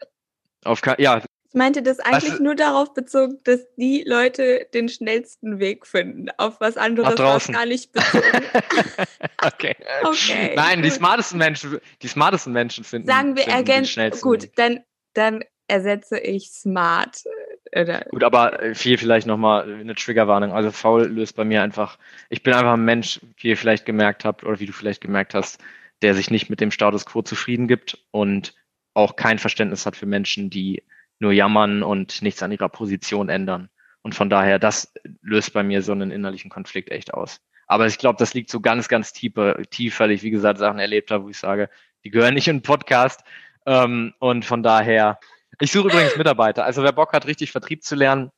Auf 0.65 0.81
ke 0.81 0.95
ja. 0.99 1.17
Ich 1.49 1.55
meinte 1.55 1.81
das 1.81 1.99
eigentlich 1.99 2.33
was? 2.33 2.39
nur 2.39 2.53
darauf 2.53 2.93
bezogen, 2.93 3.39
dass 3.45 3.61
die 3.77 4.03
Leute 4.05 4.67
den 4.73 4.89
schnellsten 4.89 5.59
Weg 5.59 5.87
finden. 5.87 6.27
Auf 6.37 6.59
was 6.59 6.77
anderes 6.77 7.17
war 7.17 7.39
gar 7.39 7.65
nicht 7.65 7.91
bezogen. 7.93 8.43
okay. 9.43 9.75
okay. 10.03 10.53
Nein, 10.55 10.83
die 10.83 10.91
smartesten 10.91 11.39
Menschen, 11.39 11.79
die 12.01 12.07
smartesten 12.07 12.53
Menschen 12.53 12.83
finden. 12.83 13.07
Sagen 13.07 13.35
wir 13.35 13.47
ergänzen. 13.47 14.11
Gut, 14.21 14.49
dann 14.57 14.81
dann 15.17 15.43
ersetze 15.67 16.19
ich 16.19 16.51
smart. 16.51 17.23
Äh, 17.71 18.05
Gut, 18.09 18.23
aber 18.23 18.61
äh, 18.61 18.75
viel 18.75 18.97
vielleicht 18.97 19.27
nochmal 19.27 19.63
eine 19.63 19.95
Triggerwarnung. 19.95 20.51
Also 20.51 20.71
faul 20.71 21.07
löst 21.07 21.35
bei 21.35 21.43
mir 21.43 21.61
einfach, 21.61 21.97
ich 22.29 22.43
bin 22.43 22.53
einfach 22.53 22.73
ein 22.73 22.85
Mensch, 22.85 23.19
wie 23.37 23.49
ihr 23.49 23.57
vielleicht 23.57 23.85
gemerkt 23.85 24.25
habt 24.25 24.43
oder 24.43 24.59
wie 24.59 24.65
du 24.65 24.73
vielleicht 24.73 25.01
gemerkt 25.01 25.33
hast, 25.33 25.61
der 26.01 26.13
sich 26.13 26.31
nicht 26.31 26.49
mit 26.49 26.61
dem 26.61 26.71
Status 26.71 27.05
quo 27.05 27.21
zufrieden 27.21 27.67
gibt 27.67 27.97
und 28.11 28.53
auch 28.93 29.15
kein 29.15 29.39
Verständnis 29.39 29.85
hat 29.85 29.95
für 29.95 30.05
Menschen, 30.05 30.49
die 30.49 30.83
nur 31.19 31.31
jammern 31.31 31.83
und 31.83 32.21
nichts 32.21 32.43
an 32.43 32.51
ihrer 32.51 32.69
Position 32.69 33.29
ändern. 33.29 33.69
Und 34.01 34.15
von 34.15 34.29
daher, 34.29 34.59
das 34.59 34.93
löst 35.21 35.53
bei 35.53 35.63
mir 35.63 35.81
so 35.81 35.91
einen 35.91 36.11
innerlichen 36.11 36.49
Konflikt 36.49 36.91
echt 36.91 37.13
aus. 37.13 37.41
Aber 37.67 37.87
ich 37.87 37.97
glaube, 37.97 38.17
das 38.17 38.33
liegt 38.33 38.49
so 38.49 38.61
ganz, 38.61 38.87
ganz 38.87 39.11
tiefer, 39.11 39.61
tief, 39.69 39.99
weil 39.99 40.11
ich, 40.11 40.23
wie 40.23 40.29
gesagt, 40.29 40.59
Sachen 40.59 40.79
erlebt 40.79 41.11
habe, 41.11 41.25
wo 41.25 41.29
ich 41.29 41.37
sage, 41.37 41.69
die 42.03 42.09
gehören 42.09 42.35
nicht 42.35 42.47
in 42.47 42.57
den 42.57 42.63
Podcast. 42.63 43.23
Ähm, 43.65 44.13
und 44.19 44.45
von 44.45 44.63
daher, 44.63 45.19
ich 45.59 45.71
suche 45.71 45.87
übrigens 45.87 46.17
Mitarbeiter. 46.17 46.65
Also 46.65 46.83
wer 46.83 46.91
Bock 46.91 47.13
hat, 47.13 47.27
richtig 47.27 47.51
Vertrieb 47.51 47.83
zu 47.83 47.95
lernen, 47.95 48.31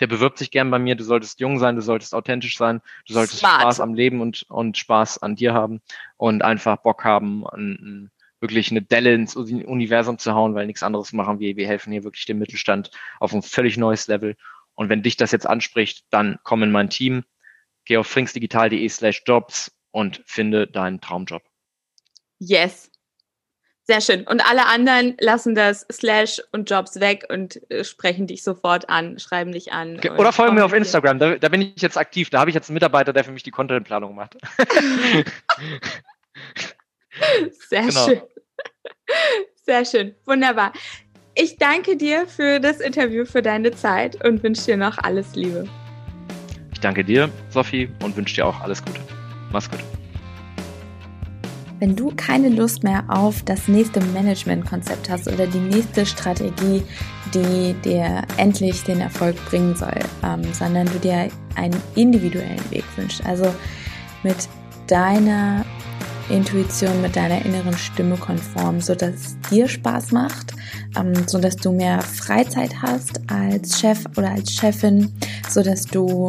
der 0.00 0.06
bewirbt 0.06 0.38
sich 0.38 0.50
gern 0.50 0.70
bei 0.70 0.78
mir. 0.78 0.94
Du 0.94 1.04
solltest 1.04 1.40
jung 1.40 1.58
sein, 1.58 1.76
du 1.76 1.82
solltest 1.82 2.14
authentisch 2.14 2.56
sein, 2.56 2.80
du 3.06 3.14
solltest 3.14 3.38
Smart. 3.38 3.62
Spaß 3.62 3.80
am 3.80 3.94
Leben 3.94 4.20
und, 4.20 4.44
und 4.48 4.76
Spaß 4.76 5.18
an 5.18 5.36
dir 5.36 5.54
haben 5.54 5.80
und 6.16 6.42
einfach 6.42 6.76
Bock 6.78 7.04
haben, 7.04 7.46
an, 7.46 8.10
wirklich 8.40 8.70
eine 8.70 8.82
Delle 8.82 9.14
ins 9.14 9.34
Universum 9.34 10.18
zu 10.18 10.34
hauen, 10.34 10.54
weil 10.54 10.66
nichts 10.66 10.82
anderes 10.82 11.12
machen 11.12 11.40
wir. 11.40 11.56
Wir 11.56 11.66
helfen 11.66 11.92
hier 11.92 12.04
wirklich 12.04 12.26
dem 12.26 12.38
Mittelstand 12.38 12.90
auf 13.18 13.32
ein 13.32 13.42
völlig 13.42 13.76
neues 13.76 14.06
Level. 14.06 14.36
Und 14.74 14.88
wenn 14.88 15.02
dich 15.02 15.16
das 15.16 15.32
jetzt 15.32 15.46
anspricht, 15.46 16.04
dann 16.10 16.38
komm 16.44 16.62
in 16.62 16.70
mein 16.70 16.88
Team, 16.88 17.24
geh 17.84 17.96
auf 17.96 18.06
fringsdigital.de 18.06 18.88
slash 18.88 19.22
jobs 19.26 19.72
und 19.90 20.22
finde 20.24 20.68
deinen 20.68 21.00
Traumjob. 21.00 21.42
Yes. 22.38 22.90
Sehr 23.90 24.02
schön. 24.02 24.26
Und 24.26 24.42
alle 24.42 24.66
anderen 24.66 25.16
lassen 25.18 25.54
das 25.54 25.86
Slash 25.90 26.42
und 26.52 26.68
Jobs 26.68 27.00
weg 27.00 27.24
und 27.30 27.58
äh, 27.70 27.84
sprechen 27.84 28.26
dich 28.26 28.42
sofort 28.42 28.90
an, 28.90 29.18
schreiben 29.18 29.52
dich 29.52 29.72
an. 29.72 29.98
Oder 30.18 30.30
folgen 30.30 30.56
mir 30.56 30.66
auf 30.66 30.74
Instagram. 30.74 31.18
Da, 31.18 31.36
da, 31.36 31.48
bin 31.48 31.62
ich 31.62 31.80
jetzt 31.80 31.96
aktiv. 31.96 32.28
Da 32.28 32.40
habe 32.40 32.50
ich 32.50 32.54
jetzt 32.54 32.68
einen 32.68 32.74
Mitarbeiter, 32.74 33.14
der 33.14 33.24
für 33.24 33.32
mich 33.32 33.44
die 33.44 33.50
Contentplanung 33.50 34.14
macht. 34.14 34.36
Sehr 37.70 37.86
genau. 37.86 38.06
schön. 38.06 38.20
Sehr 39.64 39.84
schön. 39.86 40.14
Wunderbar. 40.26 40.74
Ich 41.34 41.56
danke 41.56 41.96
dir 41.96 42.26
für 42.26 42.60
das 42.60 42.80
Interview, 42.80 43.24
für 43.24 43.40
deine 43.40 43.70
Zeit 43.70 44.22
und 44.22 44.42
wünsche 44.42 44.66
dir 44.66 44.76
noch 44.76 44.98
alles 44.98 45.34
Liebe. 45.34 45.66
Ich 46.72 46.80
danke 46.80 47.02
dir, 47.02 47.30
Sophie, 47.48 47.88
und 48.02 48.14
wünsche 48.18 48.34
dir 48.34 48.46
auch 48.46 48.60
alles 48.60 48.84
Gute. 48.84 49.00
Mach's 49.50 49.70
gut. 49.70 49.80
Wenn 51.80 51.94
du 51.94 52.12
keine 52.16 52.48
Lust 52.48 52.82
mehr 52.82 53.04
auf 53.08 53.42
das 53.44 53.68
nächste 53.68 54.00
Managementkonzept 54.00 55.08
hast 55.08 55.28
oder 55.28 55.46
die 55.46 55.60
nächste 55.60 56.04
Strategie, 56.04 56.82
die 57.32 57.74
dir 57.84 58.22
endlich 58.36 58.82
den 58.82 59.00
Erfolg 59.00 59.36
bringen 59.48 59.76
soll, 59.76 59.98
ähm, 60.24 60.42
sondern 60.52 60.86
du 60.86 60.98
dir 60.98 61.28
einen 61.54 61.76
individuellen 61.94 62.70
Weg 62.70 62.84
wünschst, 62.96 63.24
also 63.24 63.54
mit 64.24 64.48
deiner 64.88 65.64
Intuition, 66.30 67.00
mit 67.00 67.16
deiner 67.16 67.44
inneren 67.44 67.76
Stimme 67.76 68.16
konform, 68.16 68.80
so 68.80 68.94
dass 68.94 69.14
es 69.14 69.36
dir 69.50 69.68
Spaß 69.68 70.12
macht, 70.12 70.54
ähm, 70.98 71.14
so 71.26 71.38
du 71.38 71.72
mehr 71.72 72.02
Freizeit 72.02 72.74
hast 72.82 73.20
als 73.30 73.80
Chef 73.80 74.04
oder 74.16 74.30
als 74.30 74.52
Chefin, 74.52 75.12
so 75.48 75.62
dass 75.62 75.84
du 75.84 76.28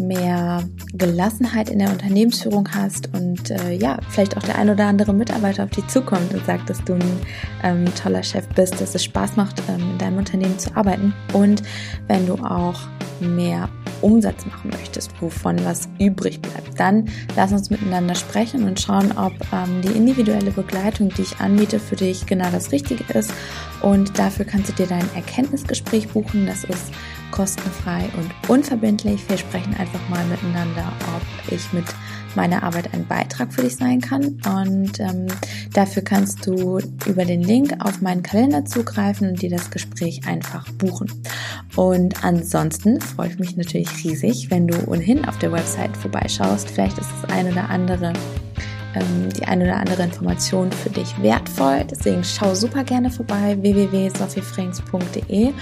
mehr 0.00 0.62
Gelassenheit 0.94 1.68
in 1.70 1.78
der 1.78 1.90
Unternehmensführung 1.90 2.68
hast 2.74 3.12
und 3.14 3.50
äh, 3.50 3.72
ja, 3.72 3.98
vielleicht 4.08 4.36
auch 4.36 4.42
der 4.42 4.56
ein 4.56 4.70
oder 4.70 4.86
andere 4.86 5.12
Mitarbeiter 5.12 5.64
auf 5.64 5.70
dich 5.70 5.86
zukommt 5.88 6.32
und 6.32 6.44
sagt, 6.46 6.70
dass 6.70 6.82
du 6.84 6.94
ein 6.94 7.20
ähm, 7.62 7.84
toller 7.94 8.22
Chef 8.22 8.46
bist, 8.54 8.80
dass 8.80 8.94
es 8.94 9.04
Spaß 9.04 9.36
macht, 9.36 9.62
ähm, 9.68 9.92
in 9.92 9.98
deinem 9.98 10.18
Unternehmen 10.18 10.58
zu 10.58 10.74
arbeiten. 10.76 11.14
Und 11.32 11.62
wenn 12.06 12.26
du 12.26 12.34
auch 12.34 12.80
mehr 13.20 13.68
Umsatz 14.00 14.46
machen 14.46 14.70
möchtest, 14.70 15.10
wovon 15.20 15.64
was 15.64 15.88
übrig 15.98 16.40
bleibt, 16.40 16.78
dann 16.78 17.06
lass 17.36 17.52
uns 17.52 17.70
miteinander 17.70 18.14
sprechen 18.14 18.64
und 18.64 18.80
schauen, 18.80 19.12
ob 19.16 19.32
ähm, 19.52 19.82
die 19.82 19.96
individuelle 19.96 20.50
Begleitung, 20.50 21.08
die 21.10 21.22
ich 21.22 21.40
anbiete, 21.40 21.80
für 21.80 21.96
dich 21.96 22.26
genau 22.26 22.48
das 22.50 22.72
Richtige 22.72 23.04
ist. 23.12 23.32
Und 23.82 24.18
dafür 24.18 24.44
kannst 24.44 24.68
du 24.68 24.72
dir 24.72 24.86
dein 24.86 25.08
Erkenntnisgespräch 25.14 26.08
buchen. 26.08 26.46
Das 26.46 26.64
ist 26.64 26.92
kostenfrei 27.30 28.08
und 28.16 28.50
unverbindlich. 28.50 29.28
Wir 29.28 29.38
sprechen 29.38 29.74
einfach 29.76 30.00
mal 30.08 30.24
miteinander, 30.26 30.92
ob 31.14 31.52
ich 31.52 31.72
mit 31.72 31.84
meiner 32.34 32.62
Arbeit 32.62 32.94
ein 32.94 33.06
Beitrag 33.06 33.52
für 33.52 33.62
dich 33.62 33.76
sein 33.76 34.00
kann. 34.00 34.40
Und 34.46 35.00
ähm, 35.00 35.26
dafür 35.72 36.02
kannst 36.02 36.46
du 36.46 36.78
über 37.06 37.24
den 37.24 37.42
Link 37.42 37.74
auf 37.80 38.00
meinen 38.00 38.22
Kalender 38.22 38.64
zugreifen 38.64 39.28
und 39.28 39.42
dir 39.42 39.50
das 39.50 39.70
Gespräch 39.70 40.26
einfach 40.26 40.70
buchen. 40.72 41.10
Und 41.76 42.24
ansonsten 42.24 43.00
freue 43.00 43.28
ich 43.28 43.38
mich 43.38 43.56
natürlich 43.56 43.88
riesig, 44.04 44.50
wenn 44.50 44.66
du 44.66 44.88
ohnehin 44.88 45.24
auf 45.24 45.38
der 45.38 45.52
Website 45.52 45.96
vorbeischaust. 45.96 46.70
Vielleicht 46.70 46.98
ist 46.98 47.10
das 47.22 47.30
ein 47.30 47.50
oder 47.50 47.68
andere 47.68 48.12
ähm, 48.94 49.28
die 49.30 49.44
eine 49.44 49.64
oder 49.64 49.76
andere 49.76 50.02
Information 50.02 50.70
für 50.72 50.90
dich 50.90 51.20
wertvoll. 51.22 51.84
Deswegen 51.90 52.24
schau 52.24 52.54
super 52.54 52.84
gerne 52.84 53.10
vorbei 53.10 53.56
www.sophiefrings.de 53.60 55.52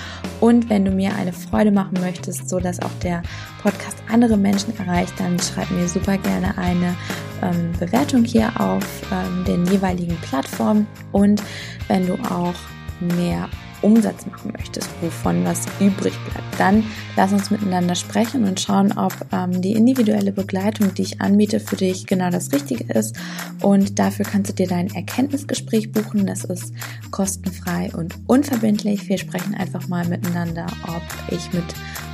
und 0.41 0.69
wenn 0.71 0.85
du 0.85 0.91
mir 0.91 1.15
eine 1.15 1.33
Freude 1.33 1.71
machen 1.71 1.99
möchtest, 2.01 2.49
so 2.49 2.61
dass 2.61 2.81
auch 2.81 2.95
der 3.03 3.23
Podcast 3.63 3.99
andere 4.11 4.37
Menschen 4.37 4.77
erreicht, 4.79 5.15
dann 5.19 5.39
schreib 5.39 5.71
mir 5.71 5.89
super 5.89 6.19
gerne 6.19 6.57
eine 6.59 6.95
ähm, 7.43 7.73
Bewertung 7.79 8.25
hier 8.25 8.53
auf 8.61 8.85
ähm, 9.13 9.45
den 9.45 9.67
jeweiligen 9.67 10.17
Plattformen 10.19 10.87
und 11.13 11.43
wenn 11.89 12.07
du 12.07 12.15
auch 12.31 12.55
mehr 13.01 13.49
Umsatz 13.87 14.27
machen 14.27 14.53
möchtest, 14.53 14.89
wovon 15.01 15.45
was 15.45 15.65
übrig 15.79 16.13
bleibt, 16.25 16.59
dann 16.59 16.83
lass 17.15 17.33
uns 17.33 17.51
miteinander 17.53 17.95
sprechen 17.95 18.45
und 18.45 18.61
schauen, 18.61 18.93
ob 18.99 19.15
ähm, 19.33 19.63
die 19.63 19.73
individuelle 19.73 20.33
Begleitung, 20.33 20.93
die 20.93 21.03
ich 21.03 21.21
anbiete, 21.21 21.61
für 21.61 21.77
dich 21.77 22.07
genau 22.07 22.31
das 22.31 22.53
Richtige 22.53 22.93
ist. 22.93 23.17
Und 23.63 24.01
dafür 24.01 24.25
kannst 24.25 24.51
du 24.51 24.55
dir 24.55 24.67
dein 24.67 24.93
Erkenntnisgespräch 24.93 25.93
buchen. 25.93 26.27
Das 26.27 26.45
ist 26.45 26.73
kostenfrei 27.13 27.91
und 27.97 28.15
unverbindlich. 28.27 29.09
Wir 29.09 29.19
sprechen 29.19 29.55
einfach 29.55 29.87
mal 29.87 30.05
miteinander, 30.07 30.67
ob 30.89 31.33
ich 31.33 31.53
mit 31.53 31.65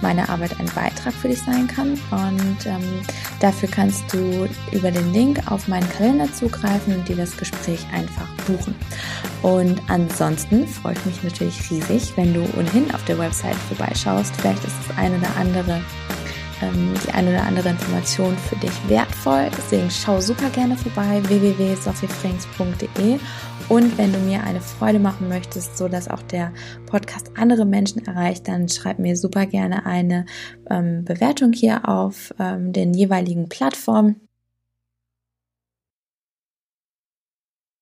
meiner 0.03 0.29
Arbeit 0.29 0.61
ein 0.61 0.67
Beitrag 0.75 1.15
für 1.15 1.29
dich 1.29 1.41
sein 1.41 1.67
kann. 1.69 1.93
Und 2.11 2.67
ähm, 2.67 2.83
dafür 3.41 3.71
kannst 3.71 4.13
du 4.13 4.47
über 4.73 4.91
den 4.91 5.13
Link 5.15 5.51
auf 5.51 5.69
meinen 5.69 5.89
Kalender 5.89 6.31
zugreifen 6.33 6.97
und 6.97 7.09
dir 7.09 7.17
das 7.17 7.35
Gespräch 7.37 7.81
einfach 7.95 8.29
buchen. 8.47 8.75
Und 9.43 9.81
ansonsten 9.89 10.67
freue 10.67 10.95
ich 10.95 11.05
mich 11.05 11.23
natürlich 11.23 11.71
riesig, 11.71 12.17
wenn 12.17 12.35
du 12.35 12.41
ohnehin 12.59 12.95
auf 12.95 13.05
der 13.05 13.19
Website 13.19 13.57
vorbeischaust. 13.57 14.35
Vielleicht 14.37 14.65
ist 14.65 14.77
das 14.87 14.97
eine 14.97 15.17
oder 15.19 15.37
andere 15.37 15.81
ähm, 16.63 16.95
die 17.07 17.13
eine 17.13 17.31
oder 17.31 17.43
andere 17.43 17.71
Information 17.71 18.37
für 18.37 18.57
dich 18.57 18.73
wertvoll. 18.89 19.49
Deswegen 19.57 19.91
schau 19.91 20.21
super 20.21 20.49
gerne 20.51 20.77
vorbei 20.77 21.21
www.sophiefrings.de 21.25 23.19
und 23.69 23.97
wenn 23.97 24.13
du 24.13 24.19
mir 24.19 24.43
eine 24.43 24.61
Freude 24.61 24.99
machen 24.99 25.29
möchtest, 25.29 25.79
so 25.79 25.89
dass 25.89 26.09
auch 26.09 26.23
der 26.23 26.53
Podcast 26.87 27.33
andere 27.37 27.65
Menschen 27.65 28.07
erreicht, 28.07 28.49
dann 28.49 28.69
schreib 28.69 28.99
mir 28.99 29.17
super 29.17 29.47
gerne 29.47 29.87
eine 29.87 30.27
ähm, 30.69 31.05
Bewertung 31.05 31.53
hier 31.53 31.89
auf 31.89 32.35
ähm, 32.39 32.73
den 32.73 32.95
jeweiligen 32.95 33.49
Plattformen 33.49 34.29